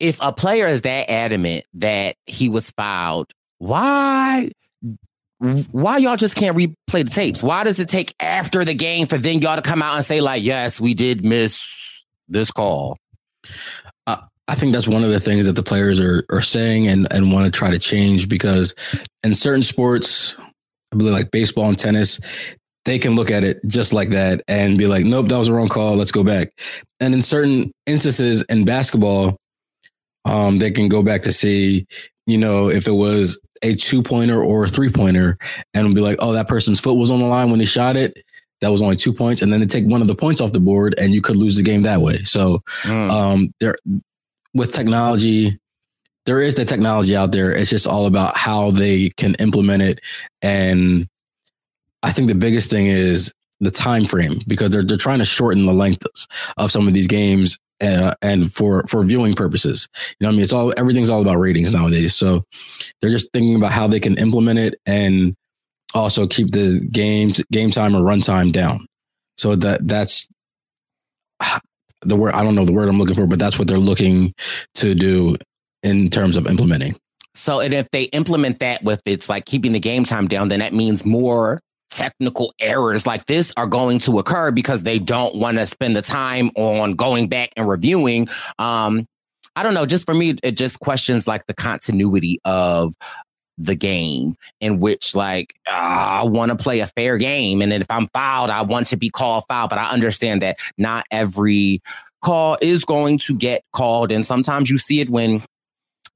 if 0.00 0.18
a 0.20 0.32
player 0.32 0.66
is 0.66 0.82
that 0.82 1.10
adamant 1.10 1.64
that 1.74 2.16
he 2.26 2.50
was 2.50 2.70
fouled, 2.72 3.32
why 3.56 4.50
why 5.38 5.98
y'all 5.98 6.16
just 6.16 6.34
can't 6.34 6.56
replay 6.56 7.04
the 7.04 7.10
tapes? 7.10 7.42
Why 7.42 7.64
does 7.64 7.78
it 7.78 7.88
take 7.88 8.14
after 8.18 8.64
the 8.64 8.74
game 8.74 9.06
for 9.06 9.18
then 9.18 9.40
y'all 9.40 9.56
to 9.56 9.62
come 9.62 9.82
out 9.82 9.96
and 9.96 10.04
say 10.04 10.20
like, 10.20 10.42
yes, 10.42 10.80
we 10.80 10.94
did 10.94 11.24
miss 11.24 11.62
this 12.28 12.50
call? 12.50 12.98
I 14.48 14.54
think 14.54 14.72
that's 14.72 14.88
one 14.88 15.04
of 15.04 15.10
the 15.10 15.20
things 15.20 15.46
that 15.46 15.52
the 15.52 15.62
players 15.62 16.00
are 16.00 16.24
are 16.30 16.40
saying 16.40 16.88
and 16.88 17.06
and 17.12 17.32
want 17.32 17.44
to 17.44 17.56
try 17.56 17.70
to 17.70 17.78
change 17.78 18.28
because 18.28 18.74
in 19.22 19.34
certain 19.34 19.62
sports, 19.62 20.34
I 20.92 20.96
believe 20.96 21.12
like 21.12 21.30
baseball 21.30 21.68
and 21.68 21.78
tennis, 21.78 22.18
they 22.84 22.98
can 22.98 23.14
look 23.14 23.30
at 23.30 23.44
it 23.44 23.60
just 23.66 23.92
like 23.92 24.08
that 24.10 24.42
and 24.48 24.78
be 24.78 24.86
like, 24.86 25.04
nope, 25.04 25.28
that 25.28 25.36
was 25.38 25.48
a 25.48 25.52
wrong 25.52 25.68
call. 25.68 25.96
Let's 25.96 26.12
go 26.12 26.24
back. 26.24 26.48
And 27.00 27.14
in 27.14 27.20
certain 27.20 27.70
instances 27.86 28.42
in 28.48 28.64
basketball, 28.64 29.36
um, 30.24 30.58
they 30.58 30.70
can 30.70 30.88
go 30.88 31.02
back 31.02 31.22
to 31.22 31.32
see, 31.32 31.86
you 32.26 32.38
know, 32.38 32.70
if 32.70 32.88
it 32.88 32.92
was 32.92 33.40
a 33.62 33.74
two 33.74 34.02
pointer 34.02 34.42
or 34.42 34.64
a 34.64 34.68
three 34.68 34.90
pointer 34.90 35.36
and 35.74 35.94
be 35.94 36.00
like, 36.00 36.16
oh, 36.20 36.32
that 36.32 36.48
person's 36.48 36.80
foot 36.80 36.94
was 36.94 37.10
on 37.10 37.20
the 37.20 37.26
line 37.26 37.50
when 37.50 37.58
they 37.58 37.64
shot 37.66 37.96
it. 37.96 38.22
That 38.60 38.72
was 38.72 38.82
only 38.82 38.96
two 38.96 39.12
points. 39.12 39.42
And 39.42 39.52
then 39.52 39.60
they 39.60 39.66
take 39.66 39.86
one 39.86 40.00
of 40.00 40.08
the 40.08 40.16
points 40.16 40.40
off 40.40 40.52
the 40.52 40.58
board 40.58 40.94
and 40.98 41.14
you 41.14 41.20
could 41.20 41.36
lose 41.36 41.56
the 41.56 41.62
game 41.62 41.82
that 41.82 42.00
way. 42.00 42.18
So 42.24 42.60
um, 43.10 43.52
there, 43.60 43.76
with 44.58 44.72
technology, 44.72 45.58
there 46.26 46.42
is 46.42 46.54
the 46.56 46.64
technology 46.64 47.16
out 47.16 47.32
there. 47.32 47.52
It's 47.52 47.70
just 47.70 47.86
all 47.86 48.06
about 48.06 48.36
how 48.36 48.70
they 48.70 49.10
can 49.10 49.34
implement 49.36 49.82
it. 49.82 50.00
And 50.42 51.08
I 52.02 52.12
think 52.12 52.28
the 52.28 52.34
biggest 52.34 52.70
thing 52.70 52.86
is 52.86 53.32
the 53.60 53.70
time 53.70 54.04
frame 54.04 54.42
because 54.46 54.70
they're 54.70 54.84
they're 54.84 54.96
trying 54.96 55.18
to 55.18 55.24
shorten 55.24 55.66
the 55.66 55.72
length 55.72 56.06
of 56.56 56.70
some 56.70 56.86
of 56.86 56.94
these 56.94 57.06
games 57.06 57.58
uh, 57.80 58.14
and 58.22 58.52
for 58.52 58.84
for 58.86 59.02
viewing 59.02 59.34
purposes. 59.34 59.88
You 60.18 60.24
know, 60.24 60.28
I 60.28 60.32
mean, 60.32 60.42
it's 60.42 60.52
all 60.52 60.72
everything's 60.76 61.10
all 61.10 61.22
about 61.22 61.38
ratings 61.38 61.72
nowadays. 61.72 62.14
So 62.14 62.44
they're 63.00 63.10
just 63.10 63.32
thinking 63.32 63.56
about 63.56 63.72
how 63.72 63.86
they 63.86 64.00
can 64.00 64.18
implement 64.18 64.58
it 64.58 64.80
and 64.86 65.34
also 65.94 66.26
keep 66.26 66.50
the 66.50 66.86
games 66.92 67.40
game 67.50 67.70
time 67.70 67.96
or 67.96 68.02
runtime 68.02 68.52
down. 68.52 68.86
So 69.36 69.56
that 69.56 69.86
that's 69.86 70.28
the 72.02 72.16
word 72.16 72.34
I 72.34 72.42
don't 72.42 72.54
know 72.54 72.64
the 72.64 72.72
word 72.72 72.88
I'm 72.88 72.98
looking 72.98 73.14
for, 73.14 73.26
but 73.26 73.38
that's 73.38 73.58
what 73.58 73.68
they're 73.68 73.78
looking 73.78 74.34
to 74.76 74.94
do 74.94 75.36
in 75.82 76.10
terms 76.10 76.36
of 76.36 76.46
implementing. 76.46 76.96
So, 77.34 77.60
and 77.60 77.72
if 77.72 77.88
they 77.90 78.04
implement 78.04 78.58
that 78.60 78.82
with 78.82 79.00
it's 79.06 79.28
like 79.28 79.44
keeping 79.46 79.72
the 79.72 79.80
game 79.80 80.04
time 80.04 80.26
down, 80.26 80.48
then 80.48 80.60
that 80.60 80.72
means 80.72 81.04
more 81.04 81.60
technical 81.90 82.52
errors 82.60 83.06
like 83.06 83.24
this 83.26 83.52
are 83.56 83.66
going 83.66 83.98
to 84.00 84.18
occur 84.18 84.50
because 84.50 84.82
they 84.82 84.98
don't 84.98 85.34
want 85.36 85.56
to 85.56 85.66
spend 85.66 85.96
the 85.96 86.02
time 86.02 86.50
on 86.56 86.92
going 86.94 87.28
back 87.28 87.50
and 87.56 87.68
reviewing. 87.68 88.28
Um, 88.58 89.06
I 89.56 89.62
don't 89.62 89.74
know. 89.74 89.86
Just 89.86 90.04
for 90.04 90.14
me, 90.14 90.36
it 90.42 90.52
just 90.52 90.80
questions 90.80 91.26
like 91.26 91.46
the 91.46 91.54
continuity 91.54 92.38
of 92.44 92.94
the 93.58 93.74
game 93.74 94.36
in 94.60 94.80
which 94.80 95.14
like 95.14 95.54
uh, 95.66 95.72
I 95.72 96.22
want 96.24 96.50
to 96.50 96.56
play 96.56 96.80
a 96.80 96.86
fair 96.86 97.18
game 97.18 97.60
and 97.60 97.72
then 97.72 97.82
if 97.82 97.90
I'm 97.90 98.06
fouled 98.08 98.50
I 98.50 98.62
want 98.62 98.86
to 98.88 98.96
be 98.96 99.10
called 99.10 99.44
foul. 99.48 99.68
But 99.68 99.78
I 99.78 99.90
understand 99.90 100.42
that 100.42 100.58
not 100.78 101.06
every 101.10 101.82
call 102.22 102.56
is 102.60 102.84
going 102.84 103.18
to 103.18 103.36
get 103.36 103.64
called 103.72 104.12
and 104.12 104.26
sometimes 104.26 104.70
you 104.70 104.78
see 104.78 105.00
it 105.00 105.10
when 105.10 105.42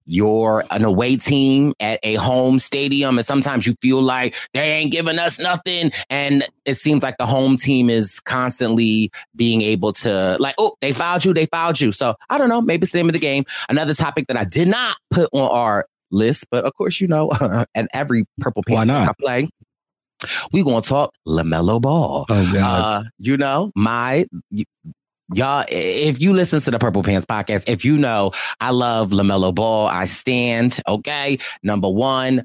you're 0.05 0.65
an 0.71 0.85
away 0.85 1.17
team 1.17 1.73
at 1.81 2.01
a 2.03 2.15
home 2.17 2.59
stadium 2.59 3.19
and 3.19 3.27
sometimes 3.27 3.67
you 3.67 3.75
feel 3.81 4.03
like 4.03 4.35
they 4.53 4.73
ain't 4.73 4.91
giving 4.91 5.19
us 5.19 5.39
nothing 5.39 5.93
and 6.11 6.45
it 6.65 6.75
seems 6.75 7.03
like 7.03 7.17
the 7.19 7.27
home 7.27 7.57
team 7.57 7.89
is 7.89 8.19
constantly 8.21 9.11
being 9.37 9.63
able 9.63 9.93
to 9.93 10.37
like 10.41 10.55
oh 10.59 10.75
they 10.81 10.93
fouled 10.93 11.25
you 11.25 11.33
they 11.33 11.47
fouled 11.47 11.81
you. 11.81 11.93
So 11.93 12.17
I 12.31 12.39
don't 12.39 12.49
know 12.49 12.61
maybe 12.61 12.83
it's 12.83 12.93
the 12.93 12.99
name 12.99 13.09
of 13.09 13.13
the 13.13 13.21
game. 13.21 13.45
Another 13.69 13.95
topic 13.95 14.27
that 14.27 14.37
I 14.37 14.45
did 14.45 14.69
not 14.69 14.97
put 15.11 15.29
on 15.33 15.51
our 15.51 15.87
list, 16.13 16.47
but 16.51 16.65
of 16.65 16.75
course, 16.75 17.01
you 17.01 17.09
know, 17.09 17.31
and 17.75 17.89
every 17.93 18.25
purple 18.39 18.63
pants 18.67 18.93
I 18.93 19.13
play, 19.21 19.49
we 20.53 20.63
gonna 20.63 20.83
talk 20.83 21.15
Lamelo 21.27 21.81
Ball. 21.81 22.27
Oh 22.29 22.53
God, 22.53 23.05
uh, 23.05 23.09
you 23.19 23.37
know 23.37 23.73
my. 23.75 24.27
Y- 24.51 24.65
Y'all, 25.35 25.65
if 25.71 26.21
you 26.21 26.35
listen 26.35 26.61
to 26.61 26.71
the 26.71 26.79
Purple 26.79 27.03
Pants 27.03 27.25
podcast, 27.25 27.67
if 27.67 27.87
you 27.87 27.97
know 27.97 28.33
I 28.61 28.69
love 28.69 29.13
LaMelo 29.13 29.55
Ball, 29.55 29.87
I 29.87 30.05
stand, 30.05 30.79
okay? 30.87 31.39
Number 31.63 31.89
one, 31.89 32.45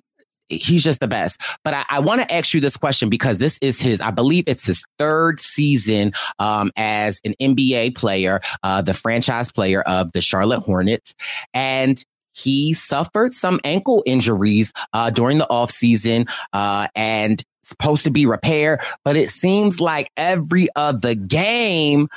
he's 0.50 0.84
just 0.84 1.00
the 1.00 1.08
best. 1.08 1.42
But 1.64 1.74
I, 1.74 1.86
I 1.90 2.00
want 2.00 2.22
to 2.22 2.34
ask 2.34 2.54
you 2.54 2.62
this 2.62 2.78
question 2.78 3.10
because 3.10 3.40
this 3.40 3.58
is 3.62 3.82
his, 3.82 4.02
I 4.02 4.12
believe 4.12 4.46
it's 4.48 4.66
his 4.66 4.84
third 4.98 5.40
season 5.40 6.14
um, 6.40 6.72
as 6.78 7.20
an 7.26 7.36
NBA 7.42 7.96
player, 7.96 8.42
uh, 8.64 8.82
the 8.82 8.94
franchise 8.94 9.52
player 9.52 9.82
of 9.82 10.12
the 10.14 10.22
Charlotte 10.22 10.62
Hornets. 10.62 11.14
And 11.54 12.02
he 12.38 12.74
suffered 12.74 13.34
some 13.34 13.60
ankle 13.64 14.04
injuries 14.06 14.72
uh, 14.94 15.10
during 15.10 15.40
the 15.40 15.48
offseason 15.50 16.30
uh, 16.54 16.88
and 16.96 17.44
supposed 17.64 18.04
to 18.04 18.12
be 18.12 18.26
repaired. 18.26 18.80
But 19.04 19.16
it 19.16 19.30
seems 19.30 19.82
like 19.82 20.12
every 20.16 20.70
other 20.76 21.16
game, 21.16 22.08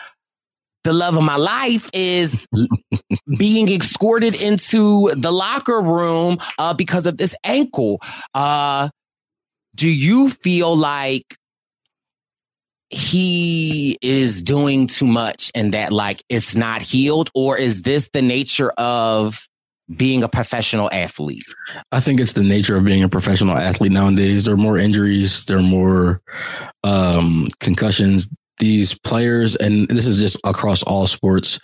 the 0.85 0.93
love 0.93 1.17
of 1.17 1.25
my 1.25 1.37
life 1.37 1.89
is 1.95 2.47
being 3.39 3.69
escorted 3.69 4.41
into 4.41 5.11
the 5.17 5.33
locker 5.33 5.81
room 5.81 6.39
uh, 6.59 6.75
because 6.75 7.07
of 7.07 7.17
this 7.17 7.35
ankle. 7.43 8.01
Uh, 8.35 8.91
do 9.75 9.89
you 9.89 10.29
feel 10.31 10.77
like 10.77 11.37
he 12.91 13.97
is 14.03 14.43
doing 14.43 14.89
too 14.89 15.07
much 15.07 15.53
and 15.55 15.73
that 15.75 15.93
like 15.93 16.25
it's 16.29 16.57
not 16.57 16.83
healed, 16.83 17.31
or 17.35 17.57
is 17.57 17.83
this 17.83 18.11
the 18.13 18.21
nature 18.21 18.71
of 18.73 19.49
being 19.97 20.23
a 20.23 20.29
professional 20.29 20.89
athlete? 20.93 21.45
I 21.93 22.01
think 22.01 22.21
it's 22.21 22.33
the 22.33 22.43
nature 22.43 22.77
of 22.77 22.85
being 22.85 23.03
a 23.03 23.09
professional 23.09 23.57
athlete 23.57 23.93
nowadays. 23.93 24.45
There 24.45 24.55
are 24.55 24.59
more 24.59 24.79
injuries, 24.79 25.45
there 25.47 25.59
are 25.59 25.63
more 25.63 26.23
um, 26.85 27.49
concussions. 27.61 28.29
These 28.59 28.93
players, 28.93 29.57
and 29.57 29.89
this 29.89 30.07
is 30.07 30.21
just 30.21 30.39
across 30.45 30.83
all 30.83 31.07
sports, 31.07 31.59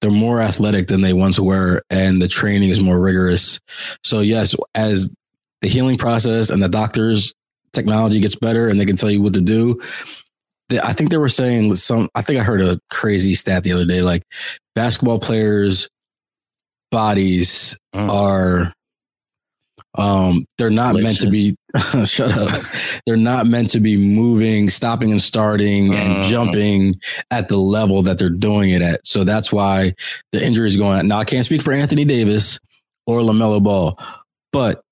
they're 0.00 0.10
more 0.10 0.40
athletic 0.40 0.88
than 0.88 1.00
they 1.00 1.12
once 1.12 1.38
were, 1.38 1.82
and 1.88 2.20
the 2.20 2.26
training 2.26 2.70
is 2.70 2.80
more 2.80 2.98
rigorous. 2.98 3.60
So, 4.02 4.20
yes, 4.20 4.56
as 4.74 5.08
the 5.60 5.68
healing 5.68 5.98
process 5.98 6.50
and 6.50 6.60
the 6.60 6.68
doctors' 6.68 7.32
technology 7.72 8.18
gets 8.18 8.34
better 8.34 8.68
and 8.68 8.80
they 8.80 8.86
can 8.86 8.96
tell 8.96 9.10
you 9.10 9.22
what 9.22 9.34
to 9.34 9.40
do, 9.40 9.80
I 10.82 10.92
think 10.92 11.10
they 11.10 11.16
were 11.16 11.28
saying 11.28 11.76
some, 11.76 12.08
I 12.16 12.22
think 12.22 12.40
I 12.40 12.42
heard 12.42 12.60
a 12.60 12.80
crazy 12.90 13.34
stat 13.34 13.62
the 13.62 13.72
other 13.72 13.84
day 13.84 14.02
like 14.02 14.22
basketball 14.74 15.18
players 15.20 15.88
bodies 16.92 17.76
mm. 17.92 18.08
are 18.08 18.72
um 19.98 20.46
they're 20.56 20.70
not 20.70 20.94
Delicious. 20.94 21.24
meant 21.24 21.32
to 21.34 21.98
be 21.98 22.04
shut 22.06 22.32
up 22.32 22.64
they're 23.04 23.16
not 23.16 23.46
meant 23.46 23.70
to 23.70 23.80
be 23.80 23.96
moving 23.96 24.70
stopping 24.70 25.10
and 25.10 25.20
starting 25.20 25.92
and 25.92 26.18
uh. 26.18 26.24
jumping 26.24 26.94
at 27.32 27.48
the 27.48 27.56
level 27.56 28.02
that 28.02 28.18
they're 28.18 28.30
doing 28.30 28.70
it 28.70 28.80
at 28.80 29.04
so 29.04 29.24
that's 29.24 29.52
why 29.52 29.92
the 30.30 30.44
injury 30.44 30.68
is 30.68 30.76
going 30.76 31.00
on 31.00 31.08
now 31.08 31.18
i 31.18 31.24
can't 31.24 31.44
speak 31.44 31.62
for 31.62 31.72
anthony 31.72 32.04
davis 32.04 32.60
or 33.06 33.20
lamelo 33.20 33.60
ball 33.62 33.98
but 34.52 34.82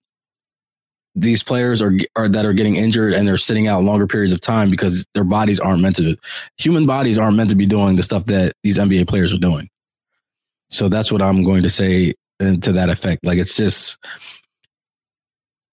these 1.15 1.43
players 1.43 1.83
are, 1.83 1.93
are 2.17 2.29
that 2.29 2.45
are 2.45 2.53
getting 2.53 2.77
injured 2.77 3.15
and 3.15 3.27
they're 3.27 3.37
sitting 3.37 3.67
out 3.67 3.83
longer 3.83 4.07
periods 4.07 4.33
of 4.33 4.41
time 4.41 4.71
because 4.71 5.07
their 5.15 5.25
bodies 5.25 5.61
aren't 5.61 5.81
meant 5.81 5.97
to 5.97 6.17
human 6.59 6.87
bodies 6.87 7.19
aren't 7.19 7.37
meant 7.37 7.51
to 7.51 7.57
be 7.57 7.67
doing 7.67 7.97
the 7.97 8.03
stuff 8.03 8.27
that 8.27 8.53
these 8.63 8.77
nba 8.77 9.09
players 9.09 9.33
are 9.33 9.39
doing 9.39 9.70
so 10.71 10.89
that's 10.89 11.11
what 11.13 11.23
I'm 11.23 11.45
going 11.45 11.63
to 11.63 11.71
say 11.71 12.15
to 12.41 12.73
that 12.73 12.89
effect. 12.89 13.25
Like 13.25 13.39
it's 13.39 13.57
just 13.57 13.99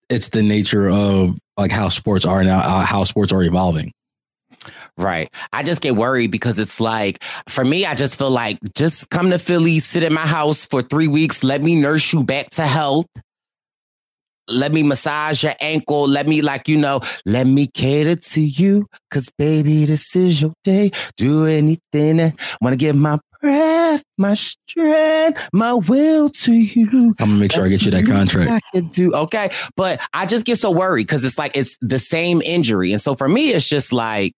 it's 0.09 0.29
the 0.29 0.43
nature 0.43 0.89
of 0.89 1.37
like 1.57 1.71
how 1.71 1.89
sports 1.89 2.25
are 2.25 2.43
now, 2.43 2.59
uh, 2.59 2.85
how 2.85 3.03
sports 3.03 3.33
are 3.33 3.43
evolving. 3.43 3.91
Right. 4.97 5.29
I 5.53 5.63
just 5.63 5.81
get 5.81 5.95
worried 5.95 6.31
because 6.31 6.59
it's 6.59 6.79
like, 6.79 7.23
for 7.47 7.63
me, 7.63 7.85
I 7.85 7.93
just 7.93 8.17
feel 8.17 8.31
like 8.31 8.57
just 8.75 9.09
come 9.09 9.29
to 9.29 9.39
Philly, 9.39 9.79
sit 9.79 10.03
in 10.03 10.13
my 10.13 10.25
house 10.25 10.65
for 10.65 10.81
three 10.81 11.07
weeks, 11.07 11.43
let 11.43 11.61
me 11.61 11.75
nurse 11.75 12.11
you 12.11 12.23
back 12.23 12.49
to 12.51 12.65
health. 12.65 13.05
Let 14.49 14.71
me 14.71 14.81
massage 14.81 15.43
your 15.43 15.55
ankle. 15.59 16.07
Let 16.07 16.25
me, 16.25 16.41
like, 16.41 16.69
you 16.69 16.77
know, 16.77 17.01
let 17.25 17.47
me 17.47 17.67
cater 17.67 18.15
to 18.15 18.41
you. 18.41 18.87
Cause 19.11 19.29
baby, 19.37 19.83
this 19.83 20.15
is 20.15 20.41
your 20.41 20.53
day. 20.63 20.91
Do 21.17 21.45
anything. 21.45 22.33
To 22.63 22.75
give 22.77 22.95
my 22.95 23.19
breath, 23.41 24.03
my 24.17 24.33
strength, 24.33 25.49
my 25.53 25.73
will 25.73 26.29
to 26.29 26.53
you. 26.53 27.15
I'm 27.19 27.29
gonna 27.29 27.39
make 27.39 27.51
sure 27.51 27.65
I 27.65 27.69
get 27.69 27.83
you 27.83 27.91
that 27.91 28.05
contract. 28.05 28.51
I 28.51 28.59
can 28.73 28.87
do 28.87 29.13
okay, 29.13 29.51
but 29.75 29.99
I 30.13 30.25
just 30.25 30.45
get 30.45 30.59
so 30.59 30.71
worried 30.71 31.07
because 31.07 31.23
it's 31.23 31.37
like 31.37 31.55
it's 31.55 31.77
the 31.81 31.99
same 31.99 32.41
injury, 32.41 32.91
and 32.91 33.01
so 33.01 33.15
for 33.15 33.27
me, 33.27 33.49
it's 33.49 33.67
just 33.67 33.91
like 33.93 34.33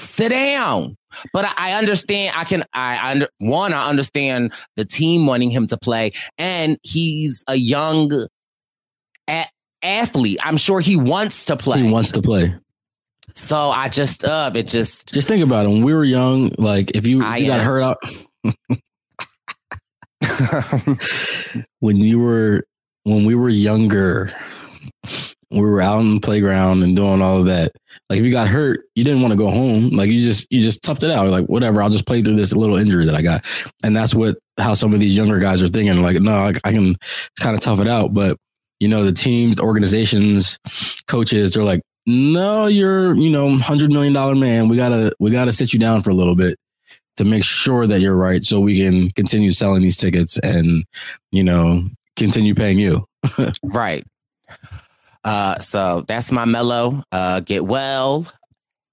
sit 0.00 0.30
down. 0.30 0.96
But 1.32 1.46
I, 1.46 1.52
I 1.56 1.72
understand. 1.72 2.34
I 2.36 2.44
can. 2.44 2.64
I 2.72 3.10
under 3.12 3.28
one. 3.38 3.72
I 3.72 3.88
understand 3.88 4.52
the 4.76 4.84
team 4.84 5.26
wanting 5.26 5.50
him 5.50 5.66
to 5.68 5.76
play, 5.76 6.12
and 6.36 6.78
he's 6.82 7.44
a 7.48 7.56
young 7.56 8.26
a- 9.28 9.46
athlete. 9.82 10.38
I'm 10.42 10.56
sure 10.56 10.80
he 10.80 10.96
wants 10.96 11.46
to 11.46 11.56
play. 11.56 11.80
He 11.80 11.90
wants 11.90 12.12
to 12.12 12.22
play. 12.22 12.54
So 13.34 13.56
I 13.56 13.88
just 13.88 14.24
uh 14.24 14.50
it 14.54 14.66
just 14.66 15.12
just 15.12 15.28
think 15.28 15.42
about 15.42 15.66
it. 15.66 15.68
When 15.68 15.82
we 15.82 15.94
were 15.94 16.04
young, 16.04 16.50
like 16.58 16.92
if 16.92 17.06
you, 17.06 17.24
you 17.36 17.46
got 17.46 17.60
hurt 17.60 17.82
out 17.82 17.98
when 21.80 21.96
you 21.96 22.18
were 22.18 22.64
when 23.04 23.24
we 23.24 23.34
were 23.34 23.48
younger, 23.48 24.32
we 25.50 25.60
were 25.60 25.80
out 25.80 26.00
in 26.00 26.14
the 26.16 26.20
playground 26.20 26.82
and 26.82 26.94
doing 26.94 27.22
all 27.22 27.38
of 27.38 27.46
that. 27.46 27.72
Like 28.10 28.18
if 28.18 28.24
you 28.24 28.30
got 28.30 28.48
hurt, 28.48 28.80
you 28.94 29.04
didn't 29.04 29.22
want 29.22 29.32
to 29.32 29.38
go 29.38 29.50
home. 29.50 29.90
Like 29.90 30.10
you 30.10 30.20
just 30.20 30.50
you 30.50 30.60
just 30.60 30.82
toughed 30.82 31.04
it 31.04 31.10
out. 31.10 31.28
Like 31.28 31.46
whatever, 31.46 31.82
I'll 31.82 31.90
just 31.90 32.06
play 32.06 32.22
through 32.22 32.36
this 32.36 32.54
little 32.54 32.76
injury 32.76 33.04
that 33.06 33.14
I 33.14 33.22
got. 33.22 33.44
And 33.82 33.96
that's 33.96 34.14
what 34.14 34.36
how 34.58 34.74
some 34.74 34.92
of 34.92 35.00
these 35.00 35.16
younger 35.16 35.38
guys 35.38 35.62
are 35.62 35.68
thinking. 35.68 36.02
Like 36.02 36.20
no, 36.20 36.34
I, 36.34 36.52
I 36.64 36.72
can 36.72 36.96
kind 37.40 37.56
of 37.56 37.62
tough 37.62 37.80
it 37.80 37.88
out. 37.88 38.12
But 38.12 38.36
you 38.80 38.88
know 38.88 39.04
the 39.04 39.12
teams, 39.12 39.56
the 39.56 39.62
organizations, 39.62 40.58
coaches, 41.06 41.52
they're 41.52 41.64
like, 41.64 41.82
no, 42.08 42.66
you're, 42.66 43.14
you 43.14 43.28
know, 43.28 43.58
hundred 43.58 43.92
million 43.92 44.14
dollar 44.14 44.34
man. 44.34 44.68
We 44.68 44.76
gotta, 44.76 45.12
we 45.18 45.30
gotta 45.30 45.52
sit 45.52 45.74
you 45.74 45.78
down 45.78 46.02
for 46.02 46.08
a 46.08 46.14
little 46.14 46.34
bit 46.34 46.58
to 47.18 47.24
make 47.24 47.44
sure 47.44 47.86
that 47.86 48.00
you're 48.00 48.16
right, 48.16 48.42
so 48.42 48.60
we 48.60 48.78
can 48.78 49.10
continue 49.10 49.52
selling 49.52 49.82
these 49.82 49.98
tickets 49.98 50.38
and, 50.38 50.84
you 51.32 51.44
know, 51.44 51.86
continue 52.16 52.54
paying 52.54 52.78
you. 52.78 53.04
right. 53.62 54.06
Uh, 55.22 55.58
so 55.58 56.04
that's 56.08 56.32
my 56.32 56.46
mellow. 56.46 57.02
Uh, 57.12 57.40
get 57.40 57.66
well. 57.66 58.26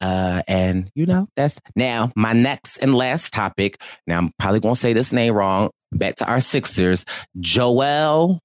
Uh, 0.02 0.42
and 0.50 0.92
you 0.94 1.06
know, 1.06 1.28
that's 1.38 1.58
now 1.78 2.12
my 2.18 2.34
next 2.34 2.78
and 2.80 2.96
last 2.96 3.32
topic. 3.32 3.80
Now 4.06 4.18
I'm 4.18 4.32
probably 4.38 4.60
gonna 4.60 4.76
say 4.76 4.92
this 4.92 5.14
name 5.14 5.34
wrong. 5.34 5.70
Back 5.94 6.16
to 6.18 6.26
our 6.28 6.42
Sixers, 6.42 7.06
Joel 7.40 8.42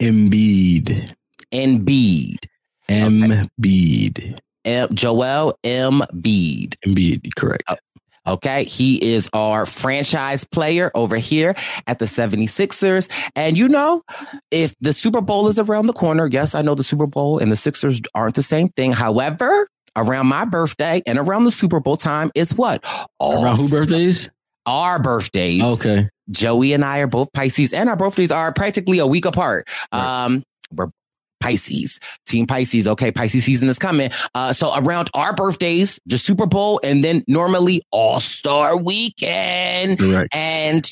Embiid. 0.00 1.12
Embiid. 1.52 2.36
Embiid. 2.92 4.38
M- 4.64 4.94
Joel 4.94 5.58
Embiid. 5.64 6.74
Embiid, 6.86 7.34
correct. 7.34 7.64
Okay, 8.24 8.62
he 8.64 9.02
is 9.02 9.28
our 9.32 9.66
franchise 9.66 10.44
player 10.44 10.92
over 10.94 11.16
here 11.16 11.56
at 11.88 11.98
the 11.98 12.04
76ers. 12.04 13.10
And 13.34 13.56
you 13.56 13.68
know, 13.68 14.02
if 14.52 14.74
the 14.80 14.92
Super 14.92 15.20
Bowl 15.20 15.48
is 15.48 15.58
around 15.58 15.86
the 15.86 15.92
corner, 15.92 16.28
yes, 16.28 16.54
I 16.54 16.62
know 16.62 16.76
the 16.76 16.84
Super 16.84 17.06
Bowl 17.06 17.38
and 17.40 17.50
the 17.50 17.56
Sixers 17.56 18.00
aren't 18.14 18.36
the 18.36 18.42
same 18.42 18.68
thing. 18.68 18.92
However, 18.92 19.66
around 19.96 20.28
my 20.28 20.44
birthday 20.44 21.02
and 21.04 21.18
around 21.18 21.44
the 21.44 21.50
Super 21.50 21.80
Bowl 21.80 21.96
time 21.96 22.30
is 22.36 22.54
what? 22.54 22.84
All 23.18 23.44
around 23.44 23.56
who 23.56 23.68
birthdays? 23.68 24.30
Our 24.66 25.00
birthdays. 25.00 25.62
Okay. 25.62 26.08
Joey 26.30 26.72
and 26.72 26.84
I 26.84 27.00
are 27.00 27.08
both 27.08 27.32
Pisces, 27.32 27.72
and 27.72 27.88
our 27.88 27.96
birthdays 27.96 28.30
are 28.30 28.52
practically 28.52 29.00
a 29.00 29.06
week 29.06 29.24
apart. 29.24 29.68
Right. 29.92 30.24
Um, 30.24 30.44
we're 30.72 30.88
Pisces, 31.42 31.98
Team 32.26 32.46
Pisces. 32.46 32.86
Okay, 32.86 33.10
Pisces 33.10 33.44
season 33.44 33.68
is 33.68 33.78
coming. 33.78 34.10
Uh, 34.34 34.52
so 34.52 34.72
around 34.76 35.10
our 35.14 35.34
birthdays, 35.34 35.98
the 36.06 36.18
Super 36.18 36.46
Bowl, 36.46 36.80
and 36.82 37.02
then 37.02 37.24
normally 37.26 37.82
All 37.90 38.20
Star 38.20 38.76
Weekend. 38.76 40.00
And 40.32 40.90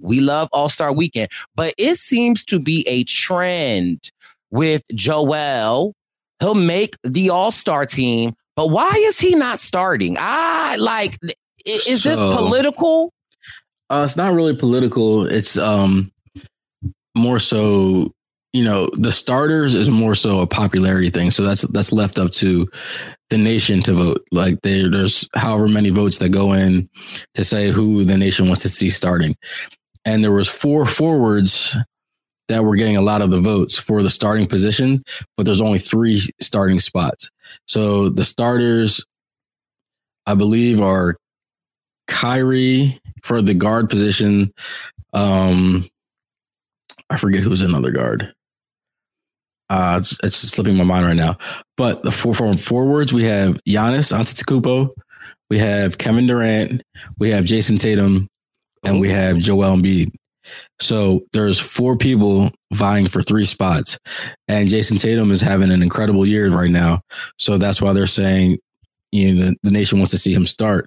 we 0.00 0.20
love 0.20 0.48
All 0.52 0.68
Star 0.68 0.92
Weekend, 0.92 1.28
but 1.54 1.74
it 1.76 1.96
seems 1.96 2.44
to 2.46 2.58
be 2.58 2.86
a 2.88 3.04
trend 3.04 4.10
with 4.50 4.82
Joel. 4.94 5.94
He'll 6.40 6.54
make 6.54 6.96
the 7.04 7.30
All 7.30 7.52
Star 7.52 7.84
team, 7.84 8.32
but 8.56 8.68
why 8.68 8.90
is 8.96 9.18
he 9.18 9.34
not 9.34 9.60
starting? 9.60 10.16
Ah, 10.18 10.76
like, 10.78 11.18
is 11.66 12.02
so, 12.02 12.08
this 12.08 12.16
political? 12.16 13.12
Uh, 13.90 14.04
it's 14.06 14.16
not 14.16 14.32
really 14.32 14.56
political. 14.56 15.26
It's 15.26 15.58
um 15.58 16.10
more 17.16 17.38
so 17.38 18.14
you 18.52 18.64
know, 18.64 18.90
the 18.94 19.12
starters 19.12 19.74
is 19.74 19.90
more 19.90 20.14
so 20.14 20.40
a 20.40 20.46
popularity 20.46 21.10
thing. 21.10 21.30
So 21.30 21.44
that's 21.44 21.62
that's 21.62 21.92
left 21.92 22.18
up 22.18 22.32
to 22.32 22.68
the 23.28 23.38
nation 23.38 23.82
to 23.84 23.92
vote. 23.92 24.26
Like 24.32 24.60
there, 24.62 24.90
there's 24.90 25.28
however 25.34 25.68
many 25.68 25.90
votes 25.90 26.18
that 26.18 26.30
go 26.30 26.52
in 26.52 26.88
to 27.34 27.44
say 27.44 27.70
who 27.70 28.04
the 28.04 28.18
nation 28.18 28.46
wants 28.48 28.62
to 28.62 28.68
see 28.68 28.90
starting. 28.90 29.36
And 30.04 30.24
there 30.24 30.32
was 30.32 30.48
four 30.48 30.86
forwards 30.86 31.76
that 32.48 32.64
were 32.64 32.74
getting 32.74 32.96
a 32.96 33.02
lot 33.02 33.22
of 33.22 33.30
the 33.30 33.40
votes 33.40 33.78
for 33.78 34.02
the 34.02 34.10
starting 34.10 34.48
position, 34.48 35.04
but 35.36 35.46
there's 35.46 35.60
only 35.60 35.78
three 35.78 36.20
starting 36.40 36.80
spots. 36.80 37.30
So 37.66 38.08
the 38.08 38.24
starters, 38.24 39.04
I 40.26 40.34
believe, 40.34 40.80
are 40.80 41.16
Kyrie 42.08 42.98
for 43.22 43.40
the 43.40 43.54
guard 43.54 43.88
position. 43.88 44.52
Um, 45.12 45.88
I 47.08 47.16
forget 47.16 47.44
who's 47.44 47.60
another 47.60 47.92
guard. 47.92 48.34
Uh, 49.70 49.96
it's, 50.00 50.16
it's 50.22 50.36
slipping 50.36 50.76
my 50.76 50.84
mind 50.84 51.06
right 51.06 51.16
now. 51.16 51.38
But 51.76 52.02
the 52.02 52.10
four 52.10 52.34
from 52.34 52.56
forwards, 52.56 53.12
we 53.12 53.24
have 53.24 53.58
Giannis 53.66 54.12
Antetokounmpo, 54.12 54.90
we 55.48 55.58
have 55.58 55.96
Kevin 55.96 56.26
Durant, 56.26 56.82
we 57.18 57.30
have 57.30 57.44
Jayson 57.44 57.78
Tatum, 57.78 58.28
and 58.84 59.00
we 59.00 59.08
have 59.08 59.38
Joel 59.38 59.76
Embiid. 59.76 60.12
So 60.80 61.20
there's 61.32 61.60
four 61.60 61.96
people 61.96 62.50
vying 62.72 63.06
for 63.06 63.22
three 63.22 63.44
spots, 63.44 63.98
and 64.48 64.68
Jayson 64.68 64.98
Tatum 64.98 65.30
is 65.30 65.40
having 65.40 65.70
an 65.70 65.82
incredible 65.82 66.26
year 66.26 66.50
right 66.50 66.70
now. 66.70 67.00
So 67.38 67.56
that's 67.56 67.80
why 67.80 67.92
they're 67.92 68.06
saying, 68.06 68.58
you 69.12 69.32
know, 69.32 69.46
the, 69.46 69.56
the 69.62 69.70
nation 69.70 69.98
wants 69.98 70.10
to 70.12 70.18
see 70.18 70.34
him 70.34 70.46
start. 70.46 70.86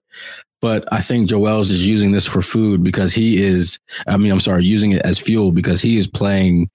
But 0.61 0.91
I 0.91 1.01
think 1.01 1.29
Joel's 1.29 1.71
is 1.71 1.85
using 1.85 2.13
this 2.13 2.25
for 2.25 2.41
food 2.41 2.83
because 2.83 3.13
he 3.13 3.43
is. 3.43 3.79
I 4.07 4.17
mean, 4.17 4.31
I'm 4.31 4.39
sorry, 4.39 4.65
using 4.65 4.93
it 4.93 5.01
as 5.05 5.19
fuel 5.19 5.51
because 5.51 5.81
he 5.81 5.97
is 5.97 6.07
playing 6.07 6.69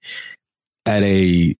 at 0.85 1.03
a 1.03 1.55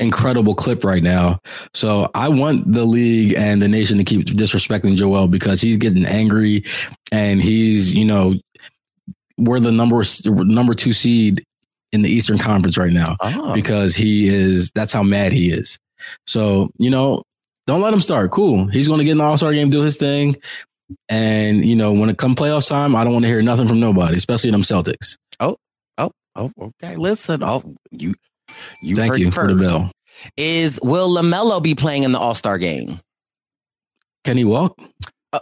incredible 0.00 0.54
clip 0.54 0.84
right 0.84 1.02
now. 1.02 1.38
So 1.72 2.10
I 2.14 2.28
want 2.28 2.72
the 2.72 2.84
league 2.84 3.34
and 3.36 3.62
the 3.62 3.68
nation 3.68 3.98
to 3.98 4.04
keep 4.04 4.26
disrespecting 4.26 4.96
Joel 4.96 5.28
because 5.28 5.60
he's 5.60 5.76
getting 5.76 6.04
angry 6.04 6.64
and 7.12 7.40
he's, 7.40 7.92
you 7.94 8.04
know, 8.04 8.34
we're 9.38 9.60
the 9.60 9.72
number 9.72 10.02
number 10.26 10.74
two 10.74 10.92
seed 10.92 11.44
in 11.92 12.02
the 12.02 12.08
Eastern 12.10 12.38
Conference 12.38 12.76
right 12.76 12.92
now 12.92 13.16
Oh. 13.20 13.54
because 13.54 13.94
he 13.94 14.26
is. 14.28 14.70
That's 14.74 14.92
how 14.92 15.02
mad 15.02 15.32
he 15.32 15.50
is. 15.50 15.78
So 16.26 16.70
you 16.78 16.90
know, 16.90 17.22
don't 17.66 17.80
let 17.80 17.94
him 17.94 18.00
start. 18.00 18.30
Cool. 18.30 18.66
He's 18.66 18.88
going 18.88 18.98
to 18.98 19.04
get 19.04 19.12
an 19.12 19.20
All 19.20 19.36
Star 19.36 19.52
game, 19.52 19.70
do 19.70 19.80
his 19.82 19.96
thing, 19.96 20.36
and 21.08 21.64
you 21.64 21.74
know, 21.76 21.92
when 21.92 22.10
it 22.10 22.18
come 22.18 22.34
playoffs 22.34 22.68
time, 22.68 22.94
I 22.94 23.04
don't 23.04 23.12
want 23.12 23.24
to 23.24 23.28
hear 23.28 23.42
nothing 23.42 23.68
from 23.68 23.80
nobody, 23.80 24.16
especially 24.16 24.50
them 24.50 24.62
Celtics. 24.62 25.16
Oh, 25.40 25.56
oh, 25.98 26.12
oh. 26.36 26.50
Okay, 26.60 26.96
listen. 26.96 27.42
Oh, 27.42 27.74
you, 27.90 28.14
you. 28.82 28.94
Thank 28.94 29.18
you 29.18 29.30
for 29.30 29.46
the 29.46 29.54
bell. 29.54 29.90
Is 30.36 30.78
will 30.82 31.08
Lamelo 31.08 31.62
be 31.62 31.74
playing 31.74 32.04
in 32.04 32.12
the 32.12 32.18
All 32.18 32.34
Star 32.34 32.58
game? 32.58 33.00
Can 34.24 34.36
he 34.36 34.44
walk? 34.44 34.78
Uh, 35.32 35.40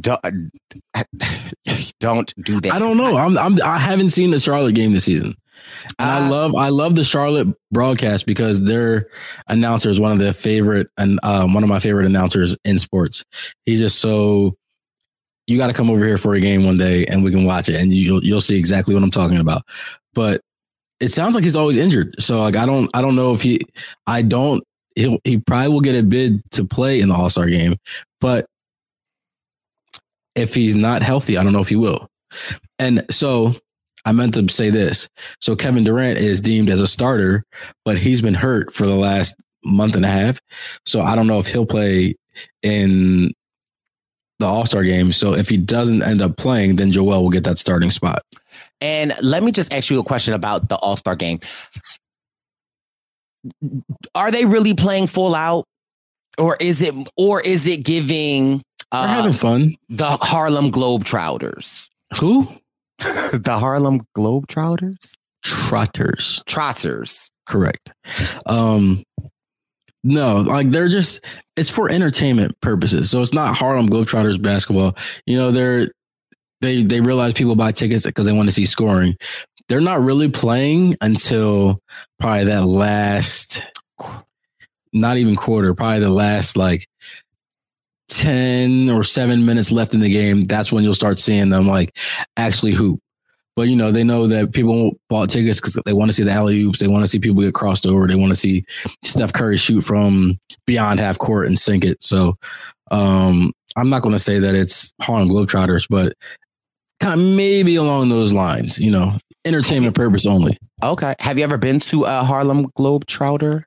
don't, 0.00 0.20
uh, 0.94 1.04
don't 2.00 2.32
do 2.44 2.60
that. 2.60 2.72
I 2.72 2.78
don't 2.78 2.96
know. 2.96 3.16
I'm, 3.16 3.36
I'm 3.36 3.60
I 3.62 3.78
haven't 3.78 4.10
seen 4.10 4.30
the 4.30 4.38
Charlotte 4.38 4.74
game 4.74 4.92
this 4.92 5.04
season. 5.04 5.36
And 5.98 6.10
I 6.10 6.26
uh, 6.26 6.30
love 6.30 6.54
I 6.54 6.68
love 6.68 6.94
the 6.96 7.04
Charlotte 7.04 7.48
broadcast 7.70 8.26
because 8.26 8.62
their 8.62 9.08
announcer 9.48 9.90
is 9.90 9.98
one 9.98 10.12
of 10.12 10.18
the 10.18 10.32
favorite 10.32 10.88
and 10.96 11.18
um, 11.22 11.54
one 11.54 11.62
of 11.62 11.68
my 11.68 11.78
favorite 11.78 12.06
announcers 12.06 12.56
in 12.64 12.78
sports. 12.78 13.24
He's 13.64 13.80
just 13.80 13.98
so 13.98 14.56
you 15.46 15.56
got 15.56 15.68
to 15.68 15.72
come 15.72 15.90
over 15.90 16.04
here 16.04 16.18
for 16.18 16.34
a 16.34 16.40
game 16.40 16.66
one 16.66 16.76
day 16.76 17.06
and 17.06 17.22
we 17.22 17.30
can 17.30 17.44
watch 17.44 17.68
it 17.68 17.76
and 17.76 17.92
you'll 17.92 18.22
you'll 18.24 18.40
see 18.40 18.58
exactly 18.58 18.94
what 18.94 19.02
I'm 19.02 19.10
talking 19.10 19.38
about. 19.38 19.62
But 20.14 20.40
it 21.00 21.12
sounds 21.12 21.34
like 21.34 21.44
he's 21.44 21.56
always 21.56 21.76
injured. 21.76 22.14
So 22.18 22.40
like 22.40 22.56
I 22.56 22.66
don't 22.66 22.90
I 22.94 23.02
don't 23.02 23.16
know 23.16 23.32
if 23.32 23.42
he 23.42 23.60
I 24.06 24.22
don't 24.22 24.64
he 24.94 25.20
he 25.24 25.38
probably 25.38 25.68
will 25.68 25.80
get 25.80 25.94
a 25.94 26.02
bid 26.02 26.40
to 26.52 26.64
play 26.64 27.00
in 27.00 27.08
the 27.08 27.14
All 27.14 27.30
Star 27.30 27.46
game, 27.46 27.76
but 28.20 28.46
if 30.34 30.54
he's 30.54 30.76
not 30.76 31.02
healthy, 31.02 31.38
I 31.38 31.42
don't 31.42 31.52
know 31.52 31.60
if 31.60 31.68
he 31.68 31.76
will. 31.76 32.08
And 32.78 33.04
so 33.10 33.54
I 34.04 34.12
meant 34.12 34.34
to 34.34 34.48
say 34.48 34.70
this. 34.70 35.08
So 35.40 35.56
Kevin 35.56 35.84
Durant 35.84 36.18
is 36.18 36.40
deemed 36.40 36.70
as 36.70 36.80
a 36.80 36.86
starter, 36.86 37.42
but 37.84 37.98
he's 37.98 38.22
been 38.22 38.34
hurt 38.34 38.72
for 38.72 38.86
the 38.86 38.94
last 38.94 39.34
month 39.64 39.96
and 39.96 40.04
a 40.04 40.08
half. 40.08 40.38
So 40.84 41.00
I 41.00 41.16
don't 41.16 41.26
know 41.26 41.38
if 41.38 41.48
he'll 41.48 41.66
play 41.66 42.14
in 42.62 43.32
the 44.38 44.46
All 44.46 44.66
Star 44.66 44.82
game. 44.82 45.12
So 45.12 45.34
if 45.34 45.48
he 45.48 45.56
doesn't 45.56 46.02
end 46.02 46.22
up 46.22 46.36
playing, 46.36 46.76
then 46.76 46.90
Joel 46.90 47.22
will 47.22 47.30
get 47.30 47.44
that 47.44 47.58
starting 47.58 47.90
spot. 47.90 48.22
And 48.80 49.16
let 49.22 49.42
me 49.42 49.52
just 49.52 49.72
ask 49.72 49.90
you 49.90 49.98
a 50.00 50.04
question 50.04 50.34
about 50.34 50.68
the 50.68 50.76
All 50.76 50.96
Star 50.96 51.16
game. 51.16 51.40
Are 54.14 54.30
they 54.30 54.44
really 54.44 54.74
playing 54.74 55.06
full 55.06 55.34
out, 55.34 55.64
or 56.38 56.56
is 56.60 56.82
it, 56.82 56.94
or 57.16 57.40
is 57.40 57.66
it 57.66 57.84
giving? 57.84 58.62
Uh, 58.92 59.06
They're 59.06 59.16
having 59.16 59.32
fun. 59.32 59.76
The 59.88 60.16
Harlem 60.18 60.70
Globetrotters. 60.70 61.88
Who? 62.18 62.48
the 62.98 63.56
Harlem 63.58 64.06
Globetrotters. 64.16 65.14
Trotters. 65.42 66.42
Trotters. 66.46 67.30
Correct. 67.46 67.92
Um 68.46 69.04
no, 70.02 70.38
like 70.38 70.70
they're 70.70 70.88
just 70.88 71.24
it's 71.56 71.70
for 71.70 71.90
entertainment 71.90 72.60
purposes. 72.60 73.10
So 73.10 73.22
it's 73.22 73.32
not 73.32 73.56
Harlem 73.56 73.88
Globetrotters 73.88 74.40
basketball. 74.40 74.96
You 75.26 75.36
know, 75.36 75.50
they're 75.50 75.90
they 76.60 76.82
they 76.82 77.00
realize 77.00 77.34
people 77.34 77.56
buy 77.56 77.72
tickets 77.72 78.06
because 78.06 78.26
they 78.26 78.32
want 78.32 78.48
to 78.48 78.54
see 78.54 78.66
scoring. 78.66 79.16
They're 79.68 79.80
not 79.80 80.00
really 80.00 80.28
playing 80.28 80.96
until 81.00 81.80
probably 82.18 82.44
that 82.44 82.64
last 82.66 83.62
not 84.92 85.16
even 85.18 85.36
quarter, 85.36 85.74
probably 85.74 86.00
the 86.00 86.10
last 86.10 86.56
like 86.56 86.86
10 88.08 88.88
or 88.88 89.02
7 89.02 89.44
minutes 89.44 89.72
left 89.72 89.92
in 89.92 90.00
the 90.00 90.10
game. 90.10 90.44
That's 90.44 90.70
when 90.72 90.84
you'll 90.84 90.94
start 90.94 91.18
seeing 91.18 91.48
them 91.48 91.66
like 91.66 91.96
actually 92.36 92.72
hoop. 92.72 93.00
But 93.56 93.68
you 93.68 93.76
know, 93.76 93.90
they 93.90 94.04
know 94.04 94.26
that 94.26 94.52
people 94.52 94.98
bought 95.08 95.30
tickets 95.30 95.60
because 95.60 95.80
they 95.86 95.94
want 95.94 96.10
to 96.10 96.14
see 96.14 96.22
the 96.22 96.30
alley 96.30 96.60
oops. 96.60 96.78
They 96.78 96.88
want 96.88 97.02
to 97.02 97.08
see 97.08 97.18
people 97.18 97.42
get 97.42 97.54
crossed 97.54 97.86
over. 97.86 98.06
They 98.06 98.14
want 98.14 98.30
to 98.30 98.36
see 98.36 98.64
Steph 99.02 99.32
Curry 99.32 99.56
shoot 99.56 99.80
from 99.80 100.38
beyond 100.66 101.00
half 101.00 101.18
court 101.18 101.46
and 101.46 101.58
sink 101.58 101.84
it. 101.84 102.02
So 102.02 102.36
um, 102.90 103.52
I'm 103.74 103.88
not 103.88 104.02
going 104.02 104.14
to 104.14 104.18
say 104.18 104.38
that 104.38 104.54
it's 104.54 104.92
Harlem 105.00 105.30
Globetrotters, 105.30 105.86
but 105.88 106.12
kind 107.00 107.20
of 107.20 107.26
maybe 107.26 107.76
along 107.76 108.08
those 108.08 108.32
lines. 108.32 108.78
You 108.78 108.90
know, 108.90 109.18
entertainment 109.44 109.94
purpose 109.94 110.26
only. 110.26 110.58
Okay. 110.82 111.14
Have 111.20 111.38
you 111.38 111.44
ever 111.44 111.56
been 111.58 111.80
to 111.80 112.04
a 112.04 112.22
Harlem 112.24 112.66
Globetrotter? 112.78 113.64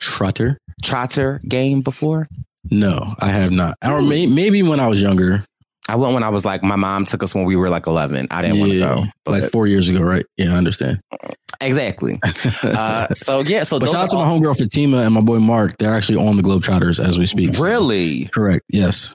Trotter? 0.00 0.58
Trotter 0.82 1.40
game 1.48 1.80
before? 1.82 2.28
No, 2.70 3.14
I 3.18 3.28
have 3.28 3.50
not. 3.50 3.76
Or 3.84 4.02
may, 4.02 4.26
maybe 4.26 4.62
when 4.62 4.80
I 4.80 4.88
was 4.88 5.00
younger. 5.00 5.44
I 5.88 5.96
went 5.96 6.14
when 6.14 6.22
I 6.22 6.28
was 6.28 6.44
like, 6.44 6.62
my 6.62 6.76
mom 6.76 7.04
took 7.04 7.22
us 7.24 7.34
when 7.34 7.44
we 7.44 7.56
were 7.56 7.68
like 7.68 7.88
11. 7.88 8.28
I 8.30 8.42
didn't 8.42 8.60
want 8.60 8.70
to 8.72 8.78
Yeah, 8.78 8.94
go. 9.26 9.32
like 9.32 9.50
four 9.50 9.66
years 9.66 9.88
ago, 9.88 10.00
right? 10.00 10.24
Yeah, 10.36 10.52
I 10.54 10.56
understand. 10.56 11.00
Exactly. 11.60 12.20
uh, 12.62 13.12
so 13.14 13.40
yeah, 13.40 13.64
so 13.64 13.80
but 13.80 13.88
shout 13.88 14.04
out 14.04 14.10
to 14.10 14.16
are 14.18 14.24
my 14.26 14.30
homegirl 14.32 14.56
Fatima 14.56 14.98
and 14.98 15.12
my 15.12 15.20
boy 15.20 15.40
Mark. 15.40 15.76
They're 15.78 15.92
actually 15.94 16.18
on 16.24 16.36
the 16.36 16.42
Globetrotters 16.42 17.04
as 17.04 17.18
we 17.18 17.26
speak. 17.26 17.58
Really? 17.58 18.26
Correct. 18.26 18.62
Yes. 18.68 19.14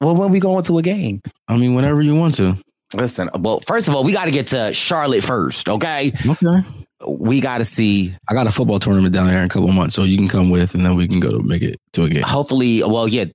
Well, 0.00 0.14
when 0.14 0.30
we 0.30 0.40
going 0.40 0.62
to 0.64 0.78
a 0.78 0.82
game? 0.82 1.22
I 1.48 1.56
mean, 1.56 1.74
whenever 1.74 2.02
you 2.02 2.14
want 2.14 2.34
to. 2.34 2.56
Listen, 2.94 3.28
well, 3.38 3.60
first 3.66 3.88
of 3.88 3.94
all, 3.94 4.04
we 4.04 4.12
got 4.12 4.26
to 4.26 4.30
get 4.30 4.46
to 4.48 4.72
Charlotte 4.72 5.22
first, 5.22 5.68
okay? 5.68 6.12
Okay. 6.26 6.62
We 7.06 7.40
got 7.40 7.58
to 7.58 7.64
see. 7.64 8.16
I 8.28 8.34
got 8.34 8.46
a 8.46 8.50
football 8.50 8.80
tournament 8.80 9.12
down 9.12 9.26
there 9.26 9.38
in 9.38 9.44
a 9.44 9.48
couple 9.48 9.68
of 9.68 9.74
months, 9.74 9.94
so 9.94 10.04
you 10.04 10.16
can 10.16 10.28
come 10.28 10.50
with, 10.50 10.74
and 10.74 10.84
then 10.84 10.96
we 10.96 11.06
can 11.06 11.20
go 11.20 11.30
to 11.30 11.42
make 11.42 11.62
it 11.62 11.78
to 11.92 12.04
a 12.04 12.08
game. 12.08 12.22
Hopefully, 12.22 12.82
well, 12.82 13.06
yeah, 13.06 13.26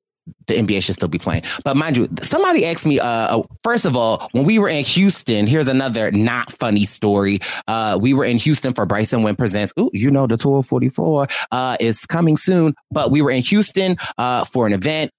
the 0.47 0.55
NBA 0.55 0.83
should 0.83 0.95
still 0.95 1.07
be 1.07 1.19
playing. 1.19 1.43
But 1.63 1.77
mind 1.77 1.97
you, 1.97 2.09
somebody 2.21 2.65
asked 2.65 2.85
me, 2.85 2.99
uh, 2.99 3.05
uh, 3.05 3.43
first 3.63 3.85
of 3.85 3.95
all, 3.95 4.27
when 4.31 4.43
we 4.45 4.59
were 4.59 4.69
in 4.69 4.83
Houston, 4.85 5.47
here's 5.47 5.67
another 5.67 6.11
not 6.11 6.51
funny 6.51 6.85
story. 6.85 7.39
Uh, 7.67 7.97
we 8.01 8.13
were 8.13 8.25
in 8.25 8.37
Houston 8.37 8.73
for 8.73 8.85
Bryce 8.85 9.13
and 9.13 9.23
Win 9.23 9.35
Presents. 9.35 9.73
Ooh, 9.79 9.89
you 9.93 10.09
know, 10.09 10.27
the 10.27 10.37
Tour 10.37 10.63
44 10.63 11.27
uh, 11.51 11.77
is 11.79 12.05
coming 12.05 12.37
soon. 12.37 12.73
But 12.91 13.11
we 13.11 13.21
were 13.21 13.31
in 13.31 13.43
Houston 13.43 13.97
uh, 14.17 14.45
for 14.45 14.65
an 14.65 14.73
event. 14.73 15.11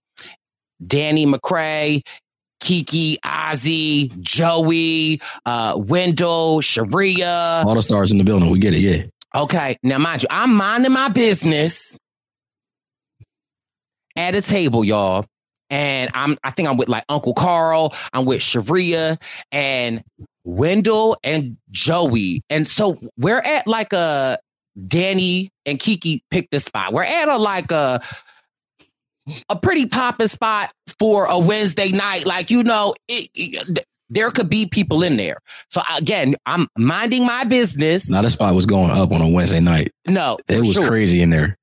Danny 0.87 1.27
McCray, 1.27 2.03
Kiki, 2.61 3.19
Ozzy, 3.25 4.19
Joey, 4.21 5.21
uh, 5.47 5.75
Wendell, 5.77 6.61
Sharia. 6.61 7.63
All 7.67 7.75
the 7.75 7.83
stars 7.83 8.13
in 8.13 8.19
the 8.19 8.25
building. 8.25 8.51
We 8.51 8.59
get 8.59 8.75
it. 8.75 8.81
Yeah. 8.81 9.05
Okay, 9.35 9.77
now 9.83 9.99
mind 9.99 10.23
you, 10.23 10.29
I'm 10.31 10.55
minding 10.55 10.93
my 10.93 11.09
business 11.09 11.99
at 14.17 14.35
a 14.35 14.41
table, 14.41 14.85
y'all. 14.85 15.27
And 15.71 16.11
I'm 16.15 16.39
I 16.45 16.51
think 16.53 16.69
I'm 16.69 16.77
with 16.77 16.89
like 16.89 17.05
Uncle 17.09 17.35
Carl, 17.35 17.95
I'm 18.13 18.27
with 18.27 18.43
Sharia 18.43 19.19
and 19.51 20.05
Wendell 20.45 21.17
and 21.25 21.57
Joey. 21.71 22.43
And 22.49 22.69
so 22.69 22.99
we're 23.19 23.41
at 23.41 23.67
like 23.67 23.93
a 23.93 24.39
Danny 24.87 25.51
and 25.67 25.79
Kiki 25.79 26.23
picked 26.31 26.51
this 26.53 26.65
spot. 26.65 26.93
We're 26.93 27.03
at 27.05 27.29
a 27.29 27.37
like 27.37 27.73
a 27.73 28.01
a 29.49 29.57
pretty 29.57 29.87
popping 29.87 30.29
spot 30.29 30.71
for 30.99 31.25
a 31.27 31.39
Wednesday 31.39 31.91
night. 31.93 32.27
Like, 32.27 32.51
you 32.51 32.63
know, 32.63 32.95
it, 33.09 33.29
it- 33.35 33.85
there 34.11 34.31
could 34.31 34.51
be 34.51 34.67
people 34.67 35.03
in 35.03 35.17
there. 35.17 35.39
So 35.71 35.81
again, 35.97 36.37
I'm 36.45 36.69
minding 36.77 37.25
my 37.27 37.45
business. 37.45 38.09
Now 38.09 38.21
that 38.23 38.31
spot 38.31 38.55
was 38.55 38.67
going 38.67 38.91
up 38.91 39.11
on 39.11 39.23
a 39.23 39.29
Wednesday 39.29 39.61
night. 39.61 39.93
No, 40.07 40.37
It 40.47 40.61
was 40.61 40.75
sure. 40.75 40.87
crazy 40.87 41.23
in 41.23 41.31
there. 41.31 41.57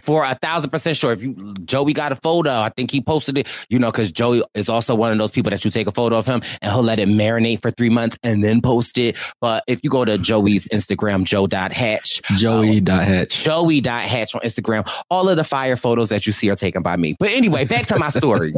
For 0.00 0.24
a 0.24 0.34
thousand 0.34 0.70
percent 0.70 0.96
sure. 0.96 1.12
If 1.12 1.22
you 1.22 1.54
Joey 1.64 1.92
got 1.92 2.12
a 2.12 2.16
photo, 2.16 2.50
I 2.50 2.70
think 2.70 2.90
he 2.90 3.00
posted 3.00 3.38
it, 3.38 3.48
you 3.68 3.78
know, 3.78 3.90
because 3.90 4.12
Joey 4.12 4.42
is 4.54 4.68
also 4.68 4.94
one 4.94 5.12
of 5.12 5.18
those 5.18 5.30
people 5.30 5.50
that 5.50 5.64
you 5.64 5.70
take 5.70 5.86
a 5.86 5.92
photo 5.92 6.16
of 6.16 6.26
him 6.26 6.42
and 6.60 6.72
he'll 6.72 6.82
let 6.82 6.98
it 6.98 7.08
marinate 7.08 7.62
for 7.62 7.70
three 7.70 7.90
months 7.90 8.18
and 8.22 8.42
then 8.42 8.60
post 8.60 8.98
it. 8.98 9.16
But 9.40 9.64
if 9.66 9.80
you 9.82 9.90
go 9.90 10.04
to 10.04 10.18
Joey's 10.18 10.68
Instagram, 10.68 11.24
joe.hatch, 11.24 12.22
Joey.hatch. 12.36 13.38
Um, 13.40 13.44
Joey.hatch 13.44 14.34
on 14.34 14.40
Instagram, 14.42 14.88
all 15.10 15.28
of 15.28 15.36
the 15.36 15.44
fire 15.44 15.76
photos 15.76 16.08
that 16.08 16.26
you 16.26 16.32
see 16.32 16.50
are 16.50 16.56
taken 16.56 16.82
by 16.82 16.96
me. 16.96 17.14
But 17.18 17.30
anyway, 17.30 17.64
back 17.64 17.86
to 17.86 17.98
my 17.98 18.08
story. 18.08 18.54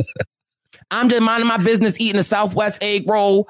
I'm 0.91 1.09
just 1.09 1.23
minding 1.23 1.49
my 1.49 1.57
business, 1.57 2.01
eating 2.01 2.21
a 2.21 2.25
Southwest 2.25 2.83
egg 2.83 3.09
roll, 3.09 3.49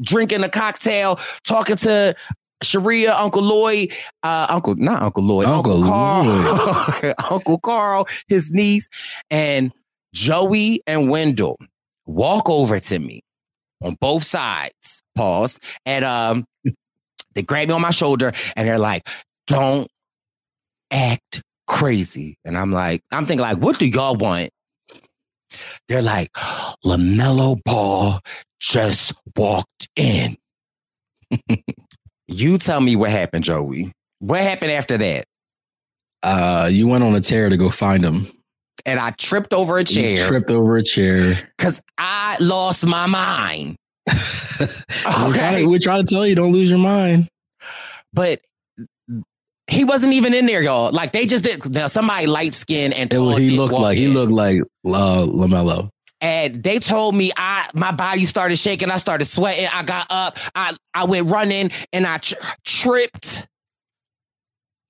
drinking 0.00 0.44
a 0.44 0.48
cocktail, 0.48 1.18
talking 1.44 1.76
to 1.76 2.14
Sharia, 2.62 3.14
Uncle 3.14 3.42
Lloyd, 3.42 3.92
uh, 4.22 4.46
Uncle 4.48 4.74
not 4.76 5.02
Uncle 5.02 5.22
Lloyd, 5.22 5.46
Uncle 5.46 5.82
Carl, 5.82 7.14
Uncle 7.30 7.58
Carl, 7.58 8.08
his 8.28 8.52
niece, 8.52 8.88
and 9.30 9.72
Joey 10.14 10.82
and 10.86 11.10
Wendell 11.10 11.58
walk 12.06 12.48
over 12.48 12.80
to 12.80 12.98
me 12.98 13.22
on 13.82 13.96
both 14.00 14.24
sides. 14.24 15.02
Pause. 15.14 15.58
And 15.84 16.04
um, 16.04 16.44
they 17.34 17.42
grab 17.42 17.68
me 17.68 17.74
on 17.74 17.82
my 17.82 17.90
shoulder 17.90 18.32
and 18.56 18.66
they're 18.68 18.78
like, 18.78 19.08
"Don't 19.46 19.88
act 20.90 21.42
crazy." 21.66 22.38
And 22.44 22.56
I'm 22.56 22.72
like, 22.72 23.02
I'm 23.12 23.26
thinking 23.26 23.42
like, 23.42 23.58
what 23.58 23.78
do 23.78 23.86
y'all 23.86 24.16
want? 24.16 24.50
They're 25.88 26.02
like, 26.02 26.32
LaMelo 26.84 27.58
Ball 27.64 28.20
just 28.60 29.14
walked 29.36 29.88
in. 29.96 30.36
you 32.28 32.58
tell 32.58 32.80
me 32.80 32.96
what 32.96 33.10
happened, 33.10 33.44
Joey. 33.44 33.92
What 34.20 34.40
happened 34.40 34.70
after 34.72 34.98
that? 34.98 35.24
Uh, 36.22 36.68
you 36.72 36.86
went 36.88 37.04
on 37.04 37.14
a 37.14 37.20
tear 37.20 37.48
to 37.48 37.56
go 37.56 37.70
find 37.70 38.04
him. 38.04 38.26
And 38.84 38.98
I 39.00 39.10
tripped 39.10 39.52
over 39.52 39.76
a 39.76 39.80
You 39.80 39.84
chair 39.84 40.26
tripped 40.28 40.50
over 40.50 40.76
a 40.76 40.82
chair. 40.82 41.38
because 41.56 41.82
I 41.98 42.36
lost 42.40 42.86
my 42.86 43.06
mind. 43.06 43.76
We're, 44.60 45.34
trying 45.34 45.56
to, 45.64 45.66
we're 45.66 45.78
trying 45.80 46.04
to 46.06 46.10
tell 46.14 46.26
you, 46.26 46.34
don't 46.34 46.52
lose 46.52 46.70
your 46.70 46.78
mind. 46.78 47.28
But 48.12 48.40
he 49.66 49.84
wasn't 49.84 50.12
even 50.14 50.32
in 50.32 50.46
there, 50.46 50.62
y'all. 50.62 50.92
Like 50.92 51.12
they 51.12 51.26
just 51.26 51.44
did. 51.44 51.68
Now 51.70 51.88
somebody 51.88 52.26
light 52.26 52.54
skinned 52.54 52.94
and 52.94 53.12
It, 53.12 53.16
tall 53.16 53.26
was- 53.26 53.38
he 53.38 53.50
looked 53.50 53.74
like 53.74 53.98
he 53.98 54.06
looked 54.06 54.32
like 54.32 54.60
uh, 54.86 55.26
Lamelo. 55.26 55.90
And 56.26 56.60
they 56.64 56.80
told 56.80 57.14
me 57.14 57.30
I 57.36 57.70
my 57.72 57.92
body 57.92 58.26
started 58.26 58.56
shaking. 58.56 58.90
I 58.90 58.96
started 58.96 59.26
sweating. 59.26 59.68
I 59.72 59.84
got 59.84 60.08
up. 60.10 60.36
I 60.56 60.76
I 60.92 61.04
went 61.04 61.30
running 61.30 61.70
and 61.92 62.04
I 62.04 62.18
tr- 62.18 62.34
tripped. 62.64 63.46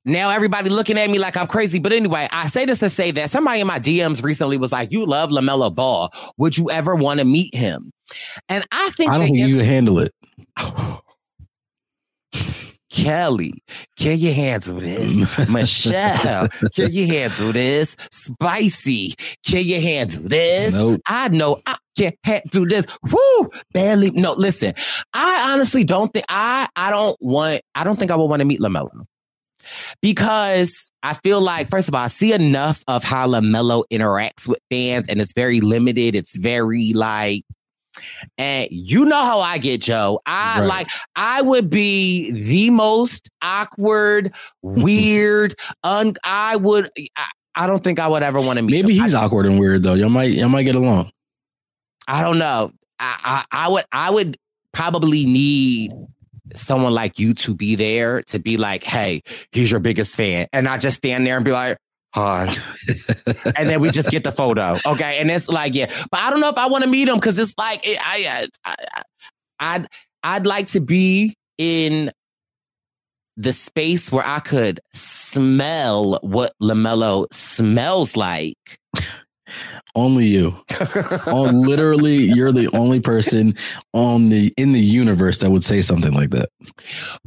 Now 0.07 0.31
everybody 0.31 0.71
looking 0.71 0.97
at 0.97 1.11
me 1.11 1.19
like 1.19 1.37
I'm 1.37 1.47
crazy. 1.47 1.79
But 1.79 1.93
anyway, 1.93 2.27
I 2.33 2.47
say 2.47 2.65
this 2.65 2.79
to 2.79 2.89
say 2.89 3.11
that 3.11 3.31
somebody 3.31 3.61
in 3.61 3.67
my 3.67 3.79
DMs 3.79 4.23
recently 4.23 4.57
was 4.57 4.73
like, 4.73 4.91
"You 4.93 5.05
love 5.05 5.29
Lamelo 5.29 5.75
Ball. 5.75 6.11
Would 6.39 6.57
you 6.57 6.71
ever 6.71 6.97
want 6.97 7.21
to 7.21 7.27
meet 7.27 7.55
him?" 7.55 7.91
And 8.49 8.65
I 8.73 8.89
think 8.93 9.11
I 9.11 9.19
don't 9.19 9.27
think 9.27 9.47
you 9.47 9.59
handle 9.59 9.99
it. 9.99 10.15
Kelly, 12.97 13.53
can 13.99 14.19
you 14.19 14.33
handle 14.33 14.81
this? 14.81 15.49
Michelle, 15.51 16.49
can 16.75 16.91
you 16.91 17.07
handle 17.07 17.53
this? 17.53 17.95
Spicy, 18.11 19.15
can 19.45 19.65
you 19.65 19.81
handle 19.83 20.23
this? 20.23 20.73
Nope. 20.73 21.03
I 21.07 21.29
know 21.29 21.61
I 21.67 21.77
can't 21.99 22.17
handle 22.25 22.67
this. 22.67 22.87
Woo! 23.03 23.51
Barely. 23.75 24.11
No, 24.13 24.33
listen. 24.33 24.73
I 25.13 25.53
honestly 25.53 25.85
don't 25.85 26.11
think 26.11 26.25
I 26.31 26.69
I 26.75 26.91
don't 26.91 27.19
want 27.21 27.61
I 27.75 27.85
don't 27.85 27.97
think 27.99 28.11
I 28.11 28.17
would 28.17 28.31
want 28.31 28.41
to 28.41 28.47
meet 28.47 28.61
LaMelo. 28.61 29.05
Because 30.01 30.91
I 31.03 31.15
feel 31.15 31.41
like, 31.41 31.69
first 31.69 31.89
of 31.89 31.95
all, 31.95 32.05
I 32.05 32.07
see 32.07 32.33
enough 32.33 32.83
of 32.89 33.05
how 33.05 33.29
LaMelo 33.29 33.85
interacts 33.93 34.49
with 34.49 34.59
fans, 34.71 35.09
and 35.09 35.21
it's 35.21 35.35
very 35.35 35.61
limited. 35.61 36.15
It's 36.15 36.37
very 36.37 36.93
like 36.95 37.43
and 38.39 38.69
you 38.71 39.05
know 39.05 39.23
how 39.25 39.41
I 39.41 39.59
get, 39.59 39.81
Joe. 39.81 40.21
I 40.27 40.61
Right. 40.61 40.67
like 40.67 40.89
I 41.15 41.43
would 41.43 41.71
be 41.71 42.31
the 42.31 42.71
most 42.71 43.31
awkward, 43.43 44.35
weird, 44.63 45.55
un 45.85 46.15
I 46.25 46.57
would 46.57 46.91
I, 47.17 47.27
I 47.55 47.67
don't 47.67 47.83
think 47.83 47.99
I 47.99 48.09
would 48.09 48.23
ever 48.23 48.41
want 48.41 48.59
to 48.59 48.63
meet 48.63 48.71
Maybe 48.83 48.97
him. 48.97 49.03
he's 49.03 49.15
awkward 49.15 49.47
and 49.47 49.59
weird 49.59 49.83
though. 49.83 49.95
Y'all 49.95 50.09
might 50.11 50.33
y'all 50.33 50.49
might 50.49 50.65
get 50.65 50.75
along. 50.77 51.11
I 52.09 52.23
don't 52.23 52.39
know. 52.39 52.73
I, 52.99 53.45
I 53.51 53.65
I 53.65 53.69
would 53.69 53.85
I 53.93 54.11
would 54.11 54.37
probably 54.73 55.25
need 55.27 55.93
someone 56.55 56.93
like 56.95 57.19
you 57.19 57.35
to 57.35 57.55
be 57.55 57.75
there 57.75 58.23
to 58.23 58.39
be 58.39 58.57
like, 58.57 58.85
hey, 58.85 59.23
he's 59.53 59.71
your 59.71 59.81
biggest 59.81 60.15
fan. 60.17 60.47
And 60.53 60.69
I 60.69 60.79
just 60.79 60.99
stand 60.99 61.27
there 61.27 61.37
and 61.37 61.45
be 61.45 61.51
like, 61.53 61.77
hi. 62.17 62.49
and 63.57 63.69
then 63.69 63.81
we 63.81 63.91
just 63.91 64.11
get 64.11 64.25
the 64.25 64.33
photo. 64.33 64.77
Okay. 64.87 65.19
And 65.19 65.31
it's 65.31 65.49
like, 65.49 65.75
yeah. 65.75 65.87
But 66.11 66.21
I 66.21 66.31
don't 66.31 66.41
know 66.41 66.49
if 66.49 66.57
I 66.57 66.67
want 66.67 66.85
to 66.85 66.91
meet 66.91 67.09
him 67.09 67.17
because 67.17 67.39
it's 67.39 67.55
like 67.59 67.81
I, 67.87 68.49
I, 68.65 68.75
I 68.75 69.03
I'd 69.59 69.89
I'd 70.23 70.47
like 70.47 70.69
to 70.69 70.81
be 70.81 71.35
in 71.59 72.11
the 73.37 73.53
space 73.53 74.11
where 74.11 74.27
I 74.27 74.41
could 74.41 74.81
smell 74.93 76.19
what 76.23 76.53
LaMelo 76.63 77.27
smells 77.33 78.17
like. 78.17 78.57
Only 79.97 80.27
you. 80.27 80.55
on 81.27 81.61
literally, 81.67 82.17
you're 82.17 82.53
the 82.53 82.69
only 82.75 83.01
person 83.01 83.55
on 83.95 84.29
the 84.29 84.53
in 84.59 84.73
the 84.73 84.81
universe 84.81 85.39
that 85.39 85.51
would 85.51 85.65
say 85.65 85.81
something 85.81 86.13
like 86.13 86.31
that. 86.31 86.51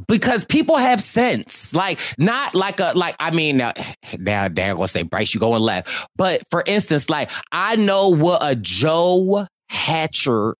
because 0.08 0.46
people 0.46 0.76
have 0.76 1.00
sense. 1.00 1.74
Like 1.74 1.98
not 2.16 2.54
like 2.54 2.78
a 2.80 2.92
like 2.94 3.16
I 3.18 3.32
mean 3.32 3.56
now 3.56 3.72
now 4.18 4.48
they're 4.48 4.74
gonna 4.74 4.88
say 4.88 5.02
Bryce, 5.02 5.34
you 5.34 5.40
going 5.40 5.60
left. 5.60 5.90
But 6.16 6.42
for 6.50 6.62
instance, 6.66 7.10
like 7.10 7.30
I 7.52 7.76
know 7.76 8.08
what 8.08 8.38
a 8.42 8.54
Joe 8.54 9.46
Hatcher 9.68 10.54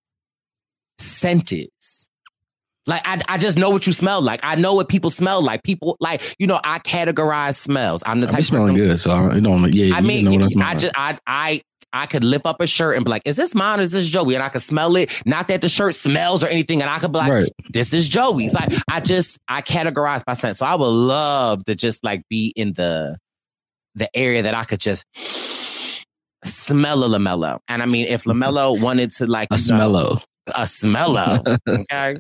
scent 0.99 1.53
is. 1.53 1.69
Like 2.87 3.07
I, 3.07 3.21
I 3.29 3.39
just 3.39 3.57
know 3.57 3.71
what 3.71 3.87
you 3.87 3.93
smell 3.93 4.21
like. 4.21 4.41
I 4.43 4.57
know 4.57 4.75
what 4.75 4.89
people 4.89 5.11
smell 5.11 5.43
like. 5.43 5.63
People 5.63 5.97
like 6.01 6.35
you 6.41 6.47
know 6.49 6.61
I 6.65 6.81
categorize 6.81 7.57
smells. 7.57 8.03
I'm 8.05 8.21
the 8.21 8.27
type 8.27 8.37
I'm 8.39 8.43
smelling 8.43 8.75
good, 8.75 8.99
so 8.99 9.13
I 9.13 9.39
don't. 9.39 9.73
Yeah, 9.73 9.95
I 9.95 10.01
you 10.01 10.07
mean, 10.07 10.25
know 10.25 10.33
what 10.33 10.43
I, 10.43 10.47
smell 10.49 10.67
I 10.67 10.71
like. 10.71 10.79
just 10.79 10.95
I 10.97 11.19
I 11.27 11.63
I 11.93 12.07
could 12.07 12.25
lift 12.25 12.47
up 12.47 12.61
a 12.61 12.67
shirt 12.67 12.97
and 12.97 13.05
be 13.05 13.11
like, 13.11 13.23
"Is 13.25 13.37
this 13.37 13.55
mine? 13.55 13.81
Or 13.81 13.83
is 13.83 13.93
this 13.93 14.09
Joey?" 14.09 14.35
And 14.35 14.43
I 14.43 14.49
could 14.49 14.63
smell 14.63 14.97
it. 14.97 15.11
Not 15.27 15.49
that 15.49 15.61
the 15.61 15.69
shirt 15.69 15.95
smells 15.95 16.43
or 16.43 16.47
anything, 16.47 16.83
and 16.83 16.91
I 16.91 16.99
could 16.99 17.13
be 17.13 17.19
like, 17.19 17.31
Right. 17.31 17.53
"This 17.71 17.93
is 17.93 18.09
Joey's." 18.09 18.55
Like 18.55 18.73
I 18.89 19.01
just 19.01 19.39
I 19.49 19.63
categorize 19.63 20.25
by 20.25 20.35
scent. 20.35 20.57
So 20.57 20.67
I 20.67 20.75
would 20.75 20.87
love 20.87 21.65
to 21.65 21.75
just 21.75 22.05
like 22.05 22.23
be 22.29 22.53
in 22.57 22.73
the 22.75 23.17
the 23.95 24.09
area 24.17 24.43
that 24.43 24.55
I 24.55 24.65
could 24.65 24.81
just 24.81 25.05
smell 26.45 27.05
a 27.05 27.09
Lamelo. 27.09 27.59
And 27.69 27.83
I 27.83 27.87
mean, 27.87 28.07
if 28.07 28.23
mm-hmm. 28.25 28.43
Lamelo 28.43 28.81
wanted 28.81 29.11
to 29.17 29.27
like 29.27 29.49
a 29.51 29.55
know, 29.55 29.59
smello. 29.59 30.25
a 30.49 30.63
smello, 30.63 31.59
okay. 31.69 32.17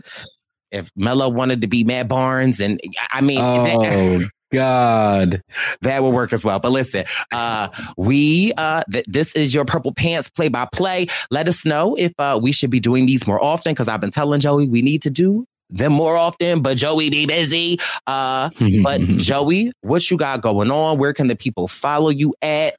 If 0.72 0.90
Mello 0.94 1.28
wanted 1.28 1.62
to 1.62 1.66
be 1.66 1.82
Matt 1.84 2.08
Barnes, 2.08 2.60
and 2.60 2.80
I 3.12 3.20
mean, 3.20 3.40
that- 3.40 3.76
Oh 3.76 4.28
God. 4.52 5.42
that 5.82 6.02
will 6.02 6.12
work 6.12 6.32
as 6.32 6.44
well. 6.44 6.58
But 6.60 6.72
listen, 6.72 7.04
uh, 7.32 7.68
we 7.96 8.52
uh, 8.56 8.82
th- 8.90 9.06
this 9.08 9.34
is 9.34 9.54
your 9.54 9.64
Purple 9.64 9.92
Pants 9.94 10.28
play 10.30 10.48
by 10.48 10.66
play. 10.72 11.06
Let 11.30 11.48
us 11.48 11.64
know 11.64 11.94
if 11.96 12.12
uh, 12.18 12.38
we 12.42 12.52
should 12.52 12.70
be 12.70 12.80
doing 12.80 13.06
these 13.06 13.26
more 13.26 13.42
often 13.42 13.72
because 13.72 13.88
I've 13.88 14.00
been 14.00 14.10
telling 14.10 14.40
Joey 14.40 14.68
we 14.68 14.82
need 14.82 15.02
to 15.02 15.10
do 15.10 15.46
them 15.72 15.92
more 15.92 16.16
often. 16.16 16.62
But 16.62 16.76
Joey 16.78 17.10
be 17.10 17.26
busy. 17.26 17.78
Uh, 18.06 18.50
but 18.82 19.00
Joey, 19.02 19.70
what 19.82 20.10
you 20.10 20.16
got 20.16 20.40
going 20.42 20.68
on? 20.70 20.98
Where 20.98 21.12
can 21.12 21.28
the 21.28 21.36
people 21.36 21.68
follow 21.68 22.08
you 22.08 22.34
at? 22.42 22.74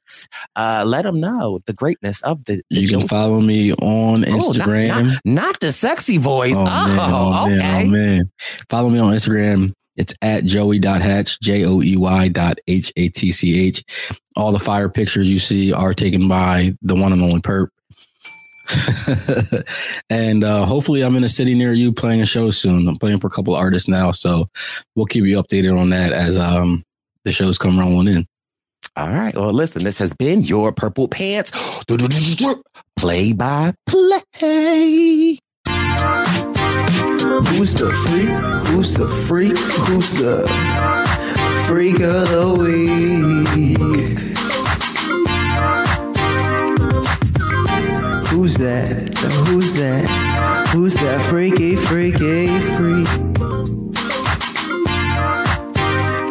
Uh, 0.56 0.84
let 0.86 1.02
them 1.04 1.18
know 1.18 1.60
the 1.66 1.72
greatness 1.72 2.20
of 2.22 2.44
the. 2.44 2.60
the 2.70 2.80
You 2.80 2.88
can 2.88 2.98
Joey- 3.00 3.08
follow 3.08 3.40
me 3.40 3.72
on 3.72 4.24
Oh, 4.28 4.36
not- 4.36 4.40
Instagram. 4.40 4.88
not, 5.06 5.20
not 5.24 5.60
the 5.60 5.72
sexy 5.72 6.18
voice. 6.18 6.54
Oh, 6.54 6.60
Oh, 6.60 6.64
man, 6.88 6.98
oh, 7.00 7.42
okay. 7.46 7.56
man, 7.56 7.86
oh, 7.86 7.90
man. 7.90 8.30
Follow 8.68 8.90
me 8.90 8.98
on 8.98 9.14
Instagram. 9.14 9.72
It's 9.96 10.14
at 10.22 10.44
joey.hatch, 10.44 11.40
J 11.40 11.64
O 11.64 11.82
E 11.82 11.96
Y 11.96 12.28
dot 12.28 12.58
H 12.66 12.92
A 12.96 13.08
T 13.08 13.32
C 13.32 13.66
H. 13.66 13.84
All 14.36 14.52
the 14.52 14.58
fire 14.58 14.88
pictures 14.88 15.30
you 15.30 15.38
see 15.38 15.72
are 15.72 15.94
taken 15.94 16.28
by 16.28 16.74
the 16.82 16.94
one 16.94 17.12
and 17.12 17.22
only 17.22 17.40
Perp. 17.40 17.68
and 20.10 20.44
uh, 20.44 20.64
hopefully, 20.64 21.02
I'm 21.02 21.16
in 21.16 21.24
a 21.24 21.28
city 21.28 21.54
near 21.54 21.72
you 21.72 21.92
playing 21.92 22.22
a 22.22 22.26
show 22.26 22.50
soon. 22.50 22.88
I'm 22.88 22.96
playing 22.96 23.20
for 23.20 23.26
a 23.26 23.30
couple 23.30 23.54
artists 23.54 23.88
now, 23.88 24.12
so 24.12 24.48
we'll 24.96 25.06
keep 25.06 25.24
you 25.24 25.36
updated 25.42 25.78
on 25.78 25.90
that 25.90 26.12
as 26.12 26.38
um, 26.38 26.84
the 27.24 27.32
shows 27.32 27.58
come 27.58 27.78
rolling 27.78 28.08
in. 28.08 28.26
All 28.96 29.08
right. 29.08 29.34
Well, 29.34 29.52
listen, 29.52 29.82
this 29.82 29.98
has 29.98 30.12
been 30.14 30.42
your 30.42 30.72
Purple 30.72 31.08
Pants 31.08 31.50
play 32.96 33.32
by 33.32 33.74
play. 33.86 35.38
Who's 37.62 37.74
the 37.74 37.90
freak? 37.90 38.28
Who's 38.66 38.94
the 38.94 39.08
freak? 39.08 39.58
Who's 39.86 40.12
the 40.14 40.48
freak 41.68 42.00
of 42.00 42.28
the 42.28 42.46
week? 42.58 44.18
Who's 48.28 48.56
that? 48.56 48.88
Who's 49.46 49.74
that? 49.74 50.08
Who's 50.72 50.94
that 50.94 51.20
freaky, 51.20 51.76
freaky, 51.76 52.48
freak? 52.76 53.08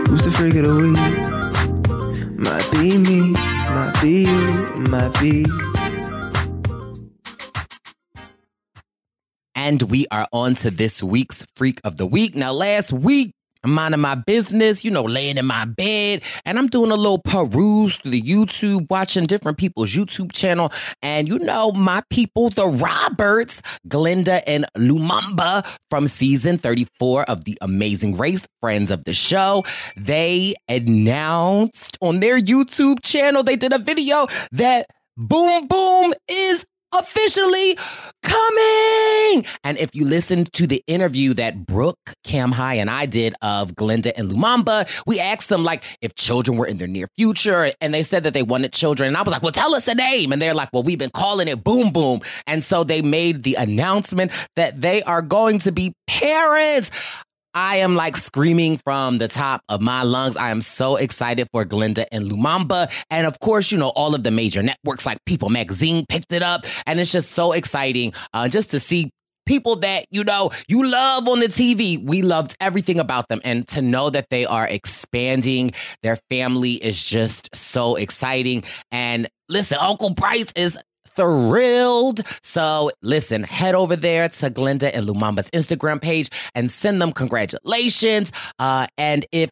Who's 0.08 0.24
the 0.26 0.32
freak 0.32 0.56
of 0.56 0.66
the 0.66 0.76
week? 0.76 0.98
Might 2.38 2.70
be 2.72 2.98
me, 2.98 3.32
might 3.72 3.94
be 4.02 4.26
you, 4.26 4.76
might 4.90 5.14
be. 5.22 5.71
And 9.64 9.84
we 9.84 10.08
are 10.10 10.28
on 10.34 10.56
to 10.56 10.72
this 10.72 11.04
week's 11.04 11.46
Freak 11.56 11.80
of 11.84 11.98
the 11.98 12.08
Week. 12.08 12.34
Now, 12.34 12.52
last 12.52 12.92
week, 12.92 13.32
I'm 13.64 13.74
minding 13.74 14.02
my 14.02 14.16
business, 14.16 14.84
you 14.84 14.90
know, 14.90 15.04
laying 15.04 15.38
in 15.38 15.46
my 15.46 15.66
bed, 15.66 16.24
and 16.46 16.58
I'm 16.58 16.66
doing 16.66 16.90
a 16.90 16.96
little 16.96 17.20
peruse 17.20 17.98
through 17.98 18.10
the 18.10 18.24
YouTube, 18.24 18.88
watching 18.90 19.28
different 19.28 19.60
people's 19.60 19.92
YouTube 19.92 20.32
channel. 20.32 20.72
And 21.04 21.28
you 21.28 21.38
know, 21.38 21.72
my 21.74 22.02
people, 22.10 22.50
the 22.50 22.66
Roberts, 22.66 23.62
Glenda 23.88 24.42
and 24.48 24.66
Lumumba 24.76 25.64
from 25.92 26.08
season 26.08 26.58
34 26.58 27.26
of 27.26 27.46
The 27.46 27.56
Amazing 27.62 28.18
Race, 28.18 28.48
friends 28.62 28.90
of 28.90 29.06
the 29.06 29.14
show, 29.14 29.64
they 29.96 30.56
announced 30.70 32.00
on 32.02 32.20
their 32.20 32.40
YouTube 32.40 33.04
channel, 33.04 33.44
they 33.44 33.58
did 33.58 33.74
a 33.74 33.78
video 33.78 34.26
that 34.54 34.88
Boom 35.18 35.68
Boom 35.68 36.16
is 36.28 36.66
officially 36.94 37.78
coming. 38.24 39.46
And 39.64 39.78
if 39.78 39.96
you 39.96 40.06
listen 40.06 40.46
to 40.54 40.68
the 40.68 40.84
interview 40.88 41.34
that 41.36 41.66
Brooke, 41.66 42.16
Cam 42.24 42.52
High, 42.52 42.76
and 42.76 42.90
I 42.90 43.06
did 43.06 43.34
of 43.42 43.74
Glenda 43.76 44.12
and 44.16 44.30
Lumumba, 44.30 44.90
we 45.06 45.20
asked 45.20 45.50
them 45.50 45.64
like 45.64 45.84
if 46.02 46.16
children 46.16 46.58
were 46.58 46.68
in 46.68 46.78
their 46.78 46.88
near 46.88 47.08
future, 47.18 47.72
and 47.80 47.94
they 47.94 48.04
said 48.04 48.24
that 48.24 48.34
they 48.34 48.44
wanted 48.44 48.74
children. 48.74 49.08
And 49.08 49.18
I 49.18 49.22
was 49.22 49.32
like, 49.32 49.42
well, 49.42 49.52
tell 49.52 49.76
us 49.76 49.88
a 49.88 49.96
name. 49.96 50.32
And 50.32 50.42
they're 50.42 50.54
like, 50.54 50.70
well, 50.74 50.84
we've 50.84 51.00
been 51.00 51.12
calling 51.12 51.48
it 51.48 51.64
Boom 51.64 51.92
Boom. 51.92 52.22
And 52.48 52.64
so 52.64 52.84
they 52.84 53.02
made 53.02 53.44
the 53.44 53.56
announcement 53.56 54.32
that 54.56 54.82
they 54.82 55.04
are 55.04 55.22
going 55.22 55.60
to 55.60 55.72
be 55.72 55.94
parents. 56.08 56.92
I 57.54 57.78
am 57.78 57.96
like 57.96 58.18
screaming 58.18 58.78
from 58.78 59.18
the 59.18 59.28
top 59.28 59.62
of 59.70 59.82
my 59.82 60.04
lungs. 60.04 60.38
I 60.38 60.52
am 60.52 60.62
so 60.62 60.96
excited 60.96 61.48
for 61.52 61.66
Glenda 61.66 62.06
and 62.12 62.32
Lumumba. 62.32 62.90
And 63.10 63.28
of 63.28 63.40
course, 63.40 63.72
you 63.72 63.78
know, 63.78 63.90
all 63.90 64.16
of 64.16 64.24
the 64.24 64.32
major 64.32 64.64
networks 64.64 65.06
like 65.06 65.18
People 65.26 65.50
Magazine 65.50 66.06
picked 66.08 66.34
it 66.34 66.44
up. 66.44 66.66
And 66.86 67.00
it's 67.00 67.12
just 67.12 67.32
so 67.32 67.52
exciting 67.52 68.14
uh, 68.34 68.48
just 68.48 68.72
to 68.72 68.80
see 68.80 69.12
people 69.46 69.76
that, 69.78 70.06
you 70.12 70.24
know, 70.24 70.52
you 70.68 70.86
love 70.86 71.28
on 71.28 71.40
the 71.40 71.48
TV. 71.48 72.02
We 72.02 72.22
loved 72.22 72.56
everything 72.62 73.00
about 73.00 73.28
them. 73.28 73.42
And 73.44 73.68
to 73.70 73.82
know 73.82 74.10
that 74.10 74.28
they 74.30 74.46
are 74.46 74.68
expanding 74.68 75.74
their 76.04 76.20
family 76.30 76.74
is 76.74 77.04
just 77.04 77.54
so 77.56 77.96
exciting. 77.96 78.64
And 78.92 79.28
listen, 79.50 79.78
Uncle 79.82 80.12
Bryce 80.12 80.52
is 80.56 80.78
thrilled. 81.16 82.22
So 82.42 82.92
listen, 83.02 83.44
head 83.44 83.76
over 83.76 83.96
there 83.96 84.30
to 84.30 84.50
Glenda 84.50 84.92
and 84.94 85.08
Lumumba's 85.08 85.50
Instagram 85.52 86.02
page 86.02 86.30
and 86.56 86.70
send 86.70 87.02
them 87.02 87.12
congratulations. 87.12 88.32
Uh, 88.60 88.88
and 88.98 89.26
if 89.32 89.52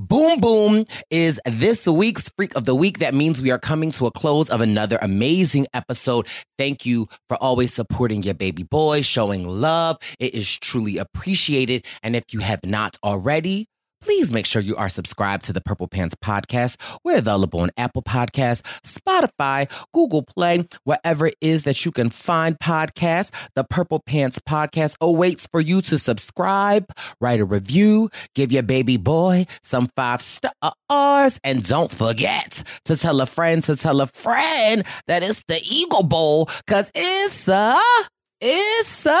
Boom 0.00 0.38
Boom 0.38 0.84
is 1.10 1.40
this 1.44 1.84
week's 1.84 2.30
Freak 2.36 2.54
of 2.54 2.66
the 2.66 2.74
Week. 2.76 3.00
That 3.00 3.16
means 3.16 3.42
we 3.42 3.50
are 3.50 3.58
coming 3.58 3.90
to 3.92 4.06
a 4.06 4.12
close 4.12 4.48
of 4.48 4.60
another 4.60 4.96
amazing 5.02 5.66
episode. 5.74 6.28
Thank 6.56 6.86
you 6.86 7.08
for 7.28 7.36
always 7.38 7.74
supporting 7.74 8.22
your 8.22 8.34
baby 8.34 8.62
boy, 8.62 9.02
showing 9.02 9.44
love. 9.44 9.98
It 10.20 10.36
is 10.36 10.56
truly 10.56 10.98
appreciated. 10.98 11.84
And 12.04 12.14
if 12.14 12.22
you 12.32 12.38
have 12.38 12.60
not 12.64 12.96
already, 13.02 13.66
please 14.00 14.32
make 14.32 14.46
sure 14.46 14.62
you 14.62 14.76
are 14.76 14.88
subscribed 14.88 15.44
to 15.44 15.52
the 15.52 15.60
Purple 15.60 15.88
Pants 15.88 16.14
Podcast. 16.14 16.76
We're 17.04 17.18
available 17.18 17.60
on 17.60 17.70
Apple 17.76 18.02
Podcasts, 18.02 18.62
Spotify, 18.82 19.70
Google 19.92 20.22
Play, 20.22 20.66
wherever 20.84 21.26
it 21.26 21.36
is 21.40 21.64
that 21.64 21.84
you 21.84 21.92
can 21.92 22.10
find 22.10 22.58
podcasts. 22.58 23.30
The 23.54 23.64
Purple 23.64 24.00
Pants 24.00 24.38
Podcast 24.38 24.96
awaits 25.00 25.46
for 25.46 25.60
you 25.60 25.82
to 25.82 25.98
subscribe, 25.98 26.86
write 27.20 27.40
a 27.40 27.44
review, 27.44 28.10
give 28.34 28.52
your 28.52 28.62
baby 28.62 28.96
boy 28.96 29.46
some 29.62 29.88
five 29.96 30.22
stars, 30.22 31.40
and 31.44 31.66
don't 31.66 31.92
forget 31.92 32.62
to 32.84 32.96
tell 32.96 33.20
a 33.20 33.26
friend 33.26 33.62
to 33.64 33.76
tell 33.76 34.00
a 34.00 34.06
friend 34.06 34.84
that 35.06 35.22
it's 35.22 35.42
the 35.48 35.60
Eagle 35.62 36.02
Bowl, 36.04 36.48
because 36.66 36.90
it's 36.94 37.48
a, 37.48 37.76
it's 38.40 39.06
a, 39.06 39.20